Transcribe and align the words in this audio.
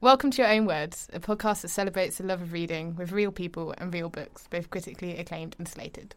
Welcome 0.00 0.30
to 0.30 0.42
Your 0.42 0.52
Own 0.52 0.64
Words, 0.64 1.08
a 1.12 1.18
podcast 1.18 1.62
that 1.62 1.70
celebrates 1.70 2.18
the 2.18 2.24
love 2.24 2.40
of 2.40 2.52
reading 2.52 2.94
with 2.94 3.10
real 3.10 3.32
people 3.32 3.74
and 3.78 3.92
real 3.92 4.08
books, 4.08 4.46
both 4.48 4.70
critically 4.70 5.16
acclaimed 5.16 5.56
and 5.58 5.66
slated. 5.66 6.14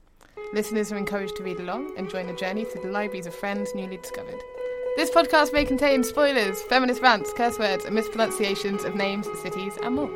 Listeners 0.54 0.92
are 0.92 0.98
encouraged 0.98 1.36
to 1.38 1.44
read 1.44 1.60
along 1.60 1.92
and 1.98 2.08
join 2.08 2.28
the 2.28 2.34
journey 2.34 2.64
through 2.64 2.84
the 2.84 2.92
libraries 2.92 3.26
of 3.26 3.34
friends 3.34 3.74
newly 3.74 3.98
discovered. 3.98 4.40
This 4.98 5.10
podcast 5.10 5.52
may 5.52 5.66
contain 5.66 6.04
spoilers, 6.04 6.62
feminist 6.62 7.02
rants, 7.02 7.34
curse 7.34 7.58
words, 7.58 7.84
and 7.84 7.96
mispronunciations 7.96 8.84
of 8.84 8.94
names, 8.94 9.28
cities, 9.42 9.74
and 9.82 9.96
more. 9.96 10.12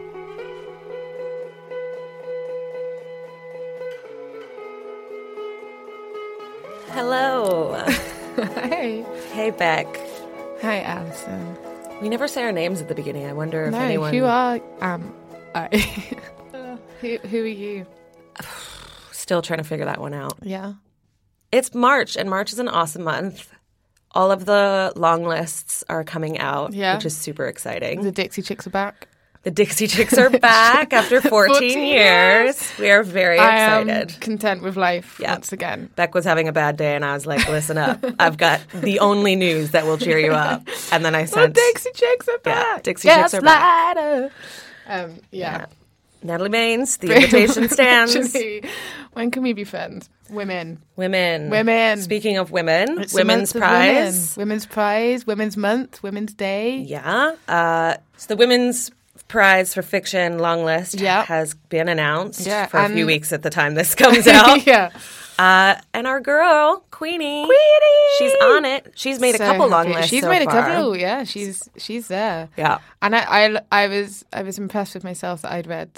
Hello. 6.89 7.83
hey. 8.61 9.03
hey, 9.33 9.49
Beck. 9.49 9.87
Hi, 10.61 10.81
Alison. 10.81 11.57
We 12.01 12.09
never 12.09 12.27
say 12.27 12.43
our 12.43 12.51
names 12.51 12.81
at 12.81 12.87
the 12.87 12.95
beginning. 12.95 13.25
I 13.25 13.33
wonder 13.33 13.65
if 13.65 13.71
no, 13.71 13.79
anyone. 13.79 14.13
who 14.13 14.25
are 14.25 14.59
um, 14.81 15.13
I? 15.55 15.67
who, 17.01 17.17
who 17.17 17.43
are 17.43 17.47
you? 17.47 17.85
Still 19.11 19.41
trying 19.41 19.59
to 19.59 19.63
figure 19.63 19.85
that 19.85 19.99
one 19.99 20.13
out. 20.13 20.37
Yeah. 20.41 20.73
It's 21.51 21.73
March, 21.73 22.17
and 22.17 22.29
March 22.29 22.51
is 22.51 22.59
an 22.59 22.67
awesome 22.67 23.03
month. 23.03 23.51
All 24.11 24.31
of 24.31 24.45
the 24.45 24.93
long 24.95 25.23
lists 25.23 25.83
are 25.89 26.03
coming 26.03 26.37
out, 26.37 26.73
Yeah. 26.73 26.95
which 26.95 27.05
is 27.05 27.15
super 27.15 27.45
exciting. 27.47 28.01
The 28.01 28.11
Dixie 28.11 28.41
Chicks 28.41 28.67
are 28.67 28.71
back. 28.71 29.07
The 29.45 29.51
Dixie 29.51 29.85
Chicks 29.87 30.17
are 30.17 30.31
back 30.31 30.91
after 30.91 31.21
14, 31.21 31.53
14 31.53 31.83
years. 31.85 32.71
We 32.79 32.89
are 32.89 33.03
very 33.03 33.37
I 33.37 33.59
am 33.59 33.87
excited. 33.87 34.19
content 34.19 34.63
with 34.63 34.75
life 34.75 35.19
Yeah. 35.21 35.33
once 35.33 35.53
again. 35.53 35.91
Beck 35.95 36.15
was 36.15 36.25
having 36.25 36.47
a 36.47 36.51
bad 36.51 36.77
day, 36.77 36.95
and 36.95 37.05
I 37.05 37.13
was 37.13 37.27
like, 37.27 37.47
listen 37.47 37.77
up. 37.77 38.03
I've 38.17 38.37
got 38.37 38.61
the 38.73 38.99
only 39.01 39.35
news 39.35 39.69
that 39.71 39.85
will 39.85 39.99
cheer 39.99 40.17
you 40.17 40.31
up. 40.31 40.67
And 40.91 41.05
then 41.05 41.13
I 41.13 41.25
said, 41.25 41.53
The 41.53 41.61
Dixie 41.73 41.91
Chicks 41.93 42.27
are 42.27 42.39
Yeah, 42.43 42.53
back. 42.73 42.83
Dixie 42.83 43.07
Chicks 43.07 43.33
are 43.35 43.41
back. 43.41 44.31
Um, 44.87 45.19
yeah. 45.31 45.67
Natalie 46.23 46.49
Maines, 46.49 46.97
the 46.97 47.13
invitation 47.15 47.69
stands. 47.69 48.35
When 49.13 49.29
can 49.29 49.43
we 49.43 49.53
be 49.53 49.63
friends? 49.63 50.09
Women. 50.27 50.81
Women. 50.95 51.51
Women. 51.51 52.01
Speaking 52.01 52.37
of 52.37 52.49
women, 52.49 52.99
It's 52.99 53.13
Women's 53.13 53.53
Prize. 53.53 54.35
Women. 54.35 54.47
Women's 54.49 54.65
Prize, 54.65 55.27
Women's 55.27 55.55
Month, 55.55 56.01
Women's 56.01 56.33
Day. 56.33 56.77
Yeah. 56.79 57.35
Uh, 57.47 57.97
so 58.17 58.29
the 58.29 58.37
Women's 58.37 58.89
Prize 59.27 59.73
for 59.73 59.81
Fiction 59.81 60.37
long 60.39 60.63
list 60.65 60.99
Yeah. 60.99 61.23
has 61.25 61.53
been 61.69 61.87
announced 61.89 62.45
Yeah, 62.45 62.67
for 62.67 62.77
a 62.77 62.89
few 62.89 63.05
weeks 63.05 63.31
at 63.33 63.41
the 63.41 63.49
time 63.49 63.73
this 63.75 63.95
comes 64.01 64.27
out. 64.27 64.65
yeah. 64.65 64.91
uh, 65.39 65.75
and 65.93 66.05
our 66.07 66.19
girl, 66.21 66.85
Queenie. 66.91 67.45
Queenie! 67.45 68.09
She's 68.17 68.33
on 68.41 68.65
it. 68.65 68.93
She's 68.95 69.19
made 69.19 69.35
a 69.35 69.37
So 69.39 69.45
couple 69.45 69.67
long 69.67 69.89
lists. 69.89 70.09
She's 70.09 70.21
so 70.23 70.29
made 70.29 70.41
a 70.43 70.45
couple. 70.45 70.95
Yeah, 70.95 71.23
she's 71.23 71.67
she's 71.77 72.07
there. 72.07 72.49
Yeah. 72.57 72.77
And 73.01 73.15
I, 73.15 73.19
I, 73.45 73.61
I 73.71 73.87
was 73.87 74.23
I 74.31 74.43
was 74.43 74.57
impressed 74.57 74.93
with 74.93 75.03
myself 75.03 75.41
that 75.41 75.51
I'd 75.51 75.67
read. 75.67 75.89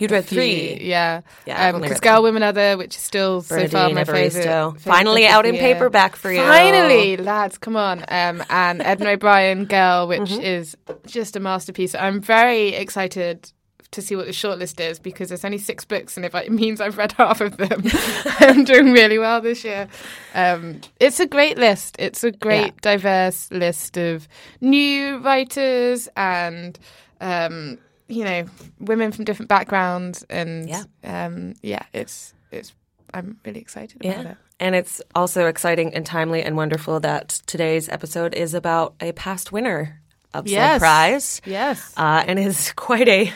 You'd 0.00 0.10
read 0.10 0.24
three. 0.24 0.78
Yeah. 0.80 1.20
Yeah, 1.46 1.68
Um, 1.74 1.80
because 1.80 2.00
Girl, 2.00 2.22
Woman, 2.22 2.42
Other, 2.42 2.76
which 2.76 2.96
is 2.96 3.02
still 3.02 3.42
so 3.42 3.68
far 3.68 3.90
my 3.90 4.02
favorite. 4.04 4.80
Finally 4.80 5.26
out 5.26 5.46
in 5.46 5.56
paperback 5.56 6.16
for 6.16 6.32
you. 6.32 6.40
Finally, 6.40 7.16
lads, 7.18 7.58
come 7.58 7.76
on. 7.76 8.00
Um, 8.08 8.42
and 8.50 8.80
Edna 8.82 9.10
O'Brien, 9.10 9.66
Girl, 9.66 10.08
which 10.08 10.20
Mm-hmm. 10.22 10.40
is 10.42 10.76
just 11.06 11.36
a 11.36 11.40
masterpiece. 11.40 11.94
I'm 11.94 12.20
very 12.20 12.68
excited 12.70 13.52
to 13.90 14.00
see 14.00 14.14
what 14.14 14.24
the 14.26 14.32
shortlist 14.32 14.78
is 14.80 15.00
because 15.00 15.28
there's 15.30 15.44
only 15.44 15.58
six 15.58 15.84
books, 15.84 16.16
and 16.16 16.24
if 16.24 16.32
it 16.34 16.50
means 16.62 16.80
I've 16.80 16.96
read 16.96 17.12
half 17.12 17.40
of 17.40 17.56
them, 17.56 17.82
I'm 18.40 18.64
doing 18.64 18.92
really 18.92 19.18
well 19.18 19.40
this 19.40 19.64
year. 19.64 19.88
Um, 20.34 20.80
it's 21.00 21.20
a 21.20 21.26
great 21.26 21.58
list. 21.58 21.96
It's 21.98 22.22
a 22.24 22.30
great, 22.30 22.66
Yeah. 22.66 22.70
diverse 22.96 23.50
list 23.50 23.98
of 23.98 24.28
new 24.62 25.18
writers 25.18 26.08
and. 26.16 26.78
Um, 27.20 27.76
you 28.10 28.24
know, 28.24 28.44
women 28.78 29.12
from 29.12 29.24
different 29.24 29.48
backgrounds, 29.48 30.24
and 30.28 30.68
Yeah. 30.68 30.84
um, 31.04 31.54
yeah, 31.62 31.82
it's 31.92 32.34
it's. 32.50 32.72
I'm 33.14 33.38
really 33.44 33.60
excited 33.60 33.96
about 34.00 34.24
Yeah. 34.24 34.30
it. 34.32 34.36
And 34.60 34.74
it's 34.74 35.00
also 35.14 35.46
exciting 35.46 35.94
and 35.94 36.04
timely 36.06 36.42
and 36.42 36.56
wonderful 36.56 37.00
that 37.00 37.28
today's 37.46 37.88
episode 37.88 38.34
is 38.34 38.52
about 38.54 38.94
a 39.00 39.12
past 39.12 39.50
winner 39.52 40.00
of 40.34 40.46
said 40.46 40.52
Yes. 40.54 40.78
prize. 40.78 41.42
Yes. 41.44 41.92
uh, 41.96 42.22
and 42.26 42.38
is 42.38 42.72
quite 42.76 43.08
a 43.08 43.32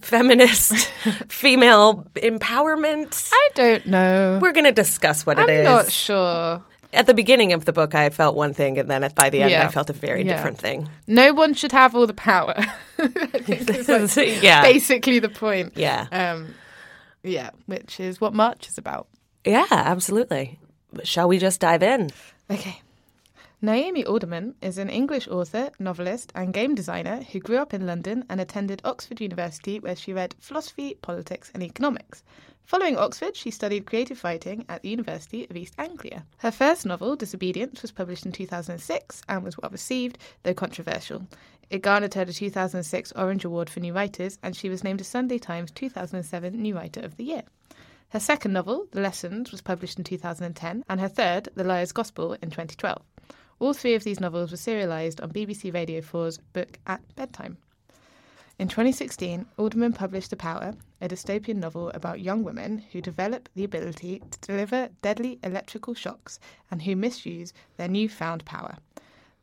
feminist 0.00 0.72
female 1.28 2.06
empowerment. 2.16 3.30
I 3.32 3.48
don't 3.54 3.86
know. 3.86 4.38
We're 4.42 4.52
going 4.52 4.64
to 4.66 4.72
discuss 4.72 5.24
what 5.24 5.38
I'm 5.38 5.48
it 5.48 5.60
is. 5.60 5.64
not 5.64 5.90
sure. 5.90 6.62
At 6.92 7.06
the 7.06 7.14
beginning 7.14 7.52
of 7.52 7.64
the 7.66 7.72
book, 7.72 7.94
I 7.94 8.08
felt 8.10 8.34
one 8.34 8.54
thing, 8.54 8.78
and 8.78 8.90
then 8.90 9.02
by 9.14 9.28
the 9.30 9.42
end, 9.42 9.50
Yeah. 9.50 9.64
I 9.66 9.68
felt 9.68 9.90
a 9.90 9.92
very 9.92 10.22
Yeah. 10.24 10.36
different 10.36 10.58
thing. 10.58 10.88
No 11.06 11.32
one 11.34 11.52
should 11.54 11.72
have 11.72 11.94
all 11.94 12.06
the 12.06 12.14
power. 12.14 12.54
Like 12.98 13.46
yeah, 14.42 14.62
basically 14.62 15.18
the 15.20 15.28
point. 15.28 15.72
yeah, 15.76 16.06
Um, 16.10 16.54
yeah, 17.22 17.50
which 17.66 18.00
is 18.00 18.20
what 18.20 18.34
March 18.34 18.68
is 18.68 18.76
about. 18.78 19.06
yeah, 19.44 19.66
absolutely. 19.70 20.58
But 20.92 21.06
shall 21.06 21.28
we 21.28 21.38
just 21.38 21.60
dive 21.60 21.82
in? 21.82 22.10
Okay. 22.50 22.80
Naomi 23.60 24.04
Alderman 24.04 24.54
is 24.62 24.78
an 24.78 24.88
English 24.88 25.28
author, 25.28 25.70
novelist, 25.78 26.32
and 26.34 26.52
game 26.54 26.74
designer 26.74 27.22
who 27.32 27.40
grew 27.40 27.58
up 27.58 27.74
in 27.74 27.86
London 27.86 28.24
and 28.28 28.40
attended 28.40 28.80
Oxford 28.84 29.20
University, 29.20 29.78
where 29.80 29.96
she 29.96 30.12
read 30.12 30.34
philosophy, 30.40 30.96
politics, 31.02 31.50
and 31.54 31.62
economics. 31.62 32.22
Following 32.68 32.98
Oxford, 32.98 33.34
she 33.34 33.50
studied 33.50 33.86
creative 33.86 34.22
writing 34.22 34.66
at 34.68 34.82
the 34.82 34.90
University 34.90 35.46
of 35.48 35.56
East 35.56 35.72
Anglia. 35.78 36.26
Her 36.36 36.50
first 36.50 36.84
novel, 36.84 37.16
Disobedience, 37.16 37.80
was 37.80 37.92
published 37.92 38.26
in 38.26 38.32
2006 38.32 39.22
and 39.26 39.42
was 39.42 39.56
well 39.56 39.70
received, 39.70 40.18
though 40.42 40.52
controversial. 40.52 41.26
It 41.70 41.80
garnered 41.80 42.12
her 42.12 42.26
the 42.26 42.34
2006 42.34 43.12
Orange 43.12 43.46
Award 43.46 43.70
for 43.70 43.80
New 43.80 43.94
Writers, 43.94 44.38
and 44.42 44.54
she 44.54 44.68
was 44.68 44.84
named 44.84 45.00
a 45.00 45.04
Sunday 45.04 45.38
Times 45.38 45.70
2007 45.70 46.60
New 46.60 46.74
Writer 46.76 47.00
of 47.00 47.16
the 47.16 47.24
Year. 47.24 47.42
Her 48.10 48.20
second 48.20 48.52
novel, 48.52 48.86
The 48.90 49.00
Lessons, 49.00 49.50
was 49.50 49.62
published 49.62 49.96
in 49.96 50.04
2010, 50.04 50.84
and 50.90 51.00
her 51.00 51.08
third, 51.08 51.48
The 51.54 51.64
Liar's 51.64 51.92
Gospel, 51.92 52.34
in 52.34 52.50
2012. 52.50 53.00
All 53.60 53.72
three 53.72 53.94
of 53.94 54.04
these 54.04 54.20
novels 54.20 54.50
were 54.50 54.58
serialised 54.58 55.22
on 55.22 55.32
BBC 55.32 55.72
Radio 55.72 56.02
4's 56.02 56.36
Book 56.52 56.78
at 56.86 57.00
Bedtime. 57.16 57.56
In 58.58 58.66
2016, 58.66 59.46
Alderman 59.56 59.92
published 59.92 60.30
The 60.30 60.36
Power, 60.36 60.74
a 61.00 61.08
dystopian 61.08 61.58
novel 61.58 61.90
about 61.90 62.18
young 62.20 62.42
women 62.42 62.78
who 62.90 63.00
develop 63.00 63.48
the 63.54 63.62
ability 63.62 64.20
to 64.32 64.40
deliver 64.40 64.88
deadly 65.00 65.38
electrical 65.44 65.94
shocks 65.94 66.40
and 66.68 66.82
who 66.82 66.96
misuse 66.96 67.52
their 67.76 67.86
newfound 67.86 68.44
power. 68.44 68.78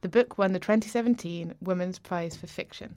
The 0.02 0.10
book 0.10 0.38
won 0.38 0.52
the 0.52 0.60
2017 0.60 1.56
Women's 1.62 1.98
Prize 1.98 2.36
for 2.36 2.48
Fiction. 2.48 2.96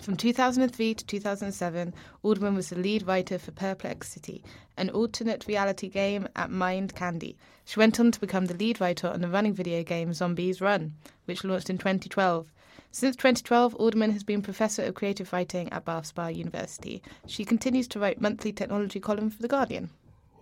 From 0.00 0.16
2003 0.16 0.94
to 0.94 1.04
2007, 1.04 1.92
Alderman 2.22 2.54
was 2.54 2.68
the 2.68 2.78
lead 2.78 3.08
writer 3.08 3.40
for 3.40 3.50
Perplex 3.50 4.08
City, 4.08 4.44
an 4.76 4.90
alternate 4.90 5.48
reality 5.48 5.88
game 5.88 6.28
at 6.36 6.48
Mind 6.48 6.94
Candy. 6.94 7.36
She 7.64 7.80
went 7.80 7.98
on 7.98 8.12
to 8.12 8.20
become 8.20 8.46
the 8.46 8.54
lead 8.54 8.80
writer 8.80 9.08
on 9.08 9.20
the 9.20 9.28
running 9.28 9.52
video 9.52 9.82
game 9.82 10.12
Zombies 10.12 10.60
Run, 10.60 10.94
which 11.24 11.42
launched 11.42 11.70
in 11.70 11.78
2012. 11.78 12.52
Since 12.90 13.16
2012, 13.16 13.74
Alderman 13.74 14.12
has 14.12 14.24
been 14.24 14.42
Professor 14.42 14.82
of 14.84 14.94
Creative 14.94 15.30
Writing 15.32 15.70
at 15.72 15.84
Bath 15.84 16.06
Spa 16.06 16.28
University. 16.28 17.02
She 17.26 17.44
continues 17.44 17.86
to 17.88 17.98
write 17.98 18.20
monthly 18.20 18.52
technology 18.52 19.00
column 19.00 19.30
for 19.30 19.42
The 19.42 19.48
Guardian. 19.48 19.90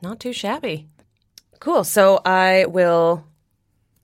Not 0.02 0.20
too 0.20 0.32
shabby. 0.32 0.86
Cool. 1.60 1.84
So 1.84 2.20
I 2.24 2.66
will 2.66 3.24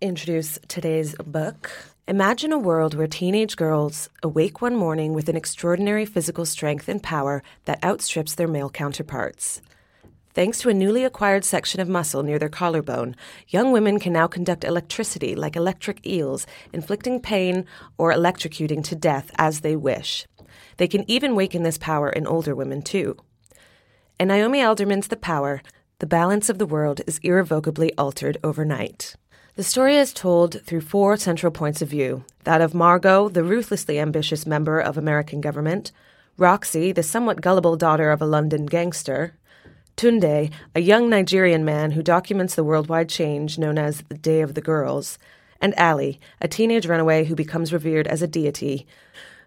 introduce 0.01 0.59
today's 0.67 1.15
book. 1.17 1.71
Imagine 2.09 2.53
a 2.53 2.59
world 2.59 2.95
where 2.95 3.07
teenage 3.07 3.57
girls 3.57 4.09
awake 4.23 4.61
one 4.61 4.75
morning 4.75 5.13
with 5.13 5.29
an 5.29 5.37
extraordinary 5.37 6.05
physical 6.05 6.45
strength 6.45 6.89
and 6.89 7.03
power 7.03 7.43
that 7.67 7.85
outstrips 7.85 8.35
their 8.35 8.49
male 8.49 8.71
counterparts. 8.71 9.63
Thanks 10.33 10.61
to 10.61 10.69
a 10.69 10.75
newly 10.75 11.03
acquired 11.03 11.45
section 11.45 11.81
of 11.81 11.89
muscle 11.89 12.23
near 12.23 12.39
their 12.39 12.49
collarbone, 12.49 13.17
young 13.49 13.73
women 13.73 13.99
can 13.99 14.13
now 14.13 14.29
conduct 14.29 14.63
electricity 14.63 15.35
like 15.35 15.57
electric 15.57 16.07
eels, 16.07 16.47
inflicting 16.73 17.21
pain 17.21 17.67
or 17.99 18.13
electrocuting 18.13 18.85
to 18.85 18.95
death 18.95 19.33
as 19.39 19.61
they 19.61 19.75
wish. 19.75 20.29
They 20.77 20.87
can 20.87 21.09
even 21.11 21.35
waken 21.35 21.65
this 21.65 21.79
power 21.79 22.09
in 22.11 22.29
older 22.29 22.55
women, 22.55 22.81
too. 22.83 23.17
In 24.21 24.29
Naomi 24.29 24.63
Alderman's 24.63 25.09
The 25.09 25.17
Power, 25.17 25.63
the 25.99 26.07
balance 26.07 26.49
of 26.49 26.59
the 26.59 26.67
world 26.67 27.01
is 27.09 27.19
irrevocably 27.25 27.93
altered 27.99 28.39
overnight. 28.45 29.17
The 29.57 29.65
story 29.65 29.97
is 29.97 30.13
told 30.13 30.65
through 30.65 30.83
four 30.83 31.17
central 31.17 31.51
points 31.51 31.83
of 31.83 31.89
view 31.89 32.25
that 32.45 32.61
of 32.61 32.73
Margot, 32.73 33.29
the 33.29 33.43
ruthlessly 33.43 33.99
ambitious 33.99 34.47
member 34.47 34.79
of 34.79 34.97
American 34.97 35.41
government, 35.41 35.91
Roxy, 36.37 36.93
the 36.93 37.03
somewhat 37.03 37.41
gullible 37.41 37.77
daughter 37.77 38.13
of 38.13 38.23
a 38.23 38.27
London 38.27 38.67
gangster, 38.67 39.35
Tunde, 40.01 40.51
a 40.75 40.81
young 40.81 41.11
Nigerian 41.11 41.63
man 41.63 41.91
who 41.91 42.03
documents 42.03 42.55
the 42.55 42.65
worldwide 42.65 43.11
change 43.11 43.59
known 43.59 43.77
as 43.77 44.03
the 44.09 44.15
Day 44.15 44.41
of 44.41 44.55
the 44.55 44.63
Girls, 44.63 45.19
and 45.61 45.75
Ali, 45.77 46.19
a 46.41 46.49
teenage 46.49 46.87
runaway 46.87 47.25
who 47.25 47.35
becomes 47.35 47.71
revered 47.71 48.07
as 48.07 48.23
a 48.23 48.27
deity. 48.27 48.87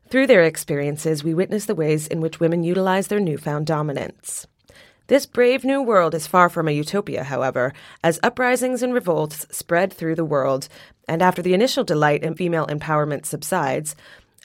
Through 0.09 0.27
their 0.27 0.43
experiences, 0.43 1.23
we 1.23 1.33
witness 1.33 1.65
the 1.65 1.73
ways 1.73 2.05
in 2.05 2.21
which 2.21 2.39
women 2.39 2.63
utilize 2.63 3.07
their 3.07 3.19
newfound 3.19 3.65
dominance. 3.65 4.45
This 5.07 5.25
brave 5.25 5.65
new 5.65 5.81
world 5.81 6.13
is 6.13 6.27
far 6.27 6.49
from 6.49 6.67
a 6.67 6.71
utopia, 6.71 7.23
however, 7.23 7.73
as 8.03 8.19
uprisings 8.21 8.83
and 8.83 8.93
revolts 8.93 9.47
spread 9.49 9.91
through 9.91 10.13
the 10.13 10.23
world, 10.23 10.69
and 11.07 11.23
after 11.23 11.41
the 11.41 11.55
initial 11.55 11.83
delight 11.83 12.21
in 12.21 12.35
female 12.35 12.67
empowerment 12.67 13.25
subsides, 13.25 13.95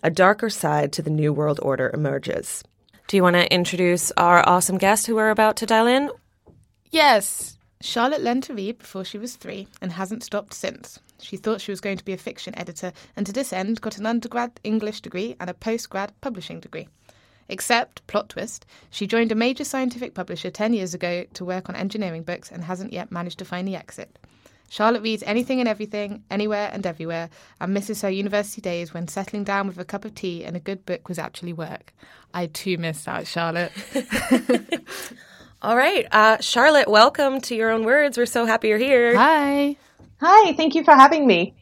a 0.03 0.09
darker 0.09 0.49
side 0.49 0.91
to 0.95 1.03
the 1.03 1.11
New 1.11 1.35
World 1.35 1.61
Order 1.63 1.91
emerges. 1.93 2.65
Do 3.09 3.17
you 3.17 3.23
want 3.23 3.37
to 3.37 3.51
introduce 3.51 4.13
our 4.19 4.47
awesome 4.47 4.77
guest 4.77 5.07
who 5.07 5.15
we're 5.15 5.31
about 5.31 5.57
to 5.57 5.67
dial 5.67 5.87
in? 5.87 6.11
Yes. 6.91 7.57
Charlotte 7.81 8.21
learned 8.21 8.43
to 8.43 8.55
read 8.55 8.77
before 8.77 9.03
she 9.03 9.17
was 9.17 9.35
three 9.35 9.67
and 9.81 9.91
hasn't 9.93 10.23
stopped 10.23 10.53
since. 10.53 10.99
She 11.19 11.39
thought 11.39 11.63
she 11.63 11.73
was 11.73 11.81
going 11.81 11.97
to 11.97 12.05
be 12.05 12.13
a 12.13 12.19
fiction 12.19 12.57
editor 12.59 12.93
and 13.17 13.25
to 13.25 13.33
this 13.33 13.51
end 13.51 13.81
got 13.81 13.97
an 13.97 14.05
undergrad 14.05 14.61
English 14.63 15.01
degree 15.01 15.37
and 15.41 15.49
a 15.49 15.55
postgrad 15.55 16.11
publishing 16.21 16.61
degree. 16.61 16.87
Except, 17.49 18.07
plot 18.09 18.29
twist, 18.29 18.67
she 18.91 19.07
joined 19.07 19.33
a 19.33 19.35
major 19.35 19.65
scientific 19.65 20.13
publisher 20.13 20.51
10 20.51 20.75
years 20.75 20.93
ago 20.93 21.25
to 21.33 21.47
work 21.47 21.71
on 21.71 21.77
engineering 21.77 22.25
books 22.25 22.53
and 22.53 22.65
hasn't 22.65 22.93
yet 22.93 23.11
managed 23.11 23.39
to 23.39 23.47
find 23.47 23.67
the 23.67 23.77
exit. 23.77 24.19
Charlotte 24.69 25.03
reads 25.03 25.23
anything 25.23 25.61
and 25.61 25.69
everything, 25.69 26.23
anywhere 26.31 26.71
and 26.73 26.87
everywhere, 26.87 27.31
and 27.61 27.73
misses 27.73 28.03
her 28.03 28.11
university 28.11 28.61
days 28.61 28.93
when 28.93 29.09
settling 29.09 29.45
down 29.45 29.67
with 29.67 29.79
a 29.79 29.85
cup 29.85 30.05
of 30.05 30.15
tea 30.15 30.45
and 30.45 30.57
a 30.57 30.61
good 30.61 30.85
book 30.85 31.09
was 31.09 31.19
actually 31.19 31.55
work. 31.55 31.95
I 32.35 32.47
too 32.47 32.77
miss 32.77 33.05
that, 33.05 33.27
Charlotte. 33.27 33.73
All 35.63 35.77
right. 35.77 36.07
Uh, 36.13 36.39
Charlotte, 36.41 36.89
welcome 36.89 37.41
to 37.43 37.55
Your 37.55 37.71
Own 37.71 37.85
Words. 37.85 38.19
We're 38.19 38.27
so 38.27 38.45
happy 38.45 38.69
you're 38.69 38.79
here. 38.79 39.17
Hi. 39.17 39.77
Hi, 40.21 40.53
thank 40.53 40.75
you 40.75 40.85
for 40.85 40.95
having 40.95 41.27
me. 41.27 41.55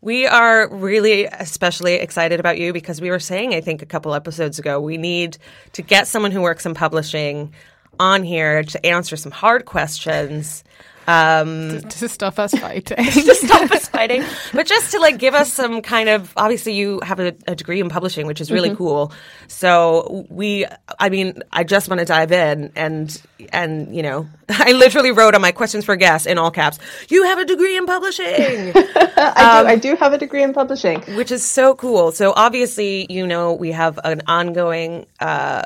We 0.00 0.26
are 0.26 0.68
really 0.68 1.26
especially 1.26 1.94
excited 1.94 2.38
about 2.40 2.58
you 2.58 2.72
because 2.72 3.00
we 3.00 3.10
were 3.10 3.20
saying, 3.20 3.54
I 3.54 3.60
think, 3.60 3.82
a 3.82 3.86
couple 3.86 4.14
episodes 4.14 4.58
ago, 4.58 4.80
we 4.80 4.96
need 4.96 5.38
to 5.72 5.82
get 5.82 6.06
someone 6.06 6.30
who 6.32 6.40
works 6.40 6.66
in 6.66 6.74
publishing 6.74 7.52
on 8.00 8.22
here 8.22 8.62
to 8.62 8.86
answer 8.86 9.16
some 9.16 9.32
hard 9.32 9.64
questions 9.64 10.64
um, 11.06 11.70
to, 11.70 11.80
to, 11.80 12.08
stop 12.08 12.38
us 12.38 12.54
fighting. 12.54 12.96
to 13.06 13.34
stop 13.34 13.70
us 13.70 13.88
fighting, 13.90 14.24
but 14.52 14.66
just 14.66 14.92
to 14.92 15.00
like 15.00 15.18
give 15.18 15.34
us 15.34 15.52
some 15.52 15.82
kind 15.82 16.08
of. 16.08 16.32
Obviously, 16.36 16.74
you 16.74 17.00
have 17.00 17.20
a, 17.20 17.34
a 17.46 17.54
degree 17.54 17.80
in 17.80 17.88
publishing, 17.88 18.26
which 18.26 18.40
is 18.40 18.50
really 18.50 18.68
mm-hmm. 18.68 18.78
cool. 18.78 19.12
So 19.48 20.26
we, 20.28 20.66
I 20.98 21.08
mean, 21.08 21.42
I 21.50 21.64
just 21.64 21.88
want 21.88 22.00
to 22.00 22.04
dive 22.04 22.32
in 22.32 22.72
and 22.76 23.20
and 23.52 23.94
you 23.94 24.02
know, 24.02 24.28
I 24.48 24.72
literally 24.72 25.10
wrote 25.10 25.34
on 25.34 25.40
my 25.40 25.52
questions 25.52 25.84
for 25.84 25.96
guests 25.96 26.26
in 26.26 26.38
all 26.38 26.50
caps. 26.50 26.78
You 27.08 27.24
have 27.24 27.38
a 27.38 27.44
degree 27.44 27.76
in 27.76 27.86
publishing. 27.86 28.72
I 28.74 29.58
um, 29.58 29.66
do. 29.66 29.70
I 29.70 29.76
do 29.76 29.96
have 29.96 30.12
a 30.12 30.18
degree 30.18 30.42
in 30.42 30.52
publishing, 30.52 31.00
which 31.16 31.32
is 31.32 31.44
so 31.44 31.74
cool. 31.74 32.12
So 32.12 32.32
obviously, 32.34 33.06
you 33.10 33.26
know, 33.26 33.52
we 33.52 33.72
have 33.72 33.98
an 34.04 34.22
ongoing. 34.26 35.06
Uh, 35.20 35.62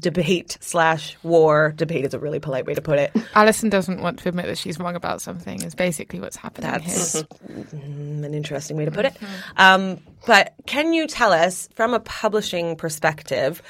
debate 0.00 0.58
slash 0.60 1.16
war. 1.22 1.72
Debate 1.76 2.04
is 2.04 2.14
a 2.14 2.18
really 2.18 2.40
polite 2.40 2.66
way 2.66 2.74
to 2.74 2.80
put 2.82 2.98
it. 2.98 3.12
Alison 3.34 3.68
doesn't 3.68 4.00
want 4.00 4.18
to 4.20 4.28
admit 4.28 4.46
that 4.46 4.58
she's 4.58 4.78
wrong 4.78 4.96
about 4.96 5.20
something. 5.20 5.62
Is 5.62 5.74
basically 5.74 6.20
what's 6.20 6.36
happening 6.36 6.70
That's 6.70 7.12
here. 7.12 7.26
an 7.72 8.34
interesting 8.34 8.76
way 8.76 8.84
to 8.84 8.90
put 8.90 9.06
it. 9.06 9.16
Um, 9.56 9.98
but 10.26 10.54
can 10.66 10.92
you 10.92 11.06
tell 11.06 11.32
us, 11.32 11.68
from 11.74 11.94
a 11.94 12.00
publishing 12.00 12.76
perspective, 12.76 13.62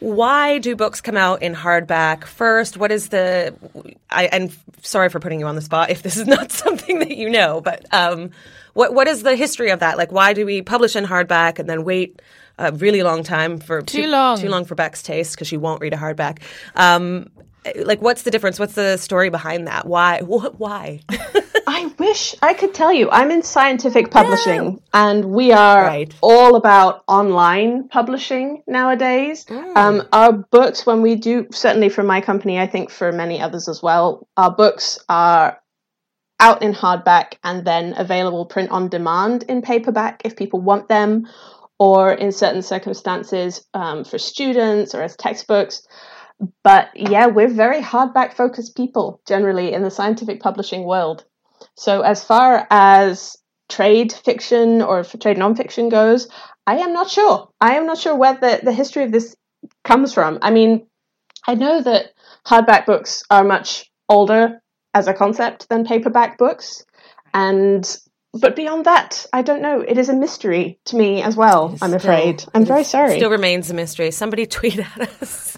why 0.00 0.58
do 0.58 0.76
books 0.76 1.00
come 1.00 1.16
out 1.16 1.42
in 1.42 1.54
hardback 1.54 2.24
first? 2.24 2.76
What 2.76 2.92
is 2.92 3.08
the? 3.08 3.54
I 4.10 4.26
and 4.26 4.56
sorry 4.82 5.08
for 5.08 5.20
putting 5.20 5.40
you 5.40 5.46
on 5.46 5.54
the 5.54 5.62
spot 5.62 5.90
if 5.90 6.02
this 6.02 6.16
is 6.16 6.26
not 6.26 6.52
something 6.64 7.00
that 7.00 7.16
you 7.16 7.28
know, 7.28 7.60
but 7.60 7.84
um, 7.92 8.30
what 8.74 8.94
what 8.94 9.08
is 9.08 9.22
the 9.22 9.36
history 9.36 9.70
of 9.70 9.80
that? 9.80 9.98
Like, 9.98 10.12
why 10.12 10.32
do 10.32 10.46
we 10.46 10.62
publish 10.62 10.94
in 10.94 11.04
hardback 11.04 11.58
and 11.58 11.68
then 11.68 11.84
wait 11.84 12.20
a 12.58 12.72
really 12.72 13.02
long 13.02 13.22
time 13.22 13.58
for 13.58 13.82
too, 13.82 14.02
too 14.02 14.08
long 14.08 14.38
too 14.38 14.48
long 14.48 14.64
for 14.64 14.74
Beck's 14.74 15.02
taste 15.02 15.34
because 15.34 15.48
she 15.48 15.56
won't 15.56 15.80
read 15.80 15.94
a 15.94 15.96
hardback. 15.96 16.42
Um, 16.74 17.30
like, 17.76 18.00
what's 18.00 18.22
the 18.22 18.30
difference? 18.30 18.58
What's 18.58 18.74
the 18.74 18.96
story 18.96 19.30
behind 19.30 19.66
that? 19.66 19.86
Why? 19.86 20.22
What? 20.22 20.58
Why? 20.58 21.00
I 21.66 21.92
wish 21.98 22.34
I 22.40 22.54
could 22.54 22.74
tell 22.74 22.92
you. 22.92 23.10
I'm 23.10 23.30
in 23.30 23.42
scientific 23.42 24.10
publishing, 24.10 24.72
yeah. 24.72 24.78
and 24.94 25.24
we 25.26 25.52
are 25.52 25.82
right. 25.82 26.14
all 26.20 26.56
about 26.56 27.04
online 27.06 27.88
publishing 27.88 28.62
nowadays. 28.66 29.44
Mm. 29.44 29.76
Um, 29.76 30.08
our 30.12 30.32
books, 30.32 30.86
when 30.86 31.02
we 31.02 31.16
do, 31.16 31.46
certainly 31.52 31.88
for 31.88 32.02
my 32.02 32.20
company, 32.20 32.58
I 32.58 32.66
think 32.66 32.90
for 32.90 33.12
many 33.12 33.40
others 33.40 33.68
as 33.68 33.82
well, 33.82 34.26
our 34.36 34.50
books 34.50 34.98
are 35.08 35.60
out 36.40 36.62
in 36.62 36.72
hardback 36.72 37.34
and 37.42 37.66
then 37.66 37.94
available 37.96 38.46
print 38.46 38.70
on 38.70 38.88
demand 38.88 39.42
in 39.44 39.60
paperback 39.60 40.22
if 40.24 40.36
people 40.36 40.60
want 40.60 40.88
them 40.88 41.26
or 41.78 42.12
in 42.12 42.32
certain 42.32 42.62
circumstances 42.62 43.64
um, 43.74 44.04
for 44.04 44.18
students 44.18 44.94
or 44.94 45.02
as 45.02 45.16
textbooks. 45.16 45.86
But 46.62 46.90
yeah, 46.94 47.26
we're 47.26 47.48
very 47.48 47.80
hardback 47.80 48.32
focused 48.32 48.76
people 48.76 49.20
generally 49.26 49.72
in 49.72 49.82
the 49.82 49.90
scientific 49.90 50.40
publishing 50.40 50.84
world. 50.84 51.24
So 51.76 52.02
as 52.02 52.24
far 52.24 52.66
as 52.70 53.36
trade 53.68 54.12
fiction 54.12 54.82
or 54.82 55.04
trade 55.04 55.36
nonfiction 55.36 55.90
goes, 55.90 56.28
I 56.66 56.78
am 56.78 56.92
not 56.92 57.10
sure. 57.10 57.48
I 57.60 57.76
am 57.76 57.86
not 57.86 57.98
sure 57.98 58.14
where 58.14 58.34
the, 58.34 58.60
the 58.62 58.72
history 58.72 59.04
of 59.04 59.12
this 59.12 59.34
comes 59.84 60.14
from. 60.14 60.38
I 60.42 60.50
mean, 60.50 60.86
I 61.46 61.54
know 61.54 61.82
that 61.82 62.12
hardback 62.46 62.86
books 62.86 63.22
are 63.30 63.44
much 63.44 63.90
older 64.08 64.60
as 64.94 65.06
a 65.06 65.14
concept 65.14 65.68
than 65.68 65.84
paperback 65.84 66.38
books. 66.38 66.84
And 67.34 67.84
but 68.34 68.56
beyond 68.56 68.84
that, 68.86 69.26
I 69.32 69.42
don't 69.42 69.62
know. 69.62 69.80
It 69.80 69.98
is 69.98 70.08
a 70.08 70.14
mystery 70.14 70.78
to 70.86 70.96
me 70.96 71.22
as 71.22 71.36
well. 71.36 71.76
I'm 71.80 71.94
afraid. 71.94 72.44
I'm 72.54 72.64
very 72.64 72.84
sorry. 72.84 73.16
Still 73.16 73.30
remains 73.30 73.70
a 73.70 73.74
mystery. 73.74 74.10
Somebody 74.10 74.46
tweet 74.46 74.78
at 74.78 75.00
us. 75.22 75.56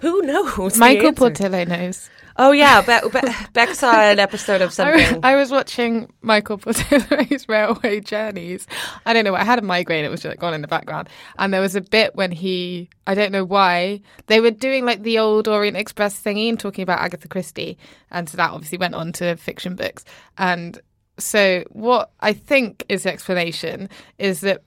Who 0.00 0.22
knows? 0.22 0.76
Michael 0.78 1.12
Portillo 1.12 1.64
knows. 1.64 2.10
Oh 2.36 2.50
yeah, 2.52 2.80
Be- 2.80 3.08
Be- 3.10 3.28
Beck 3.52 3.74
saw 3.74 3.92
an 4.00 4.18
episode 4.18 4.62
of 4.62 4.72
something. 4.74 5.20
I, 5.22 5.32
I 5.32 5.36
was 5.36 5.50
watching 5.50 6.10
Michael 6.22 6.58
Portillo's 6.58 7.46
Railway 7.48 8.00
Journeys. 8.00 8.66
I 9.04 9.12
don't 9.12 9.24
know. 9.24 9.34
I 9.34 9.44
had 9.44 9.58
a 9.58 9.62
migraine. 9.62 10.04
It 10.04 10.10
was 10.10 10.22
just 10.22 10.30
like 10.32 10.42
on 10.42 10.54
in 10.54 10.62
the 10.62 10.68
background, 10.68 11.08
and 11.38 11.52
there 11.52 11.60
was 11.60 11.76
a 11.76 11.80
bit 11.82 12.16
when 12.16 12.30
he. 12.32 12.88
I 13.06 13.14
don't 13.14 13.32
know 13.32 13.44
why 13.44 14.00
they 14.28 14.40
were 14.40 14.50
doing 14.50 14.84
like 14.86 15.02
the 15.02 15.18
old 15.18 15.46
Orient 15.46 15.76
Express 15.76 16.20
thingy 16.20 16.48
and 16.48 16.58
talking 16.58 16.82
about 16.82 17.00
Agatha 17.00 17.28
Christie, 17.28 17.76
and 18.10 18.28
so 18.28 18.36
that 18.38 18.50
obviously 18.50 18.78
went 18.78 18.94
on 18.94 19.12
to 19.14 19.36
fiction 19.36 19.76
books. 19.76 20.04
And 20.38 20.80
so 21.18 21.64
what 21.70 22.10
I 22.20 22.32
think 22.32 22.84
is 22.88 23.02
the 23.02 23.12
explanation 23.12 23.88
is 24.18 24.40
that 24.40 24.62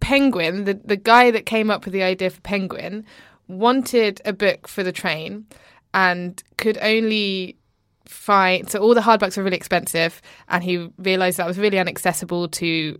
Penguin, 0.00 0.64
the, 0.64 0.74
the 0.74 0.96
guy 0.96 1.30
that 1.30 1.46
came 1.46 1.70
up 1.70 1.84
with 1.84 1.92
the 1.92 2.02
idea 2.02 2.30
for 2.30 2.40
Penguin, 2.40 3.04
wanted 3.48 4.20
a 4.24 4.32
book 4.32 4.66
for 4.66 4.82
the 4.82 4.92
train 4.92 5.46
and 5.92 6.42
could 6.56 6.78
only 6.78 7.56
find 8.06 8.68
so 8.68 8.80
all 8.80 8.94
the 8.94 9.00
hardbacks 9.00 9.36
were 9.36 9.42
really 9.42 9.56
expensive 9.56 10.20
and 10.48 10.64
he 10.64 10.88
realized 10.98 11.38
that 11.38 11.46
was 11.46 11.58
really 11.58 11.78
inaccessible 11.78 12.48
to 12.48 12.98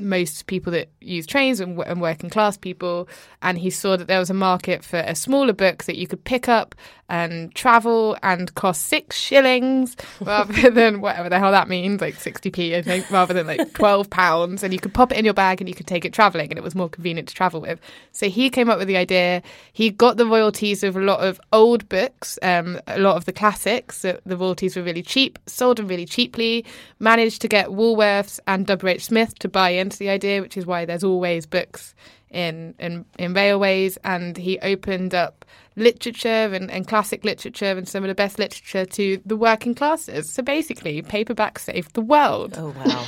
most 0.00 0.46
people 0.46 0.72
that 0.72 0.88
use 1.00 1.26
trains 1.26 1.60
and, 1.60 1.78
and, 1.80 2.00
working 2.00 2.30
class 2.30 2.56
people. 2.56 3.08
And 3.42 3.58
he 3.58 3.70
saw 3.70 3.96
that 3.96 4.06
there 4.06 4.18
was 4.18 4.30
a 4.30 4.34
market 4.34 4.84
for 4.84 4.98
a 4.98 5.14
smaller 5.14 5.52
book 5.52 5.84
that 5.84 5.96
you 5.96 6.06
could 6.06 6.24
pick 6.24 6.48
up 6.48 6.74
and 7.10 7.52
travel 7.56 8.16
and 8.22 8.54
cost 8.54 8.86
six 8.86 9.16
shillings 9.16 9.96
rather 10.20 10.70
than 10.70 11.00
whatever 11.00 11.28
the 11.28 11.38
hell 11.38 11.50
that 11.50 11.68
means, 11.68 12.00
like 12.00 12.14
60p, 12.14 12.76
I 12.76 12.82
think, 12.82 13.10
rather 13.10 13.34
than 13.34 13.46
like 13.46 13.72
12 13.74 14.08
pounds. 14.10 14.62
And 14.62 14.72
you 14.72 14.78
could 14.78 14.94
pop 14.94 15.10
it 15.10 15.18
in 15.18 15.24
your 15.24 15.34
bag 15.34 15.60
and 15.60 15.68
you 15.68 15.74
could 15.74 15.88
take 15.88 16.04
it 16.04 16.12
traveling, 16.12 16.50
and 16.50 16.58
it 16.58 16.62
was 16.62 16.74
more 16.74 16.88
convenient 16.88 17.28
to 17.28 17.34
travel 17.34 17.60
with. 17.60 17.80
So 18.12 18.28
he 18.28 18.48
came 18.48 18.70
up 18.70 18.78
with 18.78 18.86
the 18.86 18.96
idea. 18.96 19.42
He 19.72 19.90
got 19.90 20.16
the 20.16 20.26
royalties 20.26 20.84
of 20.84 20.96
a 20.96 21.00
lot 21.00 21.20
of 21.20 21.40
old 21.52 21.88
books, 21.88 22.38
um, 22.42 22.80
a 22.86 22.98
lot 22.98 23.16
of 23.16 23.24
the 23.24 23.32
classics. 23.32 24.02
The, 24.02 24.20
the 24.24 24.36
royalties 24.36 24.76
were 24.76 24.82
really 24.82 25.02
cheap, 25.02 25.38
sold 25.46 25.78
them 25.78 25.88
really 25.88 26.06
cheaply, 26.06 26.64
managed 27.00 27.42
to 27.42 27.48
get 27.48 27.68
Woolworths 27.68 28.38
and 28.46 28.66
W.H. 28.66 29.06
Smith 29.06 29.38
to 29.40 29.48
buy 29.48 29.70
into 29.90 29.98
the 29.98 30.08
idea, 30.08 30.40
which 30.40 30.56
is 30.56 30.64
why 30.66 30.84
there's 30.84 31.04
always 31.04 31.46
books 31.46 31.94
in 32.30 32.74
in, 32.78 33.04
in 33.18 33.34
railways. 33.34 33.98
And 34.04 34.36
he 34.36 34.58
opened 34.60 35.14
up 35.14 35.44
literature 35.76 36.28
and, 36.28 36.70
and 36.70 36.86
classic 36.86 37.24
literature 37.24 37.76
and 37.76 37.88
some 37.88 38.04
of 38.04 38.08
the 38.08 38.14
best 38.14 38.38
literature 38.38 38.84
to 38.84 39.20
the 39.26 39.36
working 39.36 39.74
classes. 39.74 40.30
So 40.30 40.42
basically, 40.42 41.02
paperback 41.02 41.58
saved 41.58 41.94
the 41.94 42.00
world. 42.02 42.54
Oh 42.56 42.74
wow! 42.84 43.06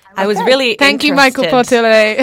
I 0.16 0.26
was 0.26 0.38
really 0.42 0.76
thank 0.76 1.02
you, 1.04 1.14
Michael 1.14 1.46
Portillo. 1.46 2.16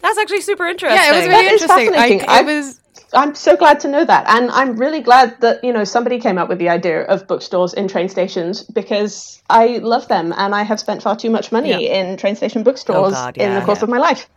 That's 0.00 0.18
actually 0.18 0.42
super 0.42 0.66
interesting. 0.66 1.00
Yeah, 1.02 1.14
it 1.14 1.18
was 1.18 1.28
really 1.28 1.48
interesting. 1.48 1.94
I, 1.94 2.24
I 2.28 2.42
was 2.42 2.78
I'm 3.14 3.34
so 3.34 3.56
glad 3.56 3.80
to 3.80 3.88
know 3.88 4.04
that, 4.04 4.24
and 4.28 4.50
I'm 4.50 4.76
really 4.76 5.00
glad 5.00 5.40
that 5.40 5.62
you 5.62 5.72
know 5.72 5.84
somebody 5.84 6.18
came 6.18 6.38
up 6.38 6.48
with 6.48 6.58
the 6.58 6.68
idea 6.68 7.02
of 7.02 7.26
bookstores 7.26 7.74
in 7.74 7.88
train 7.88 8.08
stations 8.08 8.62
because 8.62 9.42
I 9.48 9.78
love 9.78 10.08
them, 10.08 10.32
and 10.36 10.54
I 10.54 10.62
have 10.62 10.80
spent 10.80 11.02
far 11.02 11.16
too 11.16 11.30
much 11.30 11.52
money 11.52 11.70
yeah. 11.70 12.00
in 12.00 12.16
train 12.16 12.36
station 12.36 12.62
bookstores 12.62 13.08
oh 13.08 13.10
God, 13.10 13.36
yeah, 13.36 13.48
in 13.48 13.54
the 13.54 13.64
course 13.64 13.78
yeah. 13.78 13.84
of 13.84 13.90
my 13.90 13.98
life. 13.98 14.28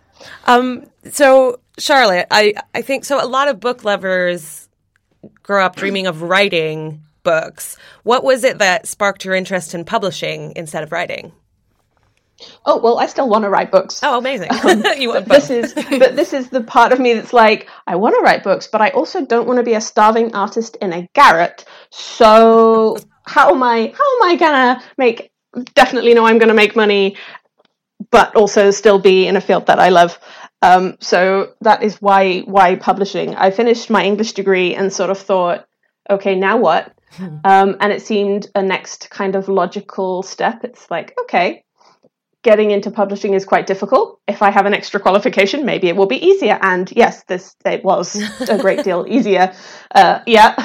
Um, 0.46 0.86
so 1.12 1.60
Charlotte, 1.78 2.28
I 2.32 2.54
I 2.74 2.82
think 2.82 3.06
so. 3.06 3.24
A 3.24 3.28
lot 3.28 3.48
of 3.48 3.60
book 3.60 3.84
lovers 3.84 4.70
grow 5.44 5.66
up 5.66 5.76
dreaming 5.76 6.08
of 6.08 6.22
writing 6.22 7.02
books. 7.24 7.78
What 8.04 8.24
was 8.24 8.44
it 8.44 8.60
that 8.60 8.88
sparked 8.88 9.26
your 9.26 9.36
interest 9.36 9.74
in 9.74 9.86
publishing 9.86 10.54
instead 10.56 10.84
of 10.84 10.92
writing? 10.92 11.32
Oh 12.66 12.78
well, 12.78 13.00
I 13.00 13.08
still 13.08 13.28
want 13.28 13.44
to 13.44 13.50
write 13.50 13.72
books. 13.72 14.00
Oh, 14.04 14.18
amazing! 14.18 14.52
Um, 14.52 14.82
this 15.26 15.50
is, 15.50 15.74
but 15.90 16.16
this 16.16 16.34
is 16.34 16.50
the 16.50 16.62
part 16.62 16.92
of 16.92 17.00
me 17.00 17.14
that's 17.14 17.34
like, 17.34 17.70
I 17.86 17.96
want 17.96 18.16
to 18.16 18.22
write 18.22 18.44
books, 18.44 18.68
but 18.68 18.82
I 18.82 18.90
also 18.90 19.26
don't 19.26 19.48
want 19.48 19.58
to 19.58 19.64
be 19.64 19.74
a 19.74 19.82
starving 19.82 20.36
artist 20.36 20.78
in 20.82 20.94
a 20.94 21.08
garret. 21.14 21.66
So 21.90 22.98
how 23.26 23.54
am 23.54 23.64
I? 23.64 23.94
How 23.98 24.16
am 24.16 24.30
I 24.30 24.36
gonna 24.40 24.84
make? 24.98 25.32
Definitely 25.74 26.14
know 26.14 26.26
I'm 26.26 26.38
gonna 26.38 26.54
make 26.54 26.76
money 26.76 27.18
but 28.12 28.36
also 28.36 28.72
still 28.72 29.00
be 29.00 29.28
in 29.28 29.36
a 29.36 29.42
field 29.42 29.66
that 29.68 29.80
I 29.80 29.90
love. 29.90 30.20
Um, 30.62 30.98
so 31.00 31.54
that 31.62 31.84
is 31.84 32.02
why 32.02 32.40
why 32.42 32.76
publishing. 32.76 33.36
I 33.36 33.52
finished 33.52 33.90
my 33.90 34.04
English 34.04 34.34
degree 34.34 34.76
and 34.76 34.92
sort 34.92 35.10
of 35.10 35.18
thought, 35.18 35.68
okay, 36.10 36.36
now 36.36 36.58
what? 36.58 36.94
Um, 37.20 37.78
and 37.80 37.92
it 37.92 38.02
seemed 38.02 38.48
a 38.54 38.62
next 38.62 39.10
kind 39.10 39.36
of 39.36 39.50
logical 39.50 40.22
step. 40.24 40.64
It's 40.64 40.90
like, 40.92 41.18
okay, 41.22 41.64
getting 42.44 42.72
into 42.72 42.92
publishing 42.92 43.34
is 43.34 43.46
quite 43.46 43.68
difficult. 43.68 44.20
If 44.28 44.42
I 44.42 44.52
have 44.52 44.66
an 44.66 44.74
extra 44.74 45.00
qualification, 45.00 45.66
maybe 45.66 45.88
it 45.88 45.96
will 45.96 46.08
be 46.08 46.26
easier. 46.26 46.58
And 46.62 46.92
yes, 46.96 47.24
this 47.24 47.56
it 47.66 47.84
was 47.84 48.16
a 48.50 48.58
great 48.58 48.84
deal 48.84 49.06
easier. 49.10 49.54
Uh, 49.94 50.20
yeah, 50.26 50.56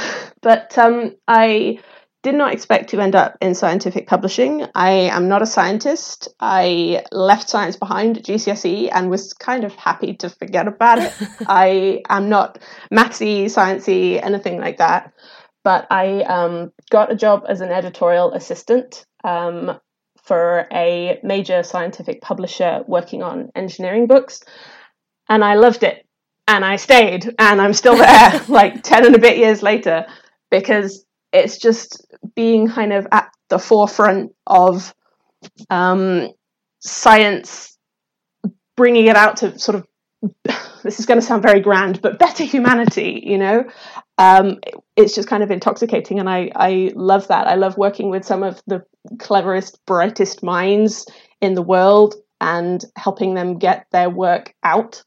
but 0.43 0.77
um, 0.79 1.17
I 1.27 1.79
did 2.23 2.35
not 2.37 2.53
expect 2.53 2.91
to 2.91 3.01
end 3.01 3.17
up 3.17 3.37
in 3.41 3.55
scientific 3.55 4.07
publishing. 4.07 4.65
I 4.75 4.91
am 4.91 5.29
not 5.29 5.43
a 5.43 5.47
scientist. 5.47 6.29
I 6.39 7.05
left 7.11 7.51
science 7.51 7.77
behind 7.77 8.19
at 8.19 8.25
GCSE 8.25 8.91
and 8.93 9.11
was 9.11 9.33
kind 9.33 9.65
of 9.65 9.75
happy 9.75 10.15
to 10.15 10.31
forget 10.31 10.69
about 10.69 10.99
it. 10.99 11.13
I 11.49 12.03
am 12.09 12.29
not 12.29 12.61
mathsy, 12.93 13.47
sciencey, 13.47 14.23
anything 14.23 14.61
like 14.61 14.79
that. 14.79 15.13
But 15.65 15.87
I 15.91 16.23
um, 16.23 16.73
got 16.91 17.11
a 17.11 17.17
job 17.17 17.45
as 17.49 17.61
an 17.61 17.71
editorial 17.71 18.33
assistant 18.33 19.05
um, 19.25 19.81
for 20.33 20.67
a 20.73 21.21
major 21.23 21.63
scientific 21.63 22.23
publisher 22.23 22.83
working 22.87 23.23
on 23.23 23.53
engineering 23.55 24.07
books. 24.07 24.41
And 25.29 25.45
I 25.45 25.57
loved 25.57 25.83
it. 25.83 26.07
And 26.49 26.65
I 26.65 26.77
stayed. 26.77 27.35
And 27.39 27.61
I'm 27.61 27.75
still 27.75 27.97
there 28.07 28.41
like 28.49 28.83
10 28.83 29.05
and 29.05 29.15
a 29.15 29.19
bit 29.19 29.37
years 29.37 29.63
later 29.63 30.07
because 30.51 31.05
it's 31.35 31.59
just 31.59 32.07
being 32.35 32.67
kind 32.67 32.95
of 32.95 33.07
at 33.13 33.29
the 33.51 33.59
forefront 33.59 34.33
of 34.47 34.95
um, 35.69 36.31
science, 36.81 37.77
bringing 38.75 39.09
it 39.09 39.17
out 39.17 39.37
to 39.39 39.59
sort 39.59 39.75
of 39.75 39.87
this 40.83 40.99
is 40.99 41.05
going 41.05 41.21
to 41.21 41.27
sound 41.27 41.43
very 41.43 41.61
grand, 41.61 42.01
but 42.01 42.19
better 42.19 42.45
humanity, 42.45 43.23
you 43.23 43.37
know, 43.37 43.65
um, 44.17 44.61
it's 44.97 45.15
just 45.15 45.29
kind 45.29 45.43
of 45.43 45.51
intoxicating, 45.51 46.21
and 46.21 46.29
I 46.29 46.51
I 46.55 46.93
love 46.95 47.29
that. 47.29 47.49
I 47.49 47.57
love 47.57 47.77
working 47.77 48.09
with 48.09 48.25
some 48.25 48.43
of 48.43 48.63
the 48.67 48.85
cleverest, 49.19 49.85
brightest 49.87 50.43
minds 50.43 51.07
in 51.41 51.55
the 51.55 51.63
world 51.63 52.15
and 52.41 52.85
helping 52.97 53.35
them 53.35 53.59
get 53.59 53.87
their 53.93 54.11
work 54.11 54.55
out. 54.63 55.03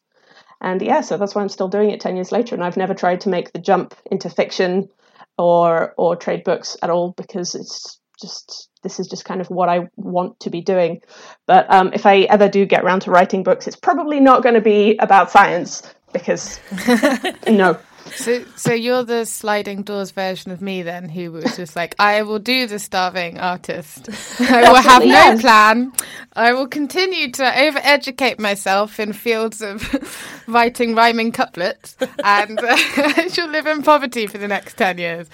And 0.61 0.81
yeah, 0.81 1.01
so 1.01 1.17
that's 1.17 1.35
why 1.35 1.41
I'm 1.41 1.49
still 1.49 1.67
doing 1.67 1.91
it 1.91 1.99
ten 1.99 2.15
years 2.15 2.31
later, 2.31 2.55
and 2.55 2.63
I've 2.63 2.77
never 2.77 2.93
tried 2.93 3.21
to 3.21 3.29
make 3.29 3.51
the 3.51 3.59
jump 3.59 3.93
into 4.09 4.29
fiction 4.29 4.89
or 5.37 5.93
or 5.97 6.15
trade 6.15 6.43
books 6.43 6.77
at 6.81 6.89
all 6.89 7.11
because 7.11 7.55
it's 7.55 7.99
just 8.21 8.69
this 8.81 8.99
is 8.99 9.07
just 9.07 9.25
kind 9.25 9.41
of 9.41 9.49
what 9.49 9.67
I 9.67 9.89
want 9.95 10.39
to 10.41 10.49
be 10.49 10.61
doing. 10.61 11.01
But 11.45 11.71
um, 11.71 11.91
if 11.93 12.05
I 12.05 12.21
ever 12.21 12.47
do 12.47 12.65
get 12.65 12.83
around 12.83 13.01
to 13.01 13.11
writing 13.11 13.43
books, 13.43 13.67
it's 13.67 13.75
probably 13.75 14.19
not 14.19 14.43
going 14.43 14.55
to 14.55 14.61
be 14.61 14.97
about 14.97 15.31
science 15.31 15.83
because 16.13 16.59
no. 17.47 17.77
So, 18.13 18.45
so 18.55 18.73
you're 18.73 19.03
the 19.03 19.25
sliding 19.25 19.83
doors 19.83 20.11
version 20.11 20.51
of 20.51 20.61
me 20.61 20.83
then, 20.83 21.09
who 21.09 21.31
was 21.31 21.55
just 21.55 21.75
like, 21.75 21.95
I 21.99 22.21
will 22.21 22.39
do 22.39 22.67
the 22.67 22.79
starving 22.79 23.39
artist. 23.39 24.09
I 24.39 24.69
will 24.69 24.81
have 24.81 25.03
no 25.03 25.37
plan. 25.39 25.91
I 26.33 26.53
will 26.53 26.67
continue 26.67 27.31
to 27.31 27.43
overeducate 27.43 28.39
myself 28.39 28.99
in 28.99 29.13
fields 29.13 29.61
of 29.61 30.43
writing 30.47 30.95
rhyming 30.95 31.31
couplets, 31.31 31.97
and 32.23 32.59
uh, 32.59 32.65
I 32.69 33.27
shall 33.31 33.49
live 33.49 33.67
in 33.67 33.81
poverty 33.81 34.27
for 34.27 34.37
the 34.37 34.47
next 34.47 34.75
ten 34.77 34.97
years. 34.97 35.27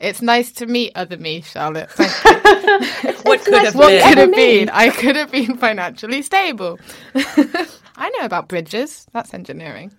It's 0.00 0.22
nice 0.22 0.52
to 0.52 0.66
meet 0.66 0.92
other 0.94 1.16
me, 1.16 1.40
Charlotte. 1.42 1.90
what 1.96 3.40
could 3.44 3.52
nice 3.52 3.64
have 3.66 3.74
what 3.74 3.88
been? 3.88 4.08
could 4.08 4.18
have 4.18 4.32
been? 4.32 4.68
I 4.68 4.90
could 4.90 5.16
have 5.16 5.32
been 5.32 5.56
financially 5.56 6.22
stable. 6.22 6.78
I 7.16 8.10
know 8.10 8.24
about 8.24 8.46
bridges. 8.46 9.06
That's 9.12 9.34
engineering. 9.34 9.92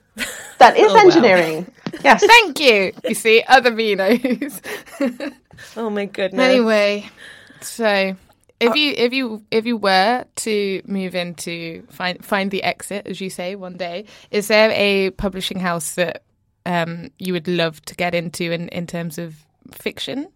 That 0.59 0.77
is 0.77 0.91
oh, 0.91 0.98
engineering. 0.98 1.71
Wow. 1.93 2.00
Yes. 2.03 2.25
Thank 2.25 2.60
you. 2.60 2.93
You 3.08 3.15
see, 3.15 3.43
other 3.48 3.72
me 3.72 3.96
knows. 3.96 4.62
oh 5.77 5.89
my 5.89 6.05
goodness. 6.05 6.41
Anyway, 6.41 7.10
so 7.62 8.15
if 8.60 8.75
you 8.75 8.93
if 8.98 9.13
you 9.13 9.43
if 9.51 9.65
you 9.65 9.77
were 9.77 10.25
to 10.36 10.81
move 10.86 11.15
into 11.15 11.84
find 11.89 12.24
find 12.24 12.51
the 12.51 12.63
exit, 12.63 13.08
as 13.08 13.22
you 13.22 13.29
say, 13.29 13.55
one 13.55 13.77
day, 13.77 14.05
is 14.31 14.48
there 14.48 14.72
a 14.72 15.12
publishing 15.12 15.60
house 15.60 15.96
that 15.96 16.24
um, 16.65 17.10
you 17.17 17.34
would 17.34 17.48
love 17.48 17.81
to 17.86 17.96
get 17.96 18.13
into 18.13 18.51
in, 18.51 18.67
in 18.69 18.86
terms 18.88 19.17
of 19.17 19.36
fiction? 19.72 20.27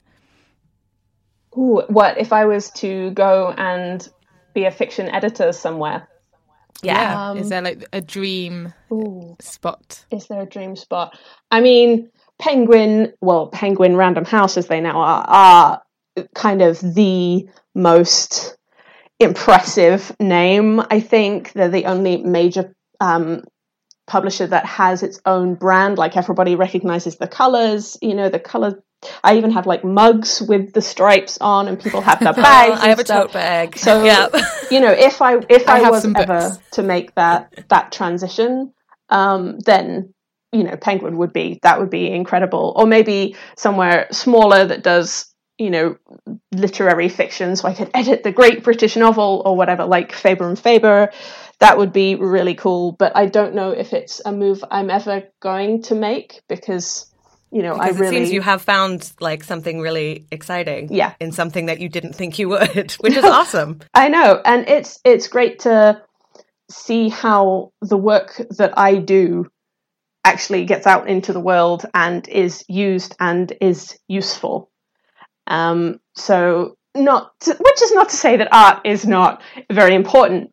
Ooh, 1.57 1.83
what 1.87 2.17
if 2.17 2.33
I 2.33 2.45
was 2.45 2.71
to 2.71 3.11
go 3.11 3.53
and 3.55 4.07
be 4.53 4.65
a 4.65 4.71
fiction 4.71 5.09
editor 5.09 5.51
somewhere? 5.51 6.07
Yeah. 6.81 7.29
Um, 7.29 7.37
is 7.37 7.49
there 7.49 7.61
like 7.61 7.85
a 7.93 8.01
dream 8.01 8.73
ooh, 8.91 9.35
spot? 9.39 10.05
Is 10.11 10.27
there 10.27 10.41
a 10.41 10.45
dream 10.45 10.75
spot? 10.75 11.17
I 11.51 11.61
mean, 11.61 12.09
Penguin, 12.39 13.13
well, 13.21 13.47
Penguin 13.47 13.95
Random 13.95 14.25
House, 14.25 14.57
as 14.57 14.67
they 14.67 14.81
now 14.81 14.99
are, 14.99 15.25
are 15.27 15.81
kind 16.33 16.61
of 16.61 16.79
the 16.79 17.47
most 17.75 18.57
impressive 19.19 20.15
name. 20.19 20.81
I 20.89 20.99
think 20.99 21.53
they're 21.53 21.69
the 21.69 21.85
only 21.85 22.17
major 22.17 22.73
um, 22.99 23.43
publisher 24.07 24.47
that 24.47 24.65
has 24.65 25.03
its 25.03 25.19
own 25.25 25.55
brand. 25.55 25.97
Like 25.97 26.17
everybody 26.17 26.55
recognizes 26.55 27.17
the 27.17 27.27
colors, 27.27 27.97
you 28.01 28.15
know, 28.15 28.29
the 28.29 28.39
color 28.39 28.83
I 29.23 29.37
even 29.37 29.51
have 29.51 29.65
like 29.65 29.83
mugs 29.83 30.41
with 30.41 30.73
the 30.73 30.81
stripes 30.81 31.37
on, 31.39 31.67
and 31.67 31.79
people 31.79 32.01
have 32.01 32.19
their 32.19 32.33
bags. 32.33 32.79
I 32.79 32.87
have 32.89 32.99
a 32.99 33.03
tote 33.03 33.33
bag. 33.33 33.77
So 33.77 34.03
yeah. 34.05 34.27
you 34.69 34.79
know, 34.79 34.91
if 34.91 35.21
I 35.21 35.37
if 35.49 35.67
I, 35.67 35.83
I 35.83 35.89
was 35.89 36.05
ever 36.05 36.57
to 36.71 36.83
make 36.83 37.13
that 37.15 37.65
that 37.69 37.91
transition, 37.91 38.73
um, 39.09 39.59
then 39.59 40.13
you 40.51 40.63
know, 40.63 40.77
Penguin 40.77 41.17
would 41.17 41.33
be 41.33 41.59
that 41.63 41.79
would 41.79 41.89
be 41.89 42.09
incredible, 42.11 42.73
or 42.75 42.85
maybe 42.85 43.35
somewhere 43.57 44.07
smaller 44.11 44.65
that 44.65 44.83
does 44.83 45.33
you 45.57 45.69
know 45.69 45.97
literary 46.51 47.09
fiction, 47.09 47.55
so 47.55 47.67
I 47.67 47.73
could 47.73 47.91
edit 47.93 48.23
the 48.23 48.31
Great 48.31 48.63
British 48.63 48.95
Novel 48.95 49.41
or 49.45 49.55
whatever, 49.55 49.85
like 49.85 50.11
Faber 50.11 50.47
and 50.47 50.59
Faber. 50.59 51.11
That 51.59 51.77
would 51.77 51.93
be 51.93 52.15
really 52.15 52.55
cool, 52.55 52.91
but 52.93 53.15
I 53.15 53.27
don't 53.27 53.55
know 53.55 53.71
if 53.71 53.93
it's 53.93 54.21
a 54.25 54.31
move 54.31 54.63
I'm 54.69 54.89
ever 54.89 55.23
going 55.39 55.83
to 55.83 55.95
make 55.95 56.41
because 56.49 57.12
you 57.53 57.61
know, 57.61 57.73
because 57.73 57.95
I 57.95 57.99
really. 57.99 58.17
It 58.17 58.19
seems 58.21 58.33
you 58.33 58.41
have 58.41 58.61
found 58.63 59.11
like 59.19 59.43
something 59.43 59.79
really 59.79 60.25
exciting. 60.31 60.91
Yeah. 60.91 61.13
In 61.19 61.31
something 61.31 61.67
that 61.67 61.79
you 61.79 61.87
didn't 61.87 62.13
think 62.13 62.39
you 62.39 62.49
would, 62.49 62.91
which 62.99 63.13
is 63.13 63.23
awesome. 63.23 63.79
I 63.93 64.09
know. 64.09 64.41
And 64.43 64.67
it's 64.67 64.99
it's 65.05 65.27
great 65.27 65.59
to 65.59 66.01
see 66.71 67.09
how 67.09 67.71
the 67.81 67.97
work 67.97 68.41
that 68.57 68.77
I 68.77 68.97
do 68.97 69.49
actually 70.25 70.65
gets 70.65 70.87
out 70.87 71.07
into 71.07 71.31
the 71.31 71.39
world 71.39 71.85
and 71.93 72.27
is 72.27 72.63
used 72.67 73.15
and 73.19 73.53
is 73.61 73.99
useful. 74.07 74.71
Um, 75.45 75.99
so 76.15 76.77
not 76.95 77.33
to, 77.41 77.51
which 77.51 77.81
is 77.83 77.91
not 77.91 78.09
to 78.09 78.15
say 78.15 78.37
that 78.37 78.47
art 78.51 78.81
is 78.85 79.05
not 79.05 79.43
very 79.71 79.93
important, 79.93 80.51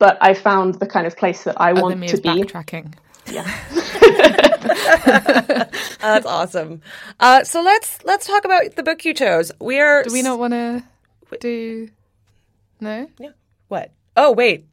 but 0.00 0.18
I 0.20 0.34
found 0.34 0.80
the 0.80 0.86
kind 0.86 1.06
of 1.06 1.16
place 1.16 1.44
that 1.44 1.60
I 1.60 1.72
Other 1.72 1.82
want 1.82 2.08
to 2.08 2.16
be. 2.16 2.28
Backtracking. 2.28 2.94
Yeah. 3.30 4.46
That's 6.00 6.26
awesome. 6.26 6.82
Uh, 7.18 7.44
so 7.44 7.62
let's 7.62 8.02
let's 8.04 8.26
talk 8.26 8.44
about 8.44 8.76
the 8.76 8.82
book 8.82 9.04
you 9.04 9.14
chose. 9.14 9.52
We 9.60 9.80
are. 9.80 10.04
Do 10.04 10.12
we 10.12 10.22
not 10.22 10.38
want 10.38 10.52
to 10.52 10.82
do? 11.40 11.88
No. 12.80 13.08
Yeah. 13.18 13.30
What? 13.68 13.92
Oh 14.16 14.32
wait. 14.32 14.66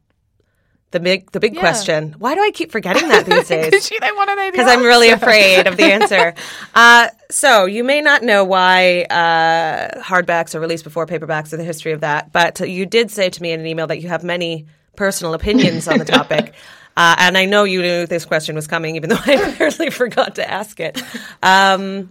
The 0.90 1.00
big 1.00 1.30
the 1.32 1.40
big 1.40 1.54
yeah. 1.54 1.60
question. 1.60 2.14
Why 2.18 2.34
do 2.34 2.40
I 2.40 2.50
keep 2.50 2.72
forgetting 2.72 3.08
that 3.08 3.26
these 3.26 3.48
days? 3.48 3.66
Because 3.66 3.90
you 3.90 4.00
don't 4.00 4.16
want 4.16 4.30
to 4.30 4.36
know 4.36 4.50
Because 4.50 4.68
I'm 4.68 4.82
really 4.82 5.10
afraid 5.10 5.66
of 5.66 5.76
the 5.76 5.84
answer. 5.92 6.34
uh, 6.74 7.08
so 7.30 7.66
you 7.66 7.84
may 7.84 8.00
not 8.00 8.22
know 8.22 8.44
why 8.44 9.02
uh, 9.02 10.00
hardbacks 10.00 10.54
are 10.54 10.60
released 10.60 10.84
before 10.84 11.06
paperbacks 11.06 11.52
or 11.52 11.58
the 11.58 11.64
history 11.64 11.92
of 11.92 12.00
that, 12.00 12.32
but 12.32 12.60
you 12.60 12.86
did 12.86 13.10
say 13.10 13.28
to 13.28 13.42
me 13.42 13.52
in 13.52 13.60
an 13.60 13.66
email 13.66 13.86
that 13.88 14.00
you 14.00 14.08
have 14.08 14.24
many 14.24 14.66
personal 14.96 15.34
opinions 15.34 15.86
on 15.88 15.98
the 15.98 16.04
topic. 16.06 16.54
Uh, 16.98 17.14
and 17.16 17.38
I 17.38 17.44
know 17.44 17.62
you 17.62 17.80
knew 17.80 18.06
this 18.06 18.24
question 18.24 18.56
was 18.56 18.66
coming, 18.66 18.96
even 18.96 19.08
though 19.10 19.20
I 19.24 19.54
barely 19.56 19.90
forgot 19.90 20.34
to 20.34 20.50
ask 20.50 20.80
it. 20.80 21.00
Um, 21.42 22.10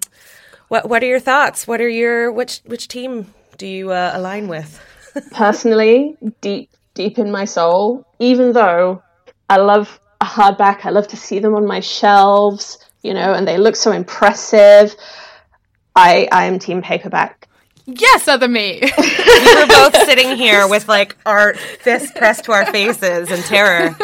what 0.70 0.88
What 0.89 1.03
are 1.03 1.08
your 1.08 1.20
thoughts? 1.20 1.67
What 1.67 1.82
are 1.82 1.89
your 1.89 2.32
which 2.32 2.62
which 2.65 2.88
team 2.88 3.27
do 3.58 3.67
you 3.67 3.91
uh, 3.91 4.12
align 4.13 4.48
with? 4.48 4.82
Personally, 5.32 6.15
deep 6.39 6.70
deep 6.94 7.20
in 7.20 7.32
my 7.32 7.44
soul, 7.44 8.08
even 8.20 8.53
though 8.53 9.03
I 9.50 9.58
love 9.58 10.00
a 10.22 10.25
hardback, 10.25 10.86
I 10.86 10.91
love 10.91 11.10
to 11.10 11.17
see 11.17 11.39
them 11.39 11.53
on 11.53 11.67
my 11.67 11.82
shelves, 11.82 12.79
you 13.03 13.13
know, 13.13 13.34
and 13.34 13.46
they 13.46 13.58
look 13.58 13.75
so 13.75 13.91
impressive. 13.91 14.96
I 15.98 16.29
I 16.32 16.46
am 16.46 16.60
team 16.60 16.82
paperback. 16.82 17.50
Yes, 17.86 18.27
other 18.27 18.50
me. 18.50 18.82
we 18.98 19.56
were 19.56 19.67
both 19.67 19.96
sitting 20.06 20.36
here 20.36 20.67
with 20.67 20.88
like 20.89 21.17
our 21.25 21.53
fists 21.53 22.12
pressed 22.12 22.46
to 22.46 22.51
our 22.51 22.65
faces 22.65 23.32
in 23.32 23.41
terror. 23.44 23.96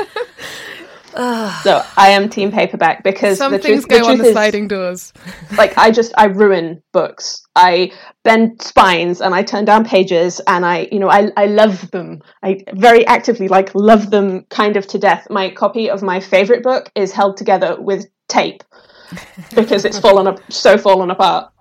So 1.13 1.83
I 1.95 2.09
am 2.09 2.29
team 2.29 2.51
paperback 2.51 3.03
because 3.03 3.37
some 3.37 3.51
the 3.51 3.59
things 3.59 3.85
truth, 3.85 4.01
go 4.01 4.05
the 4.05 4.11
on 4.11 4.17
the 4.17 4.25
is, 4.25 4.31
sliding 4.31 4.67
doors. 4.67 5.13
like 5.57 5.77
I 5.77 5.91
just 5.91 6.13
I 6.17 6.25
ruin 6.25 6.81
books. 6.91 7.45
I 7.55 7.91
bend 8.23 8.61
spines 8.61 9.21
and 9.21 9.35
I 9.35 9.43
turn 9.43 9.65
down 9.65 9.85
pages 9.85 10.41
and 10.47 10.65
I 10.65 10.87
you 10.91 10.99
know 10.99 11.09
I 11.09 11.29
I 11.37 11.45
love 11.45 11.91
them. 11.91 12.21
I 12.41 12.63
very 12.73 13.05
actively 13.05 13.47
like 13.47 13.73
love 13.75 14.09
them 14.09 14.45
kind 14.49 14.75
of 14.75 14.87
to 14.87 14.99
death. 14.99 15.27
My 15.29 15.49
copy 15.49 15.89
of 15.89 16.01
my 16.01 16.19
favorite 16.19 16.63
book 16.63 16.91
is 16.95 17.11
held 17.11 17.37
together 17.37 17.77
with 17.79 18.05
tape 18.27 18.63
because 19.55 19.85
it's 19.85 19.99
fallen 19.99 20.27
up 20.27 20.39
so 20.49 20.77
fallen 20.77 21.11
apart. 21.11 21.52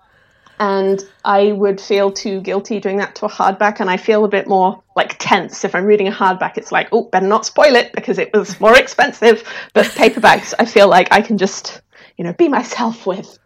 And 0.59 1.03
I 1.25 1.51
would 1.51 1.81
feel 1.81 2.11
too 2.11 2.41
guilty 2.41 2.79
doing 2.79 2.97
that 2.97 3.15
to 3.15 3.25
a 3.25 3.29
hardback, 3.29 3.79
and 3.79 3.89
I 3.89 3.97
feel 3.97 4.23
a 4.23 4.29
bit 4.29 4.47
more 4.47 4.81
like 4.95 5.17
tense 5.19 5.65
if 5.65 5.75
I'm 5.75 5.85
reading 5.85 6.07
a 6.07 6.11
hardback. 6.11 6.57
It's 6.57 6.71
like, 6.71 6.89
oh, 6.91 7.03
better 7.05 7.27
not 7.27 7.45
spoil 7.45 7.75
it 7.75 7.91
because 7.93 8.19
it 8.19 8.31
was 8.33 8.59
more 8.59 8.77
expensive. 8.77 9.43
But 9.73 9.85
paperbacks, 9.87 10.53
I 10.59 10.65
feel 10.65 10.87
like 10.87 11.07
I 11.11 11.21
can 11.21 11.37
just, 11.37 11.81
you 12.17 12.23
know, 12.23 12.33
be 12.33 12.47
myself 12.47 13.05
with. 13.05 13.37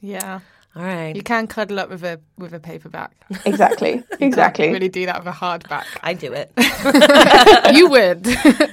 Yeah. 0.00 0.40
All 0.76 0.84
right. 0.84 1.16
You 1.16 1.22
can 1.22 1.48
cuddle 1.48 1.80
up 1.80 1.90
with 1.90 2.04
a 2.04 2.20
with 2.36 2.54
a 2.54 2.60
paperback. 2.60 3.12
Exactly. 3.44 4.04
Exactly. 4.20 4.64
Can't 4.66 4.74
really 4.74 4.88
do 4.88 5.06
that 5.06 5.18
with 5.24 5.28
a 5.28 5.36
hardback. 5.36 5.84
I 6.02 6.12
do 6.12 6.32
it. 6.32 6.52
you 7.76 7.88
would. 7.88 8.26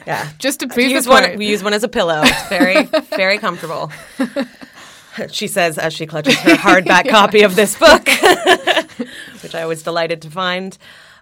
Yeah. 0.06 0.28
Just 0.38 0.60
to 0.60 0.68
We 0.68 0.74
prove 0.74 0.92
use 0.92 1.08
one. 1.08 1.38
We 1.38 1.48
use 1.48 1.64
one 1.64 1.74
as 1.74 1.84
a 1.84 1.88
pillow. 1.88 2.22
It's 2.24 2.50
very, 2.50 2.84
very 3.16 3.38
comfortable. 3.38 3.92
She 5.32 5.48
says 5.48 5.78
as 5.78 5.94
she 5.94 6.06
clutches 6.06 6.36
her 6.40 6.56
hardback 6.56 7.10
copy 7.10 7.42
of 7.44 7.56
this 7.56 7.78
book, 7.80 8.08
which 9.42 9.56
I 9.56 9.66
was 9.66 9.84
delighted 9.84 10.22
to 10.24 10.30
find. 10.30 10.78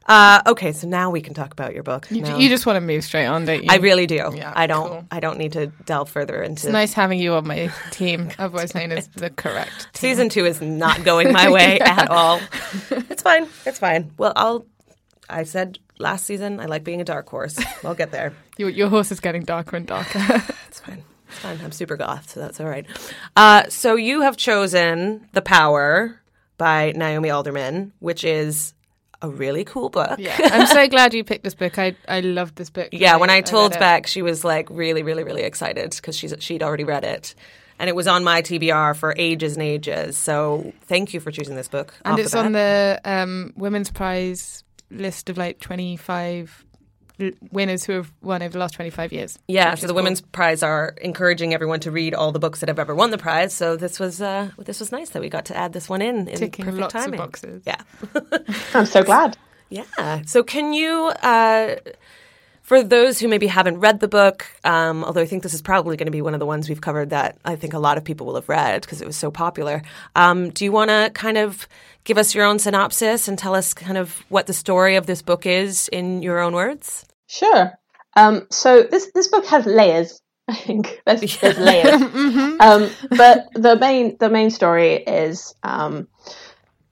Uh, 0.06 0.42
okay, 0.48 0.74
so 0.74 0.86
now 0.86 1.10
we 1.12 1.22
can 1.22 1.34
talk 1.34 1.54
about 1.54 1.74
your 1.74 1.84
book. 1.84 2.08
You, 2.12 2.22
Now- 2.24 2.38
you 2.38 2.50
just 2.50 2.66
want 2.66 2.76
to 2.76 2.82
move 2.82 3.06
straight 3.06 3.26
on, 3.26 3.46
don't 3.46 3.64
you? 3.64 3.70
I 3.72 3.78
really 3.78 4.06
do. 4.06 4.16
Yeah, 4.36 4.52
I 4.54 4.68
don't. 4.68 4.88
cool. 4.90 5.06
I 5.12 5.22
don't 5.22 5.38
need 5.38 5.54
to 5.54 5.68
delve 5.86 6.10
further 6.10 6.42
into. 6.44 6.66
It. 6.66 6.70
It's 6.70 6.74
nice 6.74 6.92
having 6.94 7.20
you 7.20 7.36
on 7.36 7.48
my 7.48 7.72
team, 7.92 8.30
otherwise 8.38 8.76
known 8.76 8.92
as 8.92 9.08
the 9.10 9.30
correct 9.30 9.94
team. 9.94 10.10
Season 10.10 10.28
two 10.30 10.46
is 10.46 10.62
not 10.62 11.06
going 11.06 11.32
my 11.32 11.50
way 11.50 11.80
at 11.80 12.10
all. 12.10 12.42
It's 12.92 13.22
fine. 13.22 13.48
It's 13.66 13.80
fine. 13.80 14.12
Well, 14.18 14.34
I'll. 14.36 14.66
I 15.30 15.44
said 15.44 15.80
last 16.00 16.26
season 16.26 16.60
I 16.60 16.66
like 16.66 16.84
being 16.84 17.00
a 17.00 17.06
dark 17.06 17.30
horse. 17.30 17.58
I'll 17.86 17.96
get 17.96 18.12
there. 18.12 18.34
Your, 18.58 18.70
your 18.70 18.90
horse 18.90 19.10
is 19.12 19.22
getting 19.22 19.44
darker 19.44 19.78
and 19.78 19.88
darker. 19.88 20.44
It's 20.68 20.82
fine. 20.82 21.04
Fine. 21.42 21.60
I'm 21.64 21.72
super 21.72 21.98
goth, 21.98 22.30
so 22.30 22.40
that's 22.40 22.60
all 22.60 22.68
right. 22.68 22.86
Uh, 23.36 23.64
so 23.70 23.96
you 23.96 24.22
have 24.22 24.38
chosen 24.38 25.28
The 25.34 25.42
Power 25.42 26.20
by 26.58 26.94
Naomi 26.96 27.30
Alderman, 27.30 27.92
which 28.00 28.24
is 28.24 28.74
a 29.22 29.30
really 29.30 29.64
cool 29.64 29.90
book. 29.90 30.20
yeah, 30.20 30.36
I'm 30.40 30.68
so 30.68 30.88
glad 30.88 31.14
you 31.14 31.24
picked 31.24 31.44
this 31.44 31.56
book. 31.56 31.78
I 31.80 31.96
I 32.08 32.20
loved 32.20 32.56
this 32.56 32.70
book. 32.70 32.90
Yeah, 32.92 33.18
when 33.18 33.30
I 33.30 33.42
told 33.42 33.74
it. 33.74 33.80
Beck, 33.80 34.08
she 34.08 34.22
was 34.22 34.44
like 34.44 34.70
really, 34.70 35.02
really, 35.04 35.24
really 35.24 35.44
excited 35.44 35.92
because 35.92 36.18
she's 36.18 36.34
she'd 36.40 36.62
already 36.62 36.84
read 36.84 37.04
it, 37.06 37.34
and 37.80 37.90
it 37.90 37.96
was 37.96 38.08
on 38.08 38.24
my 38.24 38.42
TBR 38.42 38.96
for 38.96 39.16
ages 39.18 39.54
and 39.54 39.64
ages. 39.64 40.18
So 40.18 40.74
thank 40.84 41.14
you 41.14 41.20
for 41.20 41.32
choosing 41.32 41.56
this 41.56 41.68
book. 41.70 41.94
and 42.06 42.20
it's 42.20 42.36
on 42.36 42.52
the 42.52 43.00
um, 43.06 43.54
women's 43.56 43.90
prize 43.92 44.64
list 44.92 45.30
of 45.30 45.38
like 45.38 45.60
25 45.60 46.66
l- 46.73 46.73
winners 47.52 47.84
who 47.86 47.94
have 47.94 48.12
won 48.22 48.42
over 48.42 48.54
the 48.54 48.60
last 48.60 48.74
25 48.74 49.14
years. 49.14 49.40
yeah. 49.48 49.76
So 49.76 49.88
the 49.88 49.94
cool. 49.94 49.98
women's 49.98 50.22
prize 50.22 50.64
are 50.64 50.96
encouraging 51.02 51.54
everyone 51.54 51.80
to 51.82 51.92
read 51.92 52.14
all 52.14 52.32
the 52.32 52.40
books 52.40 52.60
that 52.60 52.70
have 52.70 52.80
ever 52.80 52.96
won 52.96 53.12
the 53.12 53.18
prize. 53.18 53.54
So 53.54 53.76
this 53.76 54.00
was 54.00 54.22
uh, 54.22 54.50
this 54.58 54.80
was 54.80 54.92
nice 54.92 55.10
that 55.12 55.22
we 55.22 55.30
got 55.30 55.46
to 55.46 55.58
add 55.58 55.74
this 55.74 55.90
one 55.90 56.02
in 56.02 56.28
in 56.28 56.38
ticking 56.38 56.66
perfect 56.66 56.82
lots 56.82 56.94
timing. 56.94 57.20
of 57.20 57.26
boxes. 57.26 57.64
Yeah. 57.66 57.82
I'm 58.74 58.86
so 58.86 59.04
glad. 59.04 59.38
Yeah. 59.70 60.22
So, 60.26 60.44
can 60.44 60.74
you, 60.74 61.12
uh, 61.24 61.76
for 62.64 62.82
those 62.82 63.20
who 63.20 63.28
maybe 63.28 63.48
haven't 63.48 63.80
read 63.80 64.00
the 64.00 64.08
book, 64.08 64.48
um, 64.64 65.04
although 65.04 65.22
I 65.22 65.26
think 65.26 65.44
this 65.44 65.54
is 65.54 65.62
probably 65.62 65.98
going 65.98 66.08
to 66.08 66.12
be 66.12 66.22
one 66.22 66.34
of 66.34 66.40
the 66.40 66.46
ones 66.46 66.70
we've 66.70 66.82
covered 66.82 67.12
that 67.12 67.38
I 67.44 67.58
think 67.58 67.74
a 67.74 67.80
lot 67.80 67.98
of 67.98 68.06
people 68.06 68.26
will 68.26 68.36
have 68.36 68.50
read 68.50 68.82
because 68.82 69.02
it 69.02 69.06
was 69.06 69.18
so 69.18 69.30
popular, 69.30 69.84
um, 70.16 70.50
do 70.50 70.64
you 70.64 70.72
want 70.72 70.90
to 70.90 71.12
kind 71.14 71.38
of 71.38 71.68
give 72.06 72.18
us 72.18 72.34
your 72.34 72.46
own 72.46 72.60
synopsis 72.60 73.28
and 73.28 73.38
tell 73.38 73.54
us 73.54 73.74
kind 73.74 73.98
of 73.98 74.24
what 74.30 74.48
the 74.48 74.54
story 74.54 74.96
of 74.96 75.06
this 75.06 75.22
book 75.22 75.46
is 75.46 75.90
in 75.90 76.24
your 76.24 76.40
own 76.40 76.54
words? 76.54 77.06
Sure. 77.28 77.74
Um, 78.16 78.48
so 78.50 78.84
this 78.84 79.12
this 79.14 79.28
book 79.28 79.46
has 79.48 79.66
layers. 79.66 80.22
I 80.48 80.56
think 80.56 81.02
there's, 81.06 81.38
there's 81.42 81.58
layers. 81.58 82.02
um, 82.60 82.90
but 83.10 83.48
the 83.54 83.78
main 83.80 84.18
the 84.18 84.30
main 84.30 84.50
story 84.50 84.94
is 84.96 85.54
um, 85.64 86.08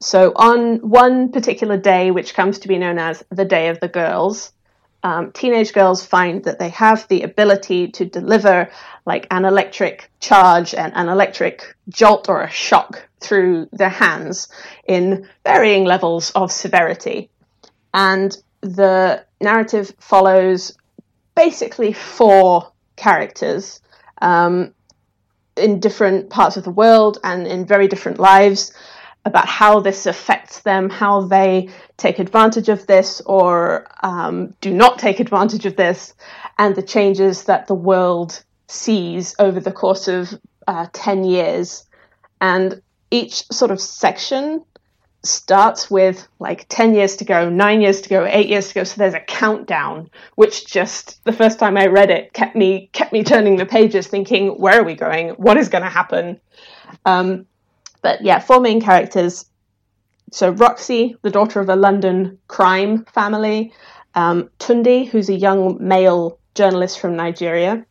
so 0.01 0.33
on 0.35 0.77
one 0.77 1.31
particular 1.31 1.77
day, 1.77 2.11
which 2.11 2.33
comes 2.33 2.59
to 2.59 2.67
be 2.67 2.77
known 2.77 2.97
as 2.97 3.23
the 3.29 3.45
Day 3.45 3.69
of 3.69 3.79
the 3.79 3.87
Girls, 3.87 4.51
um, 5.03 5.31
teenage 5.31 5.73
girls 5.73 6.05
find 6.05 6.43
that 6.43 6.59
they 6.59 6.69
have 6.69 7.07
the 7.07 7.23
ability 7.23 7.87
to 7.89 8.05
deliver 8.05 8.69
like 9.05 9.27
an 9.31 9.45
electric 9.45 10.09
charge 10.19 10.73
and 10.73 10.93
an 10.95 11.09
electric 11.09 11.75
jolt 11.89 12.29
or 12.29 12.41
a 12.41 12.49
shock 12.49 13.07
through 13.19 13.67
their 13.71 13.89
hands 13.89 14.47
in 14.87 15.27
varying 15.43 15.85
levels 15.85 16.31
of 16.31 16.51
severity. 16.51 17.29
And 17.93 18.35
the 18.61 19.25
narrative 19.39 19.93
follows 19.99 20.77
basically 21.35 21.93
four 21.93 22.71
characters 22.95 23.81
um, 24.21 24.73
in 25.57 25.79
different 25.79 26.29
parts 26.29 26.57
of 26.57 26.63
the 26.63 26.71
world 26.71 27.17
and 27.23 27.47
in 27.47 27.65
very 27.65 27.87
different 27.87 28.19
lives 28.19 28.71
about 29.25 29.47
how 29.47 29.79
this 29.79 30.05
affects 30.05 30.61
them, 30.61 30.89
how 30.89 31.21
they 31.21 31.69
take 31.97 32.19
advantage 32.19 32.69
of 32.69 32.87
this 32.87 33.21
or 33.21 33.87
um, 34.01 34.53
do 34.61 34.73
not 34.73 34.97
take 34.97 35.19
advantage 35.19 35.65
of 35.65 35.75
this, 35.75 36.13
and 36.57 36.75
the 36.75 36.81
changes 36.81 37.43
that 37.43 37.67
the 37.67 37.75
world 37.75 38.43
sees 38.67 39.35
over 39.37 39.59
the 39.59 39.71
course 39.71 40.07
of 40.07 40.33
uh, 40.67 40.87
10 40.93 41.23
years. 41.23 41.85
And 42.39 42.81
each 43.11 43.45
sort 43.51 43.71
of 43.71 43.79
section 43.79 44.63
starts 45.23 45.91
with 45.91 46.27
like 46.39 46.65
10 46.69 46.95
years 46.95 47.15
to 47.17 47.25
go, 47.25 47.49
nine 47.49 47.81
years 47.81 48.01
to 48.01 48.09
go, 48.09 48.25
eight 48.25 48.49
years 48.49 48.69
to 48.69 48.73
go. 48.73 48.83
So 48.83 48.95
there's 48.97 49.13
a 49.13 49.19
countdown, 49.19 50.09
which 50.35 50.65
just 50.65 51.23
the 51.25 51.33
first 51.33 51.59
time 51.59 51.77
I 51.77 51.87
read 51.87 52.09
it 52.09 52.33
kept 52.33 52.55
me 52.55 52.89
kept 52.91 53.13
me 53.13 53.23
turning 53.23 53.57
the 53.57 53.65
pages 53.65 54.07
thinking, 54.07 54.59
where 54.59 54.79
are 54.79 54.83
we 54.83 54.95
going? 54.95 55.29
What 55.31 55.57
is 55.57 55.69
going 55.69 55.83
to 55.83 55.89
happen? 55.89 56.39
Um, 57.05 57.45
but 58.01 58.21
yeah, 58.23 58.39
four 58.39 58.59
main 58.59 58.81
characters. 58.81 59.45
So 60.31 60.49
Roxy, 60.49 61.15
the 61.21 61.29
daughter 61.29 61.59
of 61.59 61.69
a 61.69 61.75
London 61.75 62.39
crime 62.47 63.05
family, 63.05 63.73
um, 64.15 64.49
Tunde, 64.59 65.07
who's 65.07 65.29
a 65.29 65.35
young 65.35 65.77
male 65.79 66.39
journalist 66.55 66.99
from 66.99 67.15
Nigeria, 67.15 67.85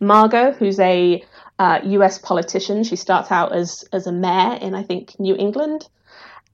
Margot, 0.00 0.52
who's 0.52 0.78
a 0.78 1.24
uh, 1.58 1.80
U.S. 1.84 2.18
politician. 2.18 2.84
She 2.84 2.96
starts 2.96 3.32
out 3.32 3.54
as 3.54 3.84
as 3.92 4.06
a 4.06 4.12
mayor 4.12 4.58
in 4.60 4.74
I 4.74 4.82
think 4.82 5.18
New 5.18 5.36
England, 5.36 5.88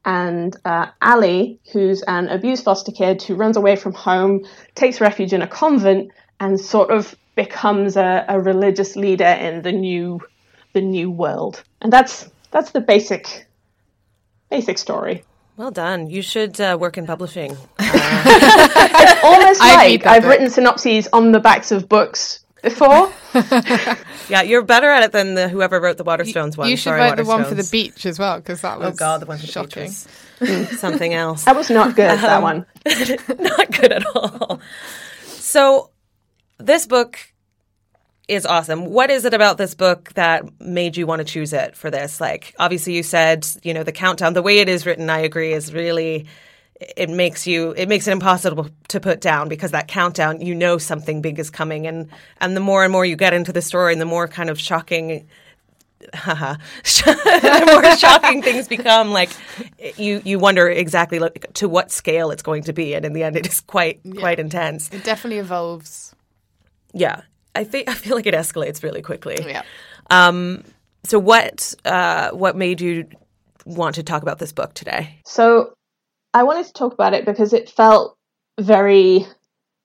and 0.05 0.57
uh, 0.65 0.87
Ali, 1.03 1.61
who's 1.73 2.03
an 2.03 2.29
abused 2.29 2.65
foster 2.65 2.93
kid 2.93 3.23
who 3.23 3.35
runs 3.35 3.57
away 3.57 3.77
from 3.77 3.93
home, 3.93 4.45
takes 4.75 5.01
refuge 5.01 5.33
in 5.33 5.43
a 5.43 5.47
convent, 5.47 6.11
and 6.41 6.59
sort 6.59 6.91
of 6.91 7.15
becomes 7.37 7.97
a, 7.97 8.25
a 8.29 8.41
religious 8.41 8.97
leader 8.97 9.25
in 9.25 9.63
the 9.63 9.73
new 9.73 10.21
the 10.73 10.81
new 10.81 11.11
world. 11.11 11.63
And 11.81 11.93
that's 11.93 12.31
that's 12.55 12.71
the 12.71 12.81
basic 12.81 13.47
basic 14.49 14.79
story. 14.79 15.25
Well 15.59 15.71
done. 15.71 16.09
You 16.09 16.23
should 16.23 16.59
uh, 16.61 16.77
work 16.81 16.97
in 16.99 17.07
publishing. 17.07 17.51
Almost 17.79 19.61
I 19.63 19.75
read 19.77 19.91
like 19.93 20.03
that 20.05 20.13
I've 20.13 20.23
book. 20.23 20.31
written 20.31 20.51
synopses 20.51 21.09
on 21.13 21.33
the 21.33 21.41
backs 21.41 21.71
of 21.73 21.89
books 21.89 22.41
before. 22.63 23.13
Yeah, 24.31 24.41
you're 24.41 24.63
better 24.63 24.89
at 24.89 25.03
it 25.03 25.13
than 25.13 25.35
the 25.35 25.51
whoever 25.51 25.79
wrote 25.79 25.99
the 25.99 26.05
Waterstones 26.05 26.57
one. 26.57 26.71
You 26.71 26.79
should 26.79 26.85
Sorry, 26.85 27.01
write 27.01 27.17
the 27.19 27.25
one 27.27 27.45
for 27.45 27.55
the 27.55 27.69
beach 27.71 28.07
as 28.07 28.19
well 28.19 28.39
because 28.39 28.63
that 28.63 28.79
was 28.79 28.87
Oh 28.87 28.91
was 28.91 28.99
God, 28.99 29.21
the 29.21 29.27
one 29.27 29.37
for 29.37 29.45
the 29.45 29.53
shocking. 29.53 29.91
beach 30.41 30.49
was 30.71 30.81
something 30.81 31.13
else. 31.13 31.45
That 31.45 31.57
was 31.57 31.69
not 31.69 31.95
good. 31.95 32.09
that 32.19 32.41
one. 32.43 32.65
not 33.39 33.71
good 33.71 33.93
at 33.93 34.07
all. 34.17 34.61
So, 35.27 35.91
this 36.57 36.87
book 36.87 37.19
is 38.29 38.47
awesome. 38.47 38.87
What 38.87 39.11
is 39.11 39.25
it 39.25 39.35
about 39.35 39.59
this 39.59 39.75
book 39.75 40.13
that 40.15 40.61
made 40.61 40.97
you 40.97 41.07
want 41.07 41.21
to 41.21 41.25
choose 41.25 41.53
it 41.53 41.77
for 41.77 41.91
this? 41.91 42.21
Like, 42.21 42.55
obviously, 42.59 42.95
you 42.95 43.03
said, 43.03 43.47
you 43.63 43.75
know, 43.75 43.83
the 43.83 43.93
countdown, 43.93 44.33
the 44.33 44.43
way 44.43 44.59
it 44.59 44.69
is 44.69 44.87
written, 44.87 45.11
I 45.11 45.19
agree, 45.21 45.53
is 45.53 45.73
really. 45.73 46.27
It 46.97 47.09
makes 47.09 47.47
you. 47.47 47.71
It 47.77 47.89
makes 47.89 48.09
it 48.09 48.13
impossible 48.13 48.69
to 48.89 49.01
put 49.01 49.21
down 49.21 49.49
because 49.49 49.71
that 49.71 49.87
countdown, 49.87 50.41
you 50.41 50.57
know, 50.57 50.77
something 50.77 51.23
big 51.23 51.39
is 51.39 51.49
coming, 51.49 51.87
and 51.87 52.11
and 52.41 52.57
the 52.57 52.61
more 52.61 52.83
and 52.83 52.93
more 52.93 53.07
you 53.07 53.15
get 53.15 53.33
into 53.33 53.53
the 53.53 53.63
story, 53.63 53.93
and 53.93 54.01
the 54.01 54.07
more 54.07 54.27
kind 54.27 54.51
of 54.51 54.59
shocking 54.59 55.27
haha, 56.13 56.57
the 56.83 57.65
more 57.67 57.97
shocking 57.97 58.43
things 58.43 58.67
become. 58.69 59.13
Like 59.13 59.31
you, 59.97 60.21
you 60.25 60.39
wonder 60.41 60.69
exactly 60.69 61.21
like, 61.21 61.47
to 61.55 61.69
what 61.69 61.93
scale 61.93 62.33
it's 62.33 62.43
going 62.43 62.65
to 62.65 62.73
be, 62.73 62.95
and 62.95 63.05
in 63.05 63.13
the 63.13 63.23
end, 63.23 63.37
it 63.37 63.47
is 63.47 63.61
quite 63.61 64.01
quite 64.19 64.41
intense. 64.41 64.91
It 64.93 65.05
definitely 65.05 65.39
evolves. 65.39 66.15
Yeah, 66.93 67.23
I 67.55 67.65
think 67.65 67.89
I 67.89 67.95
feel 67.95 68.17
like 68.17 68.27
it 68.27 68.35
escalates 68.35 68.83
really 68.83 69.03
quickly. 69.03 69.39
Yeah. 69.47 69.63
Um. 70.11 70.65
So 71.05 71.19
what 71.19 71.75
uh 71.85 72.31
what 72.31 72.57
made 72.57 72.81
you 72.81 73.09
want 73.65 73.97
to 73.97 74.03
talk 74.03 74.23
about 74.23 74.39
this 74.39 74.53
book 74.53 74.75
today? 74.75 75.21
So 75.25 75.75
I 76.33 76.43
wanted 76.43 76.67
to 76.67 76.73
talk 76.73 76.93
about 76.93 77.15
it 77.15 77.25
because 77.25 77.53
it 77.53 77.71
felt 77.71 78.17
very 78.59 79.27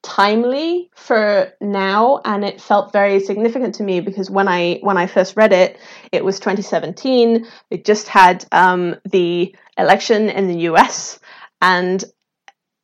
timely 0.02 0.90
for 0.96 1.52
now 1.60 2.22
and 2.24 2.46
it 2.46 2.62
felt 2.62 2.94
very 2.94 3.20
significant 3.20 3.76
to 3.76 3.84
me 3.84 4.00
because 4.00 4.30
when 4.30 4.48
i 4.48 4.80
when 4.82 4.98
i 4.98 5.06
first 5.06 5.36
read 5.36 5.52
it 5.52 5.78
it 6.14 6.24
was 6.24 6.40
2017 6.40 7.46
it 7.70 7.84
just 7.84 8.08
had 8.08 8.46
um, 8.54 8.96
the 9.12 9.54
election 9.78 10.30
in 10.30 10.48
the 10.48 10.56
us 10.56 11.20
and 11.62 12.06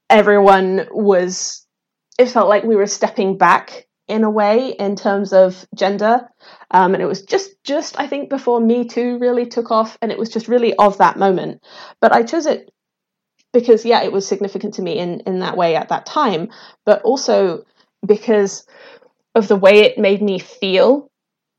everyone 0.10 0.88
was 0.92 1.66
it 2.20 2.28
felt 2.28 2.50
like 2.50 2.64
we 2.64 2.76
were 2.76 2.86
stepping 2.86 3.38
back 3.38 3.85
in 4.08 4.24
a 4.24 4.30
way 4.30 4.70
in 4.70 4.96
terms 4.96 5.34
of 5.34 5.66
gender 5.74 6.28
um, 6.72 6.94
and 6.94 7.02
it 7.02 7.08
was 7.08 7.24
just 7.24 7.52
just 7.64 8.00
i 8.00 8.08
think 8.08 8.30
before 8.30 8.60
me 8.60 8.86
too 8.86 9.18
really 9.18 9.46
took 9.46 9.72
off 9.72 9.98
and 10.02 10.12
it 10.12 10.18
was 10.18 10.30
just 10.30 10.48
really 10.48 10.76
of 10.76 10.98
that 11.00 11.18
moment 11.18 11.62
but 12.00 12.12
i 12.12 12.22
chose 12.22 12.46
it 12.46 12.70
because 13.56 13.86
yeah, 13.86 14.04
it 14.04 14.12
was 14.12 14.28
significant 14.28 14.74
to 14.76 14.82
me 14.82 15.00
in 15.00 15.22
in 15.22 15.40
that 15.40 15.56
way 15.56 15.76
at 15.78 15.88
that 15.88 16.06
time, 16.06 16.50
but 16.86 17.02
also 17.04 17.64
because 18.06 18.68
of 19.34 19.48
the 19.48 19.56
way 19.56 19.80
it 19.80 19.98
made 19.98 20.22
me 20.22 20.38
feel. 20.40 21.10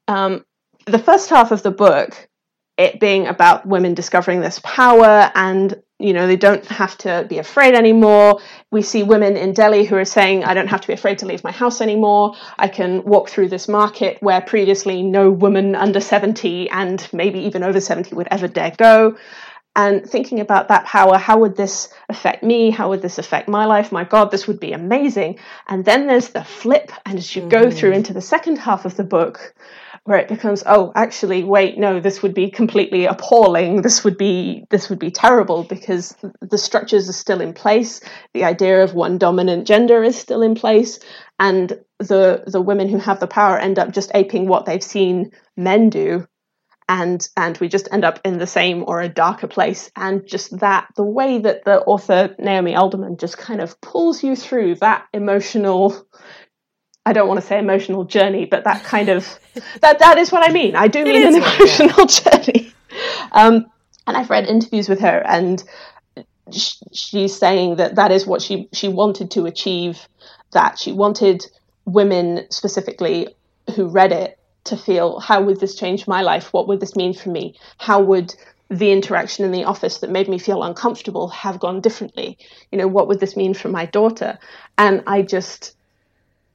Um, 0.07 0.45
the 0.85 0.99
first 0.99 1.31
half 1.31 1.51
of 1.51 1.63
the 1.63 1.71
book, 1.71 2.29
it 2.77 3.01
being 3.01 3.27
about 3.27 3.67
women 3.67 3.95
discovering 3.95 4.41
this 4.41 4.59
power 4.59 5.31
and 5.35 5.81
you 5.99 6.13
know 6.13 6.27
they 6.27 6.37
don't 6.37 6.65
have 6.67 6.97
to 6.99 7.25
be 7.29 7.39
afraid 7.39 7.75
anymore. 7.75 8.41
We 8.71 8.83
see 8.83 9.03
women 9.03 9.37
in 9.37 9.55
delhi 9.55 9.85
who 9.85 9.97
are 9.97 10.05
saying 10.05 10.45
i 10.45 10.53
don't 10.53 10.69
have 10.69 10.83
to 10.83 10.87
be 10.87 10.93
afraid 10.93 11.19
to 11.19 11.27
leave 11.27 11.43
my 11.43 11.53
house 11.53 11.81
anymore. 11.81 12.35
I 12.59 12.69
can 12.69 13.03
walk 13.05 13.31
through 13.31 13.49
this 13.49 13.67
market 13.67 14.19
where 14.21 14.41
previously 14.43 15.03
no 15.03 15.31
woman 15.31 15.75
under 15.75 16.01
70 16.01 16.69
and 16.71 17.09
maybe 17.13 17.41
even 17.41 17.63
over 17.63 17.81
70 17.81 18.15
would 18.15 18.29
ever 18.31 18.49
dare 18.49 18.73
go. 18.77 19.17
And 19.75 20.07
thinking 20.07 20.41
about 20.41 20.69
that 20.69 20.85
power 20.85 21.17
how 21.17 21.39
would 21.39 21.57
this 21.57 21.89
affect 22.11 22.43
me? 22.43 22.71
How 22.71 22.91
would 22.91 23.01
this 23.01 23.17
affect 23.17 23.49
my 23.49 23.65
life? 23.65 23.91
My 23.91 24.05
god 24.05 24.31
this 24.31 24.47
would 24.47 24.61
be 24.61 24.73
amazing. 24.73 25.39
And 25.67 25.83
then 25.83 26.07
there's 26.07 26.29
the 26.29 26.45
flip. 26.45 26.93
And 27.07 27.17
as 27.17 27.35
you 27.35 27.41
mm-hmm. 27.41 27.49
go 27.49 27.71
through 27.71 27.93
into 27.93 28.13
the 28.13 28.21
second 28.21 28.57
half 28.57 28.85
of 28.85 28.97
the 28.99 29.05
book 29.05 29.55
where 30.07 30.19
it 30.19 30.29
becomes 30.29 30.63
oh 30.67 30.93
actually 30.95 31.43
wait 31.43 31.77
no 31.77 31.99
this 31.99 32.23
would 32.23 32.33
be 32.33 32.49
completely 32.49 33.07
appalling. 33.07 33.83
This 33.83 34.05
would 34.05 34.17
be 34.17 34.65
this 34.71 34.89
would 34.89 35.01
be 35.01 35.11
terrible 35.11 35.65
because 35.65 36.17
the 36.41 36.59
structures 36.59 37.09
are 37.09 37.13
still 37.13 37.41
in 37.41 37.53
place. 37.53 38.01
The 38.33 38.45
idea 38.45 38.83
of 38.83 38.95
one 38.95 39.19
dominant 39.19 39.67
gender 39.67 40.03
is 40.03 40.17
still 40.17 40.43
in 40.43 40.55
place. 40.55 41.01
And 41.41 41.73
the 41.99 42.45
the 42.47 42.61
women 42.61 42.89
who 42.89 42.99
have 42.99 43.21
the 43.21 43.27
power 43.27 43.59
end 43.59 43.79
up 43.79 43.91
just 43.91 44.13
aping 44.15 44.47
what 44.47 44.65
they've 44.65 44.83
seen 44.83 45.33
men 45.57 45.91
do. 45.91 46.27
And 46.89 47.29
and 47.37 47.59
we 47.59 47.67
just 47.67 47.89
end 47.91 48.05
up 48.05 48.21
in 48.25 48.39
the 48.39 48.47
same 48.47 48.85
or 48.87 49.01
a 49.01 49.09
darker 49.09 49.49
place. 49.49 49.91
And 49.97 50.25
just 50.25 50.57
that 50.61 50.87
the 50.95 51.03
way 51.03 51.39
that 51.39 51.65
the 51.65 51.81
author 51.81 52.33
Naomi 52.39 52.77
Alderman 52.77 53.17
just 53.17 53.39
kind 53.39 53.61
of 53.61 53.81
pulls 53.81 54.23
you 54.23 54.37
through 54.37 54.77
that 54.77 55.07
emotional 55.13 56.07
I 57.07 57.13
don't 57.15 57.29
want 57.29 57.41
to 57.41 57.47
say 57.47 57.59
emotional 57.59 58.05
journey 58.05 58.45
but 58.45 58.65
that 58.65 58.85
kind 58.85 59.09
of 59.09 59.39
that 59.81 59.99
that 60.01 60.19
is 60.19 60.31
what 60.31 60.49
I 60.49 60.53
mean 60.53 60.77
I 60.77 60.89
do 60.89 61.05
mean 61.05 61.27
an 61.27 61.37
emotional 61.37 62.07
journey 62.19 62.73
um, 63.33 63.67
and 64.07 64.17
I've 64.17 64.31
read 64.31 64.47
interviews 64.47 64.89
with 64.89 65.01
her 65.01 65.23
and 65.27 65.63
she's 66.93 67.37
saying 67.37 67.77
that 67.77 67.97
that 67.97 68.13
is 68.13 68.27
what 68.27 68.43
she 68.43 68.69
she 68.73 68.89
wanted 68.89 69.31
to 69.33 69.47
achieve 69.47 70.07
that 70.53 70.79
she 70.79 70.93
wanted 70.93 71.45
women 71.87 72.47
specifically 72.51 73.29
who 73.75 73.89
read 73.89 74.13
it 74.13 74.39
to 74.67 74.77
feel 74.77 75.21
how 75.21 75.43
would 75.43 75.61
this 75.61 75.75
change 75.75 76.07
my 76.07 76.23
life? 76.23 76.53
What 76.53 76.69
would 76.69 76.81
this 76.81 76.97
mean 76.97 77.15
for 77.15 77.31
me? 77.31 77.57
How 77.79 78.01
would 78.01 78.35
the 78.69 78.91
interaction 78.91 79.45
in 79.45 79.53
the 79.53 79.65
office 79.65 79.99
that 79.99 80.11
made 80.11 80.29
me 80.29 80.39
feel 80.39 80.63
uncomfortable 80.63 81.29
have 81.29 81.61
gone 81.61 81.81
differently? 81.81 82.37
You 82.71 82.79
know, 82.79 82.89
what 82.89 83.09
would 83.09 83.21
this 83.21 83.37
mean 83.37 83.55
for 83.55 83.69
my 83.69 83.87
daughter? 83.87 84.39
And 84.77 85.03
I 85.07 85.23
just 85.23 85.75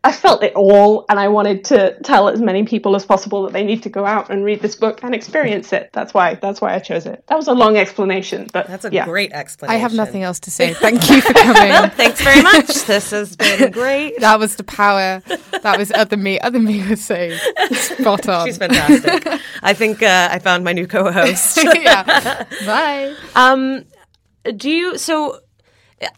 I 0.03 0.11
felt 0.11 0.41
it 0.41 0.53
all, 0.55 1.05
and 1.09 1.19
I 1.19 1.27
wanted 1.27 1.63
to 1.65 1.95
tell 2.01 2.27
as 2.27 2.41
many 2.41 2.63
people 2.63 2.95
as 2.95 3.05
possible 3.05 3.43
that 3.43 3.53
they 3.53 3.63
need 3.63 3.83
to 3.83 3.89
go 3.89 4.03
out 4.03 4.31
and 4.31 4.43
read 4.43 4.59
this 4.59 4.75
book 4.75 5.03
and 5.03 5.13
experience 5.13 5.71
it. 5.73 5.91
That's 5.93 6.11
why. 6.11 6.35
That's 6.35 6.59
why 6.59 6.73
I 6.73 6.79
chose 6.79 7.05
it. 7.05 7.23
That 7.27 7.35
was 7.35 7.47
a 7.47 7.53
long 7.53 7.77
explanation, 7.77 8.47
but 8.51 8.65
that's 8.65 8.83
a 8.83 8.91
yeah. 8.91 9.05
great 9.05 9.31
explanation. 9.31 9.75
I 9.75 9.79
have 9.79 9.93
nothing 9.93 10.23
else 10.23 10.39
to 10.41 10.51
say. 10.51 10.73
Thank 10.81 11.07
you 11.07 11.21
for 11.21 11.33
coming. 11.33 11.91
Thanks 11.91 12.19
very 12.19 12.41
much. 12.41 12.85
This 12.85 13.11
has 13.11 13.35
been 13.35 13.71
great. 13.81 14.19
that 14.21 14.39
was 14.39 14.55
the 14.55 14.63
power. 14.63 15.21
That 15.61 15.77
was 15.77 15.91
other 15.91 16.17
me. 16.17 16.39
Other 16.39 16.59
me 16.59 16.87
was 16.89 17.05
so 17.05 17.29
spot 17.71 18.27
on. 18.27 18.47
She's 18.47 18.57
fantastic. 18.57 19.39
I 19.61 19.73
think 19.73 20.01
uh, 20.01 20.29
I 20.31 20.39
found 20.39 20.63
my 20.63 20.73
new 20.73 20.87
co-host. 20.87 21.59
yeah. 21.75 22.45
Bye. 22.65 23.15
Um, 23.35 23.85
do 24.55 24.69
you 24.69 24.97
so? 24.97 25.41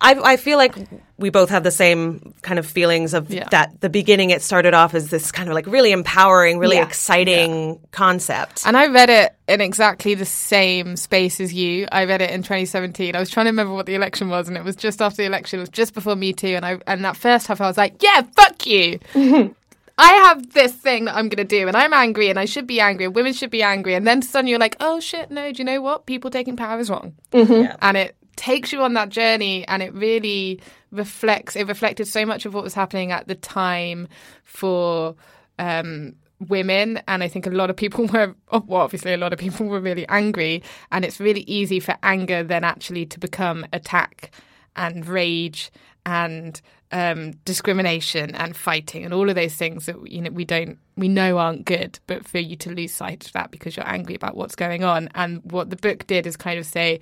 I, 0.01 0.15
I 0.15 0.37
feel 0.37 0.57
like 0.57 0.75
we 1.17 1.29
both 1.29 1.49
have 1.49 1.63
the 1.63 1.71
same 1.71 2.33
kind 2.41 2.57
of 2.57 2.65
feelings 2.65 3.13
of 3.13 3.29
yeah. 3.29 3.47
that 3.49 3.81
the 3.81 3.89
beginning 3.89 4.29
it 4.29 4.41
started 4.41 4.73
off 4.73 4.93
as 4.93 5.09
this 5.09 5.31
kind 5.31 5.49
of 5.49 5.55
like 5.55 5.67
really 5.67 5.91
empowering 5.91 6.57
really 6.57 6.77
yeah. 6.77 6.85
exciting 6.85 7.69
yeah. 7.69 7.75
concept 7.91 8.63
and 8.65 8.77
i 8.77 8.87
read 8.87 9.09
it 9.09 9.35
in 9.47 9.61
exactly 9.61 10.15
the 10.15 10.25
same 10.25 10.95
space 10.95 11.39
as 11.39 11.53
you 11.53 11.87
i 11.91 12.05
read 12.05 12.21
it 12.21 12.31
in 12.31 12.41
2017 12.41 13.15
i 13.15 13.19
was 13.19 13.29
trying 13.29 13.45
to 13.45 13.51
remember 13.51 13.73
what 13.73 13.85
the 13.85 13.95
election 13.95 14.29
was 14.29 14.47
and 14.47 14.57
it 14.57 14.63
was 14.63 14.75
just 14.75 15.01
after 15.01 15.17
the 15.17 15.25
election 15.25 15.59
it 15.59 15.61
was 15.61 15.69
just 15.69 15.93
before 15.93 16.15
me 16.15 16.33
too 16.33 16.55
and 16.55 16.65
i 16.65 16.79
and 16.87 17.03
that 17.03 17.17
first 17.17 17.47
half 17.47 17.61
i 17.61 17.67
was 17.67 17.77
like 17.77 18.01
yeah 18.01 18.21
fuck 18.35 18.65
you 18.65 18.99
I 19.95 20.11
have 20.11 20.53
this 20.53 20.73
thing 20.73 21.05
that 21.05 21.15
I'm 21.15 21.29
going 21.29 21.47
to 21.47 21.57
do, 21.59 21.67
and 21.67 21.77
I'm 21.77 21.93
angry, 21.93 22.31
and 22.31 22.39
I 22.39 22.45
should 22.45 22.65
be 22.65 22.79
angry, 22.79 23.05
and 23.05 23.13
women 23.13 23.31
should 23.31 23.51
be 23.51 23.61
angry. 23.61 23.93
And 23.93 24.07
then 24.07 24.23
suddenly 24.23 24.49
you're 24.49 24.59
like, 24.59 24.75
oh 24.79 24.99
shit, 24.99 25.29
no, 25.29 25.51
do 25.51 25.59
you 25.59 25.63
know 25.63 25.83
what? 25.83 26.07
People 26.07 26.31
taking 26.31 26.57
power 26.57 26.79
is 26.79 26.89
wrong. 26.89 27.13
Mm-hmm. 27.31 27.75
And 27.79 27.97
it 27.97 28.15
takes 28.35 28.71
you 28.71 28.81
on 28.81 28.93
that 28.93 29.09
journey 29.09 29.67
and 29.67 29.83
it 29.83 29.93
really 29.93 30.59
reflects 30.91 31.55
it 31.55 31.67
reflected 31.67 32.07
so 32.07 32.25
much 32.25 32.45
of 32.45 32.53
what 32.53 32.63
was 32.63 32.73
happening 32.73 33.11
at 33.11 33.27
the 33.27 33.35
time 33.35 34.07
for 34.43 35.15
um, 35.59 36.15
women. 36.47 37.01
And 37.07 37.23
i 37.23 37.27
think 37.27 37.45
a 37.45 37.51
lot 37.51 37.69
of 37.69 37.75
people 37.75 38.05
were 38.13 38.35
well 38.51 38.81
obviously 38.81 39.13
a 39.13 39.17
lot 39.17 39.33
of 39.33 39.39
people 39.39 39.67
were 39.67 39.81
really 39.81 40.07
angry. 40.07 40.63
And 40.91 41.03
it's 41.05 41.19
really 41.19 41.41
easy 41.41 41.79
for 41.79 41.95
anger 42.03 42.43
then 42.43 42.63
actually 42.63 43.05
to 43.07 43.19
become 43.19 43.65
attack 43.73 44.31
and 44.75 45.05
rage 45.07 45.71
and 46.05 46.59
um, 46.91 47.31
discrimination 47.43 48.35
and 48.35 48.55
fighting 48.55 49.03
and 49.03 49.13
all 49.13 49.27
of 49.27 49.35
those 49.35 49.55
things 49.55 49.87
that 49.87 49.95
you 50.09 50.21
know 50.21 50.29
we 50.29 50.45
don't 50.45 50.77
we 50.95 51.07
know 51.07 51.39
aren't 51.39 51.65
good. 51.65 51.99
But 52.05 52.27
for 52.27 52.37
you 52.37 52.55
to 52.57 52.69
lose 52.69 52.93
sight 52.93 53.25
of 53.25 53.33
that 53.33 53.49
because 53.49 53.75
you're 53.75 53.87
angry 53.87 54.13
about 54.13 54.37
what's 54.37 54.55
going 54.55 54.83
on. 54.83 55.09
And 55.15 55.41
what 55.51 55.71
the 55.71 55.75
book 55.75 56.05
did 56.05 56.27
is 56.27 56.37
kind 56.37 56.59
of 56.59 56.67
say 56.67 56.99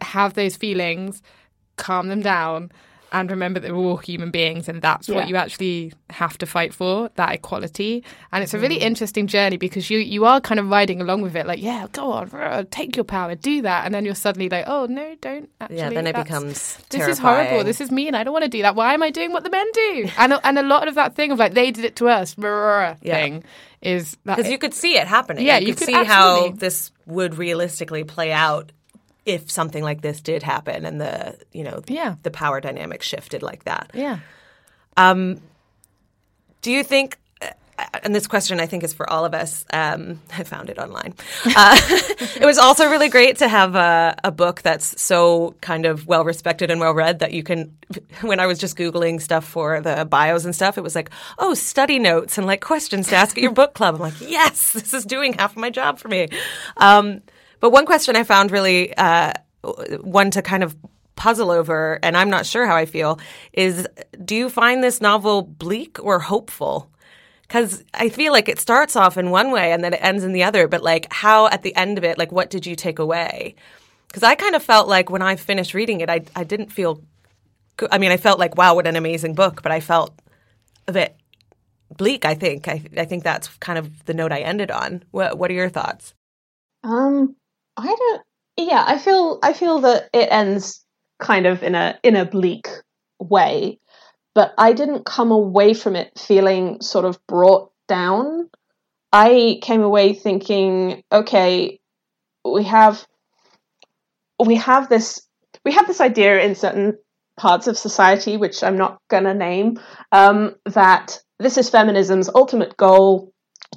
have 0.00 0.34
those 0.34 0.56
feelings, 0.56 1.22
calm 1.76 2.08
them 2.08 2.20
down, 2.20 2.70
and 3.12 3.30
remember 3.30 3.60
that 3.60 3.72
we're 3.72 3.78
all 3.78 3.96
human 3.96 4.30
beings 4.30 4.68
and 4.68 4.82
that's 4.82 5.08
yeah. 5.08 5.14
what 5.14 5.28
you 5.28 5.36
actually 5.36 5.92
have 6.10 6.36
to 6.38 6.46
fight 6.46 6.74
for 6.74 7.10
that 7.14 7.32
equality 7.32 8.04
and 8.32 8.42
it's 8.42 8.54
a 8.54 8.58
really 8.58 8.78
mm. 8.78 8.82
interesting 8.82 9.26
journey 9.26 9.56
because 9.56 9.90
you 9.90 9.98
you 9.98 10.24
are 10.24 10.40
kind 10.40 10.60
of 10.60 10.68
riding 10.68 11.00
along 11.00 11.22
with 11.22 11.34
it 11.36 11.46
like 11.46 11.60
yeah 11.60 11.86
go 11.92 12.12
on 12.12 12.66
take 12.70 12.96
your 12.96 13.04
power 13.04 13.34
do 13.34 13.62
that 13.62 13.84
and 13.84 13.94
then 13.94 14.04
you're 14.04 14.14
suddenly 14.14 14.48
like 14.48 14.64
oh 14.66 14.86
no 14.86 15.14
don't 15.20 15.48
actually 15.60 15.78
yeah 15.78 15.90
then 15.90 16.06
it 16.06 16.14
becomes 16.14 16.76
this 16.90 17.06
is 17.06 17.18
horrible 17.18 17.64
this 17.64 17.80
is 17.80 17.90
mean 17.90 18.14
I 18.14 18.24
don't 18.24 18.32
want 18.32 18.44
to 18.44 18.50
do 18.50 18.62
that 18.62 18.74
why 18.74 18.94
am 18.94 19.02
I 19.02 19.10
doing 19.10 19.32
what 19.32 19.44
the 19.44 19.50
men 19.50 19.66
do 19.72 20.08
and 20.18 20.38
and 20.44 20.58
a 20.58 20.62
lot 20.62 20.88
of 20.88 20.94
that 20.96 21.14
thing 21.14 21.32
of 21.32 21.38
like 21.38 21.54
they 21.54 21.70
did 21.70 21.84
it 21.84 21.96
to 21.96 22.08
us 22.08 22.34
yeah. 22.38 22.94
thing 23.02 23.44
is 23.80 24.16
because 24.24 24.50
you 24.50 24.58
could 24.58 24.74
see 24.74 24.96
it 24.96 25.06
happening 25.06 25.46
yeah 25.46 25.58
you, 25.58 25.68
you 25.68 25.74
could, 25.74 25.86
could 25.86 25.94
see 25.94 26.04
how 26.04 26.50
this 26.50 26.90
would 27.06 27.36
realistically 27.36 28.04
play 28.04 28.32
out 28.32 28.72
if 29.28 29.50
something 29.50 29.84
like 29.84 30.00
this 30.00 30.22
did 30.22 30.42
happen 30.42 30.86
and 30.86 31.00
the 31.00 31.38
you 31.52 31.62
know 31.62 31.82
yeah. 31.86 32.14
the 32.22 32.30
power 32.30 32.60
dynamic 32.60 33.02
shifted 33.02 33.42
like 33.42 33.64
that. 33.64 33.90
Yeah. 33.92 34.20
Um, 34.96 35.42
do 36.62 36.72
you 36.72 36.82
think? 36.82 37.18
Uh, 37.42 37.50
and 38.02 38.14
this 38.14 38.26
question 38.26 38.58
I 38.58 38.64
think 38.64 38.82
is 38.82 38.94
for 38.94 39.08
all 39.08 39.26
of 39.26 39.34
us. 39.34 39.66
Um, 39.70 40.20
I 40.32 40.44
found 40.44 40.70
it 40.70 40.78
online. 40.78 41.12
Uh, 41.44 41.78
it 42.40 42.46
was 42.46 42.56
also 42.56 42.88
really 42.88 43.10
great 43.10 43.36
to 43.38 43.48
have 43.48 43.74
a, 43.74 44.16
a, 44.24 44.32
book 44.32 44.62
that's 44.62 45.00
so 45.00 45.54
kind 45.60 45.84
of 45.84 46.06
well 46.06 46.24
respected 46.24 46.70
and 46.70 46.80
well 46.80 46.94
read 46.94 47.18
that 47.18 47.32
you 47.32 47.42
can. 47.42 47.76
When 48.22 48.40
I 48.40 48.46
was 48.46 48.58
just 48.58 48.76
googling 48.76 49.20
stuff 49.20 49.44
for 49.44 49.80
the 49.82 50.06
bios 50.06 50.44
and 50.44 50.54
stuff, 50.54 50.78
it 50.78 50.82
was 50.82 50.94
like, 50.94 51.10
oh, 51.38 51.52
study 51.52 51.98
notes 51.98 52.38
and 52.38 52.46
like 52.46 52.62
questions 52.62 53.08
to 53.08 53.16
ask 53.16 53.36
at 53.36 53.42
your 53.42 53.52
book 53.52 53.74
club. 53.74 53.94
I'm 53.94 54.00
like, 54.00 54.20
yes, 54.20 54.72
this 54.72 54.94
is 54.94 55.04
doing 55.04 55.34
half 55.34 55.52
of 55.52 55.58
my 55.58 55.70
job 55.70 55.98
for 55.98 56.08
me. 56.08 56.28
Um, 56.78 57.20
but 57.60 57.70
one 57.70 57.86
question 57.86 58.16
I 58.16 58.24
found 58.24 58.50
really 58.50 58.94
uh, 58.96 59.32
one 60.00 60.30
to 60.32 60.42
kind 60.42 60.62
of 60.62 60.76
puzzle 61.16 61.50
over, 61.50 61.98
and 62.02 62.16
I'm 62.16 62.30
not 62.30 62.46
sure 62.46 62.66
how 62.66 62.76
I 62.76 62.86
feel, 62.86 63.18
is 63.52 63.86
do 64.24 64.36
you 64.36 64.48
find 64.48 64.82
this 64.82 65.00
novel 65.00 65.42
bleak 65.42 66.02
or 66.02 66.20
hopeful? 66.20 66.90
Because 67.42 67.82
I 67.92 68.08
feel 68.08 68.32
like 68.32 68.48
it 68.48 68.60
starts 68.60 68.94
off 68.94 69.16
in 69.16 69.30
one 69.30 69.50
way 69.50 69.72
and 69.72 69.82
then 69.82 69.94
it 69.94 70.00
ends 70.02 70.22
in 70.22 70.32
the 70.32 70.44
other, 70.44 70.68
but 70.68 70.82
like 70.82 71.12
how 71.12 71.48
at 71.48 71.62
the 71.62 71.74
end 71.74 71.98
of 71.98 72.04
it, 72.04 72.18
like 72.18 72.30
what 72.30 72.50
did 72.50 72.66
you 72.66 72.76
take 72.76 72.98
away? 72.98 73.56
Because 74.06 74.22
I 74.22 74.34
kind 74.36 74.54
of 74.54 74.62
felt 74.62 74.86
like 74.86 75.10
when 75.10 75.22
I 75.22 75.36
finished 75.36 75.74
reading 75.74 76.00
it, 76.00 76.08
I, 76.08 76.20
I 76.36 76.44
didn't 76.44 76.70
feel. 76.70 77.02
I 77.90 77.98
mean, 77.98 78.10
I 78.10 78.16
felt 78.16 78.38
like, 78.38 78.56
wow, 78.56 78.74
what 78.74 78.86
an 78.86 78.96
amazing 78.96 79.34
book, 79.34 79.62
but 79.62 79.72
I 79.72 79.80
felt 79.80 80.12
a 80.86 80.92
bit 80.92 81.16
bleak, 81.96 82.24
I 82.24 82.34
think. 82.34 82.68
I, 82.68 82.82
I 82.96 83.04
think 83.04 83.24
that's 83.24 83.48
kind 83.58 83.78
of 83.78 84.04
the 84.04 84.14
note 84.14 84.32
I 84.32 84.40
ended 84.40 84.70
on. 84.70 85.02
What, 85.10 85.38
what 85.38 85.50
are 85.50 85.54
your 85.54 85.68
thoughts? 85.68 86.14
Um, 86.82 87.36
I 87.78 87.86
don't. 87.86 88.22
Yeah, 88.56 88.84
I 88.86 88.98
feel 88.98 89.38
I 89.42 89.52
feel 89.52 89.80
that 89.80 90.10
it 90.12 90.28
ends 90.30 90.84
kind 91.20 91.46
of 91.46 91.62
in 91.62 91.74
a 91.74 91.98
in 92.02 92.16
a 92.16 92.24
bleak 92.24 92.66
way, 93.20 93.78
but 94.34 94.52
I 94.58 94.72
didn't 94.72 95.06
come 95.06 95.30
away 95.30 95.74
from 95.74 95.94
it 95.94 96.18
feeling 96.18 96.80
sort 96.80 97.04
of 97.04 97.24
brought 97.28 97.70
down. 97.86 98.50
I 99.12 99.60
came 99.62 99.82
away 99.82 100.12
thinking, 100.12 101.02
okay, 101.12 101.78
we 102.44 102.64
have 102.64 103.06
we 104.44 104.56
have 104.56 104.88
this 104.88 105.20
we 105.64 105.72
have 105.72 105.86
this 105.86 106.00
idea 106.00 106.40
in 106.40 106.56
certain 106.56 106.98
parts 107.38 107.68
of 107.68 107.78
society, 107.78 108.36
which 108.36 108.64
I'm 108.64 108.76
not 108.76 108.98
gonna 109.08 109.34
name, 109.34 109.78
um, 110.10 110.56
that 110.64 111.20
this 111.38 111.56
is 111.56 111.70
feminism's 111.70 112.28
ultimate 112.34 112.76
goal 112.76 113.32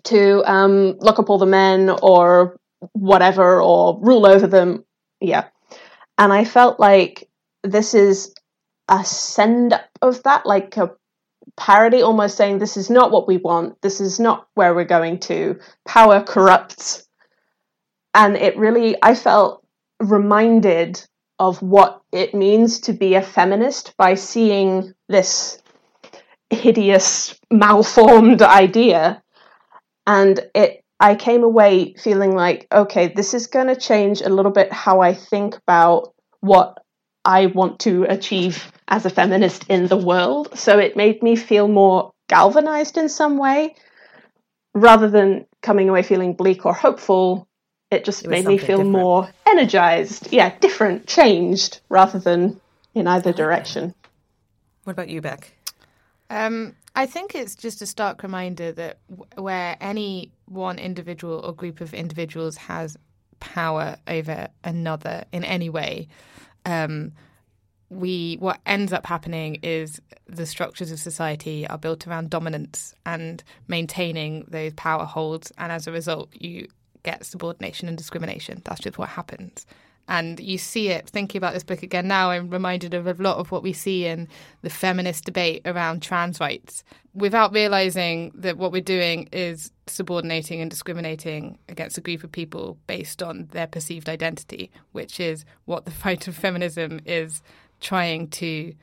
to 0.05 0.43
um, 0.51 0.97
look 0.99 1.19
up 1.19 1.29
all 1.29 1.37
the 1.37 1.45
men 1.45 1.91
or 2.01 2.57
whatever 2.93 3.61
or 3.61 3.99
rule 3.99 4.25
over 4.25 4.47
them. 4.47 4.85
Yeah. 5.19 5.47
And 6.17 6.31
I 6.33 6.45
felt 6.45 6.79
like 6.79 7.29
this 7.63 7.93
is 7.93 8.33
a 8.87 9.03
send 9.03 9.73
up 9.73 9.85
of 10.01 10.23
that, 10.23 10.45
like 10.45 10.77
a 10.77 10.91
parody, 11.57 12.01
almost 12.01 12.37
saying, 12.37 12.59
This 12.59 12.77
is 12.77 12.89
not 12.89 13.11
what 13.11 13.27
we 13.27 13.37
want. 13.37 13.81
This 13.81 14.01
is 14.01 14.19
not 14.19 14.47
where 14.55 14.73
we're 14.73 14.85
going 14.85 15.19
to. 15.21 15.59
Power 15.87 16.21
corrupts. 16.21 17.07
And 18.13 18.35
it 18.35 18.57
really, 18.57 18.97
I 19.01 19.15
felt 19.15 19.65
reminded 19.99 21.03
of 21.39 21.61
what 21.61 22.01
it 22.11 22.35
means 22.35 22.81
to 22.81 22.93
be 22.93 23.15
a 23.15 23.21
feminist 23.21 23.95
by 23.97 24.15
seeing 24.15 24.93
this 25.07 25.61
hideous, 26.49 27.39
malformed 27.49 28.41
idea. 28.41 29.23
And 30.05 30.39
it 30.53 30.80
I 31.01 31.15
came 31.15 31.43
away 31.43 31.95
feeling 31.95 32.35
like, 32.35 32.67
okay, 32.71 33.07
this 33.07 33.33
is 33.33 33.47
going 33.47 33.67
to 33.67 33.75
change 33.75 34.21
a 34.21 34.29
little 34.29 34.51
bit 34.51 34.71
how 34.71 35.01
I 35.01 35.15
think 35.15 35.57
about 35.57 36.13
what 36.41 36.77
I 37.25 37.47
want 37.47 37.79
to 37.81 38.03
achieve 38.03 38.71
as 38.87 39.07
a 39.07 39.09
feminist 39.09 39.65
in 39.67 39.87
the 39.87 39.97
world. 39.97 40.57
So 40.59 40.77
it 40.77 40.95
made 40.95 41.23
me 41.23 41.35
feel 41.35 41.67
more 41.67 42.11
galvanized 42.29 42.97
in 42.97 43.09
some 43.09 43.39
way 43.39 43.75
rather 44.75 45.09
than 45.09 45.47
coming 45.63 45.89
away 45.89 46.03
feeling 46.03 46.33
bleak 46.33 46.67
or 46.67 46.73
hopeful. 46.73 47.47
It 47.89 48.05
just 48.05 48.25
it 48.25 48.29
made 48.29 48.45
me 48.45 48.59
feel 48.59 48.77
different. 48.77 48.91
more 48.91 49.29
energized. 49.47 50.31
Yeah, 50.31 50.55
different, 50.59 51.07
changed 51.07 51.81
rather 51.89 52.19
than 52.19 52.61
in 52.93 53.07
either 53.07 53.33
direction. 53.33 53.95
What 54.83 54.93
about 54.93 55.09
you, 55.09 55.19
Beck? 55.19 55.51
Um, 56.29 56.75
I 56.95 57.07
think 57.07 57.35
it's 57.35 57.55
just 57.55 57.81
a 57.81 57.85
stark 57.85 58.23
reminder 58.23 58.71
that 58.71 58.99
w- 59.09 59.27
where 59.35 59.77
any 59.81 60.31
one 60.51 60.77
individual 60.79 61.39
or 61.39 61.53
group 61.53 61.81
of 61.81 61.93
individuals 61.93 62.57
has 62.57 62.97
power 63.39 63.97
over 64.07 64.47
another 64.63 65.25
in 65.31 65.43
any 65.43 65.69
way, 65.69 66.07
um, 66.65 67.11
we 67.89 68.37
what 68.39 68.59
ends 68.65 68.93
up 68.93 69.05
happening 69.05 69.59
is 69.63 70.01
the 70.27 70.45
structures 70.45 70.91
of 70.91 70.99
society 70.99 71.67
are 71.67 71.77
built 71.77 72.07
around 72.07 72.29
dominance 72.29 72.95
and 73.05 73.43
maintaining 73.67 74.45
those 74.47 74.73
power 74.73 75.05
holds, 75.05 75.51
and 75.57 75.71
as 75.71 75.87
a 75.87 75.91
result, 75.91 76.29
you 76.33 76.67
get 77.03 77.25
subordination 77.25 77.87
and 77.87 77.97
discrimination. 77.97 78.61
That's 78.63 78.79
just 78.79 78.97
what 78.97 79.09
happens. 79.09 79.65
And 80.11 80.41
you 80.41 80.57
see 80.57 80.89
it, 80.89 81.07
thinking 81.07 81.39
about 81.39 81.53
this 81.53 81.63
book 81.63 81.83
again 81.83 82.05
now, 82.05 82.31
I'm 82.31 82.49
reminded 82.49 82.93
of 82.93 83.07
a 83.07 83.13
lot 83.13 83.37
of 83.37 83.49
what 83.49 83.63
we 83.63 83.71
see 83.71 84.05
in 84.05 84.27
the 84.61 84.69
feminist 84.69 85.23
debate 85.23 85.61
around 85.63 86.01
trans 86.01 86.37
rights 86.37 86.83
without 87.13 87.53
realizing 87.53 88.33
that 88.35 88.57
what 88.57 88.73
we're 88.73 88.81
doing 88.81 89.29
is 89.31 89.71
subordinating 89.87 90.59
and 90.59 90.69
discriminating 90.69 91.57
against 91.69 91.97
a 91.97 92.01
group 92.01 92.25
of 92.25 92.31
people 92.33 92.77
based 92.87 93.23
on 93.23 93.47
their 93.53 93.67
perceived 93.67 94.09
identity, 94.09 94.69
which 94.91 95.17
is 95.17 95.45
what 95.63 95.85
the 95.85 95.91
fight 95.91 96.27
of 96.27 96.35
feminism 96.35 96.99
is 97.05 97.41
trying 97.79 98.27
to 98.27 98.73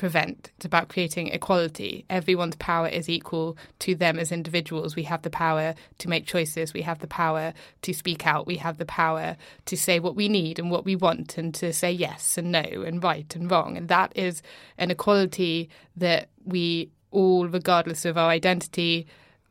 prevent. 0.00 0.50
It's 0.56 0.64
about 0.64 0.88
creating 0.88 1.28
equality. 1.28 2.06
Everyone's 2.08 2.56
power 2.56 2.88
is 2.88 3.10
equal 3.10 3.58
to 3.80 3.94
them 3.94 4.18
as 4.18 4.32
individuals. 4.32 4.96
We 4.96 5.02
have 5.02 5.20
the 5.20 5.28
power 5.28 5.74
to 5.98 6.08
make 6.08 6.24
choices. 6.24 6.72
We 6.72 6.80
have 6.80 7.00
the 7.00 7.06
power 7.06 7.52
to 7.82 7.92
speak 7.92 8.26
out. 8.26 8.46
We 8.46 8.56
have 8.56 8.78
the 8.78 8.86
power 8.86 9.36
to 9.66 9.76
say 9.76 10.00
what 10.00 10.16
we 10.16 10.26
need 10.30 10.58
and 10.58 10.70
what 10.70 10.86
we 10.86 10.96
want 10.96 11.36
and 11.36 11.54
to 11.56 11.74
say 11.74 11.92
yes 11.92 12.38
and 12.38 12.50
no 12.50 12.62
and 12.62 13.04
right 13.04 13.36
and 13.36 13.50
wrong. 13.50 13.76
And 13.76 13.88
that 13.88 14.10
is 14.16 14.40
an 14.78 14.90
equality 14.90 15.68
that 15.96 16.30
we 16.46 16.88
all, 17.10 17.46
regardless 17.46 18.06
of 18.06 18.16
our 18.16 18.30
identity, 18.30 19.06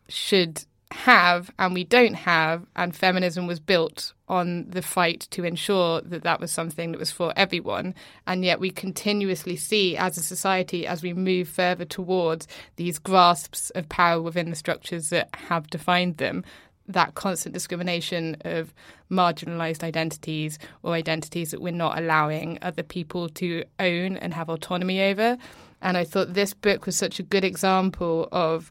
should 0.07 0.65
have 0.99 1.49
and 1.57 1.73
we 1.73 1.83
don't 1.83 2.13
have. 2.13 2.65
And 2.75 2.95
feminism 2.95 3.47
was 3.47 3.59
built 3.59 4.13
on 4.27 4.69
the 4.69 4.81
fight 4.81 5.27
to 5.31 5.43
ensure 5.43 6.01
that 6.01 6.23
that 6.23 6.39
was 6.39 6.51
something 6.51 6.91
that 6.91 6.99
was 6.99 7.12
for 7.12 7.33
everyone. 7.35 7.95
And 8.27 8.43
yet 8.43 8.59
we 8.59 8.69
continuously 8.69 9.55
see 9.55 9.97
as 9.97 10.17
a 10.17 10.21
society, 10.21 10.85
as 10.85 11.01
we 11.01 11.13
move 11.13 11.47
further 11.47 11.85
towards 11.85 12.47
these 12.75 12.99
grasps 12.99 13.69
of 13.71 13.89
power 13.89 14.21
within 14.21 14.49
the 14.49 14.55
structures 14.55 15.09
that 15.09 15.29
have 15.33 15.69
defined 15.69 16.17
them, 16.17 16.43
that 16.88 17.15
constant 17.15 17.53
discrimination 17.53 18.35
of 18.41 18.73
marginalized 19.09 19.83
identities 19.83 20.59
or 20.83 20.93
identities 20.93 21.51
that 21.51 21.62
we're 21.62 21.71
not 21.71 21.97
allowing 21.97 22.57
other 22.62 22.83
people 22.83 23.29
to 23.29 23.63
own 23.79 24.17
and 24.17 24.33
have 24.33 24.49
autonomy 24.49 25.01
over. 25.01 25.38
And 25.81 25.95
I 25.95 26.03
thought 26.03 26.33
this 26.33 26.53
book 26.53 26.85
was 26.85 26.97
such 26.97 27.19
a 27.19 27.23
good 27.23 27.45
example 27.45 28.27
of 28.31 28.69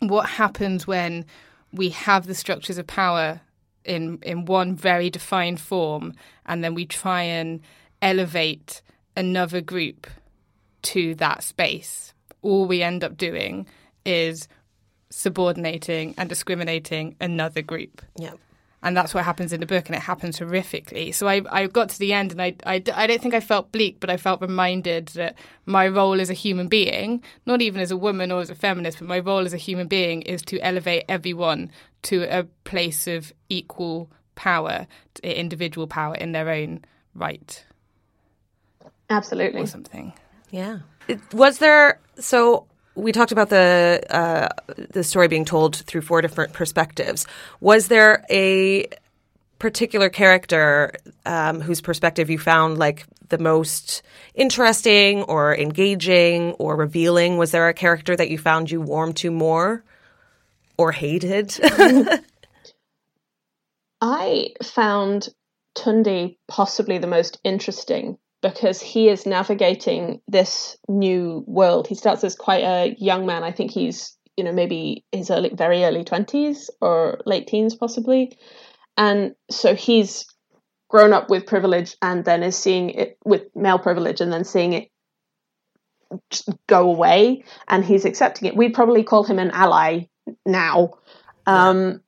what 0.00 0.28
happens 0.28 0.86
when 0.86 1.24
we 1.72 1.90
have 1.90 2.26
the 2.26 2.34
structures 2.34 2.78
of 2.78 2.86
power 2.86 3.40
in 3.84 4.18
in 4.22 4.46
one 4.46 4.74
very 4.74 5.10
defined 5.10 5.60
form 5.60 6.14
and 6.46 6.64
then 6.64 6.74
we 6.74 6.86
try 6.86 7.22
and 7.22 7.60
elevate 8.00 8.82
another 9.16 9.60
group 9.60 10.06
to 10.82 11.14
that 11.16 11.42
space. 11.42 12.14
All 12.42 12.66
we 12.66 12.82
end 12.82 13.04
up 13.04 13.16
doing 13.16 13.66
is 14.04 14.48
subordinating 15.10 16.14
and 16.18 16.28
discriminating 16.28 17.16
another 17.20 17.62
group. 17.62 18.02
Yeah 18.16 18.34
and 18.84 18.96
that's 18.96 19.12
what 19.14 19.24
happens 19.24 19.52
in 19.52 19.60
the 19.60 19.66
book 19.66 19.86
and 19.86 19.96
it 19.96 20.02
happens 20.02 20.38
horrifically. 20.38 21.12
So 21.12 21.26
i, 21.26 21.42
I 21.50 21.66
got 21.66 21.88
to 21.88 21.98
the 21.98 22.12
end 22.12 22.30
and 22.32 22.40
I, 22.40 22.54
I, 22.64 22.82
I 22.94 23.06
don't 23.06 23.20
think 23.20 23.34
i 23.34 23.40
felt 23.40 23.72
bleak 23.72 23.98
but 23.98 24.10
i 24.10 24.16
felt 24.16 24.40
reminded 24.40 25.08
that 25.08 25.36
my 25.66 25.88
role 25.88 26.20
as 26.20 26.30
a 26.30 26.34
human 26.34 26.68
being 26.68 27.22
not 27.46 27.60
even 27.62 27.80
as 27.80 27.90
a 27.90 27.96
woman 27.96 28.30
or 28.30 28.40
as 28.40 28.50
a 28.50 28.54
feminist 28.54 28.98
but 28.98 29.08
my 29.08 29.18
role 29.18 29.44
as 29.44 29.52
a 29.52 29.58
human 29.58 29.88
being 29.88 30.22
is 30.22 30.42
to 30.42 30.60
elevate 30.60 31.04
everyone 31.08 31.70
to 32.02 32.22
a 32.24 32.44
place 32.64 33.06
of 33.08 33.32
equal 33.48 34.10
power 34.34 34.86
individual 35.22 35.86
power 35.86 36.14
in 36.14 36.32
their 36.32 36.50
own 36.50 36.84
right. 37.14 37.64
Absolutely. 39.10 39.60
Or 39.60 39.66
something. 39.66 40.12
Yeah. 40.50 40.80
Was 41.32 41.58
there 41.58 42.00
so 42.18 42.66
we 42.94 43.12
talked 43.12 43.32
about 43.32 43.50
the 43.50 44.00
uh, 44.10 44.48
the 44.90 45.04
story 45.04 45.28
being 45.28 45.44
told 45.44 45.76
through 45.76 46.02
four 46.02 46.20
different 46.22 46.52
perspectives. 46.52 47.26
Was 47.60 47.88
there 47.88 48.24
a 48.30 48.86
particular 49.58 50.08
character 50.08 50.92
um, 51.26 51.60
whose 51.60 51.80
perspective 51.80 52.30
you 52.30 52.38
found 52.38 52.78
like 52.78 53.06
the 53.30 53.38
most 53.38 54.02
interesting 54.34 55.22
or 55.22 55.56
engaging 55.56 56.52
or 56.52 56.76
revealing? 56.76 57.38
Was 57.38 57.50
there 57.50 57.68
a 57.68 57.74
character 57.74 58.14
that 58.16 58.30
you 58.30 58.38
found 58.38 58.70
you 58.70 58.80
warmed 58.80 59.16
to 59.18 59.30
more 59.30 59.82
or 60.76 60.92
hated? 60.92 61.58
I 64.00 64.48
found 64.62 65.28
Tunde 65.74 66.36
possibly 66.46 66.98
the 66.98 67.06
most 67.06 67.40
interesting 67.42 68.18
because 68.44 68.78
he 68.78 69.08
is 69.08 69.24
navigating 69.24 70.20
this 70.28 70.76
new 70.86 71.42
world. 71.46 71.86
He 71.86 71.94
starts 71.94 72.22
as 72.24 72.36
quite 72.36 72.62
a 72.62 72.94
young 72.98 73.24
man. 73.24 73.42
I 73.42 73.52
think 73.52 73.70
he's, 73.70 74.18
you 74.36 74.44
know, 74.44 74.52
maybe 74.52 75.02
his 75.12 75.30
early, 75.30 75.48
very 75.54 75.82
early 75.82 76.04
20s 76.04 76.68
or 76.82 77.20
late 77.24 77.46
teens, 77.46 77.74
possibly. 77.74 78.36
And 78.98 79.34
so 79.50 79.74
he's 79.74 80.26
grown 80.90 81.14
up 81.14 81.30
with 81.30 81.46
privilege 81.46 81.96
and 82.02 82.22
then 82.26 82.42
is 82.42 82.56
seeing 82.56 82.90
it 82.90 83.16
with 83.24 83.44
male 83.54 83.78
privilege 83.78 84.20
and 84.20 84.30
then 84.30 84.44
seeing 84.44 84.74
it 84.74 84.88
go 86.68 86.90
away 86.90 87.44
and 87.66 87.82
he's 87.82 88.04
accepting 88.04 88.46
it. 88.46 88.56
We'd 88.56 88.74
probably 88.74 89.04
call 89.04 89.24
him 89.24 89.38
an 89.38 89.52
ally 89.52 90.08
now. 90.44 90.98
Um, 91.46 92.02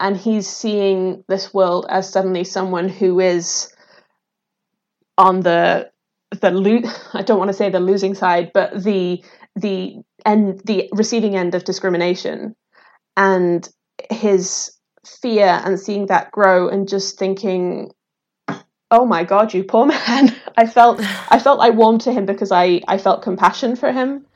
and 0.00 0.16
he's 0.16 0.48
seeing 0.48 1.22
this 1.28 1.52
world 1.52 1.84
as 1.90 2.10
suddenly 2.10 2.44
someone 2.44 2.88
who 2.88 3.20
is 3.20 3.72
on 5.18 5.40
the 5.40 5.90
the 6.40 6.50
lo- 6.50 6.90
I 7.12 7.22
don't 7.22 7.38
want 7.38 7.48
to 7.48 7.56
say 7.56 7.70
the 7.70 7.80
losing 7.80 8.14
side, 8.14 8.50
but 8.54 8.82
the 8.82 9.22
the 9.56 9.96
end 10.24 10.62
the 10.64 10.88
receiving 10.92 11.36
end 11.36 11.54
of 11.54 11.64
discrimination, 11.64 12.54
and 13.16 13.68
his 14.10 14.72
fear 15.06 15.60
and 15.64 15.78
seeing 15.78 16.06
that 16.06 16.30
grow 16.30 16.68
and 16.68 16.88
just 16.88 17.18
thinking, 17.18 17.90
oh 18.90 19.04
my 19.04 19.24
god, 19.24 19.52
you 19.52 19.64
poor 19.64 19.86
man. 20.08 20.34
I 20.56 20.66
felt 20.66 21.00
I 21.30 21.38
felt 21.38 21.60
I 21.60 21.70
warmed 21.70 22.02
to 22.02 22.12
him 22.12 22.26
because 22.26 22.52
I 22.52 22.80
I 22.88 22.98
felt 22.98 23.22
compassion 23.22 23.76
for 23.76 23.92
him. 23.92 24.26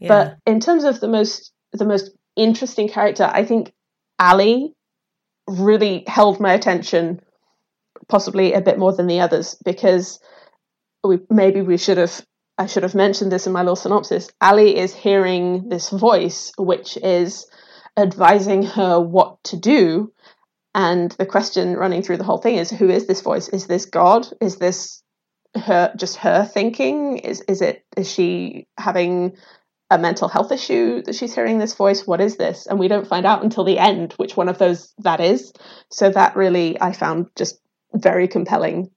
Yeah. 0.00 0.08
But 0.08 0.36
in 0.46 0.60
terms 0.60 0.84
of 0.84 1.00
the 1.00 1.08
most 1.08 1.52
the 1.72 1.84
most 1.84 2.10
interesting 2.36 2.88
character, 2.88 3.30
I 3.32 3.44
think 3.44 3.72
Ali 4.18 4.72
really 5.48 6.04
held 6.06 6.40
my 6.40 6.52
attention 6.52 7.20
possibly 8.08 8.52
a 8.52 8.60
bit 8.60 8.78
more 8.78 8.92
than 8.92 9.06
the 9.06 9.20
others 9.20 9.56
because 9.64 10.20
we 11.04 11.18
maybe 11.30 11.62
we 11.62 11.76
should 11.76 11.98
have 11.98 12.24
I 12.58 12.66
should 12.66 12.84
have 12.84 12.94
mentioned 12.94 13.30
this 13.30 13.46
in 13.46 13.52
my 13.52 13.60
little 13.60 13.76
synopsis. 13.76 14.30
Ali 14.40 14.76
is 14.76 14.94
hearing 14.94 15.68
this 15.68 15.90
voice, 15.90 16.52
which 16.56 16.96
is 16.96 17.46
advising 17.98 18.62
her 18.62 18.98
what 18.98 19.42
to 19.44 19.56
do. 19.56 20.12
And 20.74 21.10
the 21.12 21.26
question 21.26 21.74
running 21.74 22.02
through 22.02 22.16
the 22.18 22.24
whole 22.24 22.38
thing 22.38 22.56
is 22.56 22.70
who 22.70 22.88
is 22.88 23.06
this 23.06 23.20
voice? 23.20 23.48
Is 23.48 23.66
this 23.66 23.86
God? 23.86 24.26
Is 24.40 24.56
this 24.56 25.02
her 25.54 25.92
just 25.96 26.16
her 26.16 26.44
thinking? 26.44 27.18
Is 27.18 27.42
is 27.42 27.62
it 27.62 27.84
is 27.96 28.10
she 28.10 28.66
having 28.78 29.36
a 29.90 29.98
mental 29.98 30.28
health 30.28 30.50
issue 30.50 31.02
that 31.02 31.14
she's 31.14 31.34
hearing 31.34 31.58
this 31.58 31.74
voice? 31.74 32.06
What 32.06 32.20
is 32.20 32.36
this? 32.36 32.66
And 32.66 32.78
we 32.78 32.88
don't 32.88 33.06
find 33.06 33.24
out 33.24 33.42
until 33.42 33.64
the 33.64 33.78
end 33.78 34.14
which 34.14 34.36
one 34.36 34.48
of 34.48 34.58
those 34.58 34.92
that 34.98 35.20
is. 35.20 35.52
So 35.90 36.10
that 36.10 36.36
really 36.36 36.80
I 36.80 36.92
found 36.92 37.28
just 37.36 37.58
very 37.94 38.28
compelling. 38.28 38.90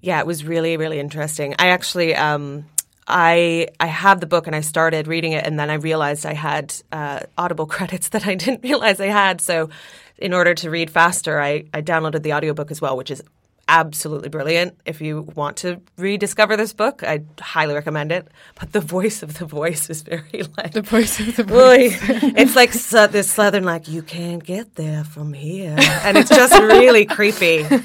Yeah, 0.00 0.18
it 0.18 0.26
was 0.26 0.44
really, 0.44 0.76
really 0.76 0.98
interesting. 0.98 1.54
I 1.58 1.68
actually 1.68 2.14
um 2.14 2.64
I 3.06 3.68
I 3.80 3.86
have 3.86 4.20
the 4.20 4.26
book 4.26 4.46
and 4.46 4.54
I 4.54 4.60
started 4.60 5.06
reading 5.06 5.32
it 5.32 5.44
and 5.44 5.58
then 5.58 5.70
I 5.70 5.74
realized 5.74 6.24
I 6.26 6.34
had 6.34 6.74
uh, 6.92 7.20
Audible 7.36 7.66
credits 7.76 8.08
that 8.10 8.26
I 8.26 8.34
didn't 8.34 8.62
realize 8.62 9.00
I 9.00 9.06
had. 9.06 9.40
So 9.40 9.70
in 10.18 10.32
order 10.32 10.54
to 10.54 10.70
read 10.70 10.90
faster, 10.90 11.40
I, 11.40 11.64
I 11.74 11.82
downloaded 11.82 12.22
the 12.22 12.32
audiobook 12.32 12.70
as 12.70 12.80
well, 12.80 12.96
which 12.96 13.10
is 13.10 13.22
absolutely 13.68 14.28
brilliant. 14.28 14.76
If 14.84 15.00
you 15.00 15.22
want 15.34 15.56
to 15.58 15.80
rediscover 15.96 16.56
this 16.56 16.72
book, 16.72 17.02
I 17.02 17.22
highly 17.40 17.74
recommend 17.74 18.12
it. 18.12 18.28
But 18.58 18.72
the 18.72 18.80
voice 18.80 19.22
of 19.22 19.38
the 19.38 19.46
voice 19.46 19.88
is 19.90 20.02
very 20.02 20.42
like 20.56 20.72
the 20.72 20.82
voice 20.82 21.20
of 21.20 21.36
the 21.36 21.44
voice. 21.44 21.98
it's 22.02 22.56
like 22.56 22.72
so, 22.72 23.06
this 23.06 23.30
southern 23.30 23.64
like 23.64 23.88
you 23.88 24.02
can't 24.02 24.42
get 24.42 24.74
there 24.74 25.04
from 25.04 25.32
here, 25.32 25.76
and 25.78 26.16
it's 26.16 26.30
just 26.30 26.54
really 26.60 27.04
creepy. 27.04 27.66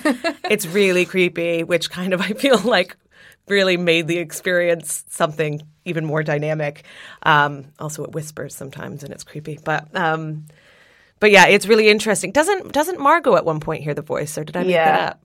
It's 0.49 0.65
really 0.65 1.03
creepy, 1.03 1.63
which 1.63 1.89
kind 1.89 2.13
of 2.13 2.21
I 2.21 2.31
feel 2.31 2.57
like 2.59 2.95
really 3.49 3.75
made 3.75 4.07
the 4.07 4.17
experience 4.17 5.03
something 5.09 5.61
even 5.83 6.05
more 6.05 6.23
dynamic. 6.23 6.85
Um, 7.23 7.65
also, 7.79 8.05
it 8.05 8.13
whispers 8.13 8.55
sometimes, 8.55 9.03
and 9.03 9.11
it's 9.11 9.23
creepy, 9.23 9.59
but. 9.63 9.93
Um, 9.95 10.45
but 11.19 11.31
yeah, 11.31 11.47
it's 11.47 11.65
really 11.65 11.89
interesting. 11.89 12.31
Doesn't 12.31 12.71
doesn't 12.71 12.99
Margot 12.99 13.35
at 13.35 13.43
one 13.43 13.59
point 13.59 13.83
hear 13.83 13.93
the 13.93 14.03
voice, 14.03 14.37
or 14.37 14.43
did 14.43 14.55
I 14.55 14.61
make 14.61 14.71
yeah. 14.71 14.85
that 14.85 15.09
up? 15.09 15.19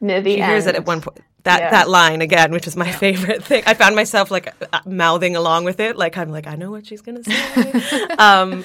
Near 0.00 0.20
the 0.20 0.34
she 0.34 0.40
end. 0.40 0.50
hears 0.50 0.66
it 0.66 0.74
at 0.74 0.86
one 0.86 1.00
point. 1.00 1.20
That 1.44 1.60
yeah. 1.60 1.70
that 1.70 1.88
line 1.88 2.22
again, 2.22 2.52
which 2.52 2.66
is 2.66 2.76
my 2.76 2.90
favorite 3.04 3.44
thing. 3.44 3.62
I 3.66 3.74
found 3.74 3.96
myself 3.96 4.30
like 4.30 4.54
uh, 4.72 4.80
mouthing 4.86 5.36
along 5.36 5.64
with 5.64 5.80
it, 5.80 5.96
like 5.96 6.16
I'm 6.16 6.30
like 6.30 6.46
I 6.46 6.56
know 6.56 6.70
what 6.70 6.86
she's 6.86 7.00
gonna 7.00 7.24
say. 7.24 8.02
um, 8.18 8.64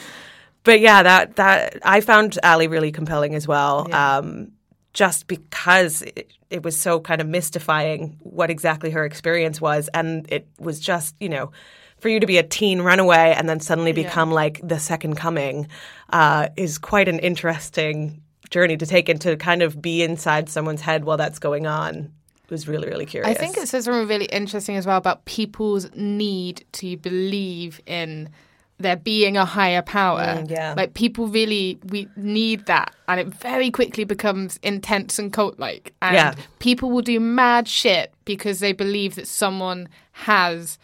but 0.64 0.80
yeah, 0.80 1.04
that 1.04 1.36
that 1.38 1.78
I 1.84 2.02
found 2.02 2.38
Allie 2.44 2.68
really 2.68 2.92
compelling 2.92 3.36
as 3.36 3.48
well. 3.48 3.88
Yeah. 3.90 4.18
Um, 4.18 4.52
just 4.94 5.28
because 5.28 6.04
it, 6.04 6.32
it, 6.50 6.64
was 6.64 6.80
so 6.80 7.02
kind 7.02 7.20
of 7.20 7.28
mystifying 7.28 8.18
what 8.22 8.50
exactly 8.50 8.92
her 8.92 9.04
experience 9.04 9.60
was, 9.60 9.90
and 9.94 10.26
it 10.32 10.48
was 10.60 10.80
just 10.80 11.16
you 11.20 11.30
know 11.30 11.52
for 12.00 12.10
you 12.10 12.20
to 12.20 12.28
be 12.28 12.38
a 12.38 12.44
teen 12.44 12.82
runaway 12.82 13.34
and 13.38 13.48
then 13.48 13.60
suddenly 13.60 13.92
become 13.92 14.30
yeah. 14.30 14.36
like 14.36 14.62
the 14.64 14.80
second 14.80 15.16
coming 15.16 15.68
uh, 16.12 16.50
is 16.58 16.78
quite 16.78 17.08
an 17.08 17.20
interesting 17.20 18.22
journey 18.50 18.78
to 18.78 18.86
take 18.86 19.10
and 19.10 19.20
to 19.22 19.38
kind 19.38 19.62
of 19.62 19.82
be 19.82 20.04
inside 20.04 20.50
someone's 20.50 20.82
head 20.82 21.06
while 21.06 21.18
that's 21.18 21.40
going 21.40 21.68
on 21.68 22.12
was 22.50 22.68
really 22.68 22.88
really 22.88 23.06
curious. 23.06 23.36
I 23.36 23.40
think 23.40 23.58
it 23.58 23.68
says 23.68 23.86
something 23.86 24.08
really 24.08 24.26
interesting 24.26 24.76
as 24.76 24.86
well 24.86 24.98
about 24.98 25.26
people's 25.26 25.90
need 25.96 26.66
to 26.74 26.98
believe 26.98 27.82
in 27.86 28.30
there 28.78 28.98
being 28.98 29.38
a 29.38 29.46
higher 29.46 29.82
power. 29.82 30.22
Mm, 30.22 30.52
yeah. 30.52 30.74
Like 30.76 30.94
people 30.94 31.28
really 31.28 31.80
we 31.86 32.08
need 32.16 32.66
that 32.66 32.94
and 33.08 33.20
it 33.20 33.28
very 33.28 33.72
quickly 33.72 34.04
becomes 34.04 34.60
intense 34.64 35.18
and 35.18 35.32
cult 35.32 35.60
like. 35.60 35.94
And 36.02 36.16
yeah. 36.16 36.36
people 36.60 36.92
will 36.92 37.02
do 37.02 37.20
mad 37.20 37.68
shit 37.68 38.14
because 38.26 38.60
they 38.60 38.74
believe 38.74 39.16
that 39.16 39.28
someone 39.28 39.88
has 40.12 40.78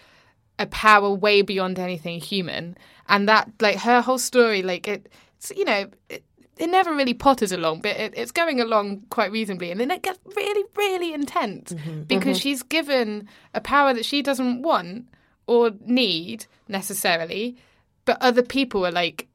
a 0.58 0.66
power 0.68 1.12
way 1.12 1.42
beyond 1.42 1.80
anything 1.80 2.20
human. 2.20 2.78
And 3.10 3.28
that 3.28 3.52
like 3.60 3.78
her 3.78 4.02
whole 4.02 4.20
story, 4.20 4.62
like 4.62 4.88
it 4.88 5.12
you 5.56 5.66
know, 5.66 5.88
it, 6.10 6.24
it 6.62 6.70
never 6.70 6.94
really 6.94 7.16
potters 7.16 7.52
along, 7.52 7.82
but 7.82 7.98
it, 7.98 8.14
it's 8.16 8.32
going 8.32 8.62
along 8.62 9.02
quite 9.10 9.32
reasonably. 9.32 9.72
And 9.72 9.80
then 9.80 9.90
it 9.90 10.04
gets 10.04 10.20
really, 10.36 10.64
really 10.76 11.12
intense 11.12 11.74
mm-hmm. 11.74 12.04
because 12.04 12.38
mm-hmm. 12.38 12.44
she's 12.44 12.62
given 12.62 13.28
a 13.56 13.60
power 13.60 13.96
that 13.96 14.06
she 14.06 14.22
doesn't 14.22 14.62
want 14.62 15.08
or 15.48 15.72
need 15.84 16.46
necessarily, 16.68 17.58
but 18.06 18.22
other 18.22 18.44
people 18.44 18.86
are 18.86 18.92
like, 18.92 19.28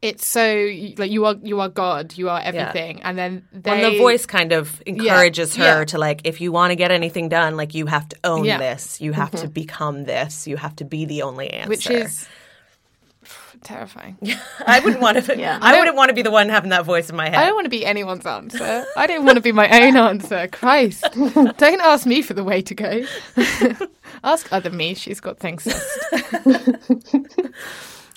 it's 0.00 0.26
so 0.26 0.70
like 0.98 1.10
you 1.10 1.24
are 1.26 1.36
you 1.42 1.60
are 1.60 1.68
God, 1.68 2.16
you 2.16 2.28
are 2.28 2.40
everything, 2.40 2.98
yeah. 2.98 3.08
and 3.08 3.18
then 3.18 3.48
they, 3.50 3.70
when 3.70 3.92
the 3.92 3.98
voice 3.98 4.26
kind 4.26 4.52
of 4.52 4.82
encourages 4.86 5.56
yeah, 5.56 5.72
her 5.72 5.78
yeah. 5.80 5.84
to 5.86 5.98
like, 5.98 6.20
if 6.24 6.40
you 6.40 6.52
want 6.52 6.70
to 6.70 6.76
get 6.76 6.90
anything 6.90 7.28
done, 7.30 7.56
like 7.56 7.74
you 7.74 7.86
have 7.86 8.08
to 8.10 8.16
own 8.22 8.44
this, 8.44 9.00
you 9.00 9.12
have 9.12 9.30
mm-hmm. 9.30 9.46
to 9.46 9.48
become 9.48 10.04
this, 10.04 10.46
you 10.46 10.58
have 10.58 10.76
to 10.76 10.84
be 10.84 11.06
the 11.06 11.22
only 11.22 11.50
answer, 11.50 11.68
which 11.68 11.90
is 11.90 12.28
terrifying. 13.62 14.16
I 14.66 14.80
wouldn't 14.80 15.00
want 15.02 15.24
to. 15.24 15.38
yeah. 15.38 15.58
I, 15.60 15.74
I 15.74 15.78
wouldn't 15.78 15.96
want 15.96 16.08
to 16.10 16.14
be 16.14 16.22
the 16.22 16.30
one 16.30 16.48
having 16.48 16.70
that 16.70 16.84
voice 16.84 17.10
in 17.10 17.16
my 17.16 17.26
head. 17.26 17.36
I 17.36 17.46
don't 17.46 17.54
want 17.54 17.66
to 17.66 17.70
be 17.70 17.84
anyone's 17.84 18.26
answer. 18.26 18.84
I 18.96 19.06
don't 19.06 19.24
want 19.24 19.36
to 19.36 19.42
be 19.42 19.52
my 19.52 19.68
own 19.82 19.96
answer. 19.96 20.48
Christ, 20.48 21.04
don't 21.14 21.80
ask 21.80 22.06
me 22.06 22.22
for 22.22 22.34
the 22.34 22.44
way 22.44 22.62
to 22.62 22.74
go. 22.74 23.04
ask 24.24 24.52
other 24.52 24.70
me. 24.70 24.94
She's 24.94 25.20
got 25.20 25.38
things. 25.38 25.66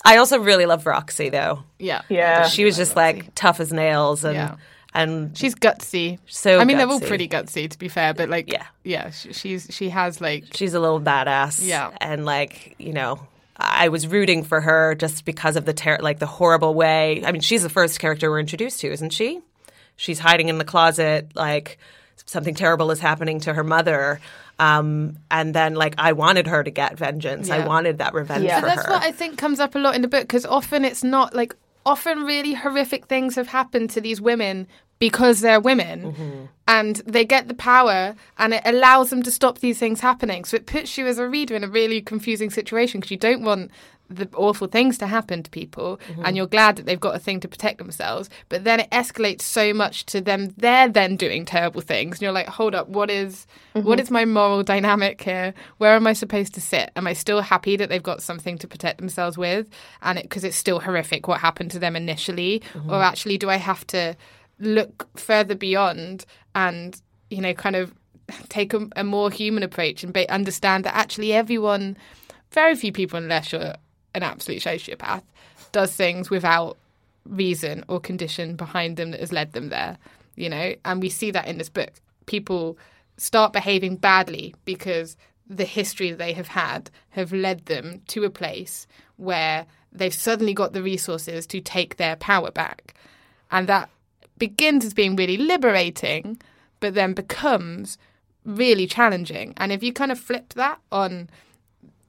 I 0.05 0.17
also 0.17 0.39
really 0.39 0.65
love 0.65 0.85
Roxy 0.85 1.29
though. 1.29 1.63
Yeah, 1.77 2.01
yeah. 2.09 2.47
She 2.47 2.65
was 2.65 2.77
just 2.77 2.95
Roxy. 2.95 3.17
like 3.21 3.35
tough 3.35 3.59
as 3.59 3.71
nails 3.73 4.23
and. 4.23 4.35
Yeah. 4.35 4.55
And 4.91 5.37
she's 5.37 5.53
gutsy. 5.53 6.17
So 6.25 6.57
I 6.57 6.65
mean, 6.65 6.75
gutsy. 6.75 6.79
they're 6.79 6.89
all 6.89 6.99
pretty 6.99 7.27
gutsy, 7.27 7.69
to 7.69 7.77
be 7.77 7.89
fair. 7.89 8.15
But 8.15 8.27
like, 8.29 8.51
yeah, 8.51 8.65
yeah, 8.83 9.11
she's 9.11 9.67
she 9.69 9.89
has 9.89 10.19
like 10.19 10.45
she's 10.55 10.73
a 10.73 10.79
little 10.79 10.99
badass. 10.99 11.63
Yeah, 11.63 11.91
and 12.01 12.25
like 12.25 12.73
you 12.79 12.93
know, 12.93 13.19
I 13.59 13.89
was 13.89 14.07
rooting 14.07 14.43
for 14.43 14.61
her 14.61 14.95
just 14.95 15.25
because 15.25 15.55
of 15.55 15.65
the 15.65 15.73
ter- 15.73 15.99
like 15.99 16.19
the 16.19 16.25
horrible 16.25 16.73
way. 16.73 17.23
I 17.25 17.31
mean, 17.31 17.41
she's 17.41 17.63
the 17.63 17.69
first 17.69 17.99
character 17.99 18.29
we're 18.29 18.39
introduced 18.39 18.79
to, 18.81 18.91
isn't 18.91 19.11
she? 19.11 19.41
She's 19.97 20.19
hiding 20.19 20.47
in 20.47 20.57
the 20.57 20.65
closet, 20.65 21.31
like 21.35 21.77
something 22.25 22.55
terrible 22.55 22.91
is 22.91 22.99
happening 22.99 23.41
to 23.41 23.53
her 23.53 23.63
mother. 23.63 24.21
Um, 24.59 25.17
and 25.31 25.53
then, 25.53 25.75
like, 25.75 25.95
I 25.97 26.13
wanted 26.13 26.47
her 26.47 26.63
to 26.63 26.71
get 26.71 26.97
vengeance. 26.97 27.47
Yeah. 27.47 27.57
I 27.57 27.67
wanted 27.67 27.97
that 27.99 28.13
revenge 28.13 28.45
yeah. 28.45 28.59
for 28.59 28.65
that's 28.65 28.85
her. 28.85 28.91
what 28.91 29.03
I 29.03 29.11
think 29.11 29.37
comes 29.37 29.59
up 29.59 29.75
a 29.75 29.79
lot 29.79 29.95
in 29.95 30.01
the 30.01 30.07
book 30.07 30.21
because 30.21 30.45
often 30.45 30.85
it's 30.85 31.03
not 31.03 31.33
like 31.33 31.55
often 31.85 32.23
really 32.23 32.53
horrific 32.53 33.07
things 33.07 33.35
have 33.35 33.47
happened 33.47 33.89
to 33.91 34.01
these 34.01 34.21
women 34.21 34.67
because 34.99 35.39
they're 35.39 35.61
women 35.61 36.13
mm-hmm. 36.13 36.45
and 36.67 36.97
they 36.97 37.25
get 37.25 37.47
the 37.47 37.53
power 37.53 38.15
and 38.37 38.53
it 38.53 38.61
allows 38.65 39.09
them 39.09 39.23
to 39.23 39.31
stop 39.31 39.59
these 39.59 39.79
things 39.79 40.01
happening. 40.01 40.43
So 40.45 40.57
it 40.57 40.65
puts 40.65 40.97
you 40.97 41.07
as 41.07 41.17
a 41.17 41.27
reader 41.27 41.55
in 41.55 41.63
a 41.63 41.69
really 41.69 42.01
confusing 42.01 42.49
situation 42.49 42.99
because 42.99 43.11
you 43.11 43.17
don't 43.17 43.43
want 43.43 43.71
the 44.09 44.27
awful 44.35 44.67
things 44.67 44.97
to 44.97 45.07
happen 45.07 45.43
to 45.43 45.51
people 45.51 45.99
mm-hmm. 46.09 46.25
and 46.25 46.35
you're 46.35 46.47
glad 46.47 46.75
that 46.75 46.85
they've 46.85 46.99
got 46.99 47.15
a 47.15 47.19
thing 47.19 47.39
to 47.39 47.47
protect 47.47 47.77
themselves 47.77 48.29
but 48.49 48.63
then 48.63 48.79
it 48.79 48.89
escalates 48.89 49.43
so 49.43 49.71
much 49.71 50.05
to 50.05 50.19
them 50.19 50.47
they're 50.57 50.89
then 50.89 51.15
doing 51.15 51.45
terrible 51.45 51.81
things 51.81 52.15
and 52.15 52.23
you're 52.23 52.31
like 52.31 52.47
hold 52.47 52.73
up 52.73 52.89
what 52.89 53.11
is, 53.11 53.45
mm-hmm. 53.75 53.87
what 53.87 53.99
is 53.99 54.09
my 54.09 54.25
moral 54.25 54.63
dynamic 54.63 55.21
here 55.21 55.53
where 55.77 55.93
am 55.93 56.07
i 56.07 56.13
supposed 56.13 56.55
to 56.55 56.61
sit 56.61 56.89
am 56.95 57.05
i 57.05 57.13
still 57.13 57.41
happy 57.41 57.77
that 57.77 57.89
they've 57.89 58.01
got 58.01 58.21
something 58.21 58.57
to 58.57 58.67
protect 58.67 58.97
themselves 58.97 59.37
with 59.37 59.69
and 60.01 60.19
because 60.19 60.43
it, 60.43 60.47
it's 60.47 60.57
still 60.57 60.79
horrific 60.79 61.27
what 61.27 61.39
happened 61.39 61.69
to 61.69 61.77
them 61.77 61.95
initially 61.95 62.63
mm-hmm. 62.73 62.89
or 62.89 63.03
actually 63.03 63.37
do 63.37 63.47
i 63.47 63.57
have 63.57 63.85
to 63.85 64.15
look 64.59 65.07
further 65.17 65.55
beyond 65.55 66.25
and 66.55 67.01
you 67.29 67.41
know 67.41 67.53
kind 67.53 67.75
of 67.75 67.93
take 68.49 68.73
a, 68.73 68.87
a 68.95 69.03
more 69.03 69.31
human 69.31 69.63
approach 69.63 70.03
and 70.03 70.13
be, 70.13 70.27
understand 70.29 70.85
that 70.85 70.95
actually 70.95 71.33
everyone 71.33 71.97
very 72.51 72.75
few 72.75 72.91
people 72.91 73.17
unless 73.17 73.51
you're 73.51 73.73
an 74.13 74.23
absolute 74.23 74.61
sociopath 74.61 75.23
does 75.71 75.95
things 75.95 76.29
without 76.29 76.77
reason 77.25 77.83
or 77.87 77.99
condition 77.99 78.55
behind 78.55 78.97
them 78.97 79.11
that 79.11 79.19
has 79.19 79.31
led 79.31 79.53
them 79.53 79.69
there 79.69 79.97
you 80.39 80.49
know? 80.49 80.73
And 80.85 81.01
we 81.01 81.09
see 81.09 81.29
that 81.31 81.47
in 81.47 81.59
this 81.59 81.69
book. 81.69 81.91
People 82.25 82.77
start 83.17 83.53
behaving 83.53 83.97
badly 83.97 84.55
because 84.65 85.17
the 85.47 85.65
history 85.65 86.11
they 86.11 86.33
have 86.33 86.47
had 86.47 86.89
have 87.09 87.33
led 87.33 87.65
them 87.65 88.01
to 88.07 88.23
a 88.23 88.29
place 88.29 88.87
where 89.17 89.65
they've 89.91 90.13
suddenly 90.13 90.53
got 90.53 90.73
the 90.73 90.81
resources 90.81 91.45
to 91.47 91.59
take 91.59 91.97
their 91.97 92.15
power 92.15 92.51
back. 92.51 92.93
And 93.51 93.67
that 93.67 93.89
begins 94.39 94.85
as 94.85 94.93
being 94.93 95.15
really 95.15 95.37
liberating, 95.37 96.41
but 96.79 96.93
then 96.93 97.13
becomes 97.13 97.97
really 98.45 98.87
challenging. 98.87 99.53
And 99.57 99.71
if 99.71 99.83
you 99.83 99.93
kind 99.93 100.11
of 100.11 100.19
flip 100.19 100.53
that 100.55 100.79
on 100.91 101.29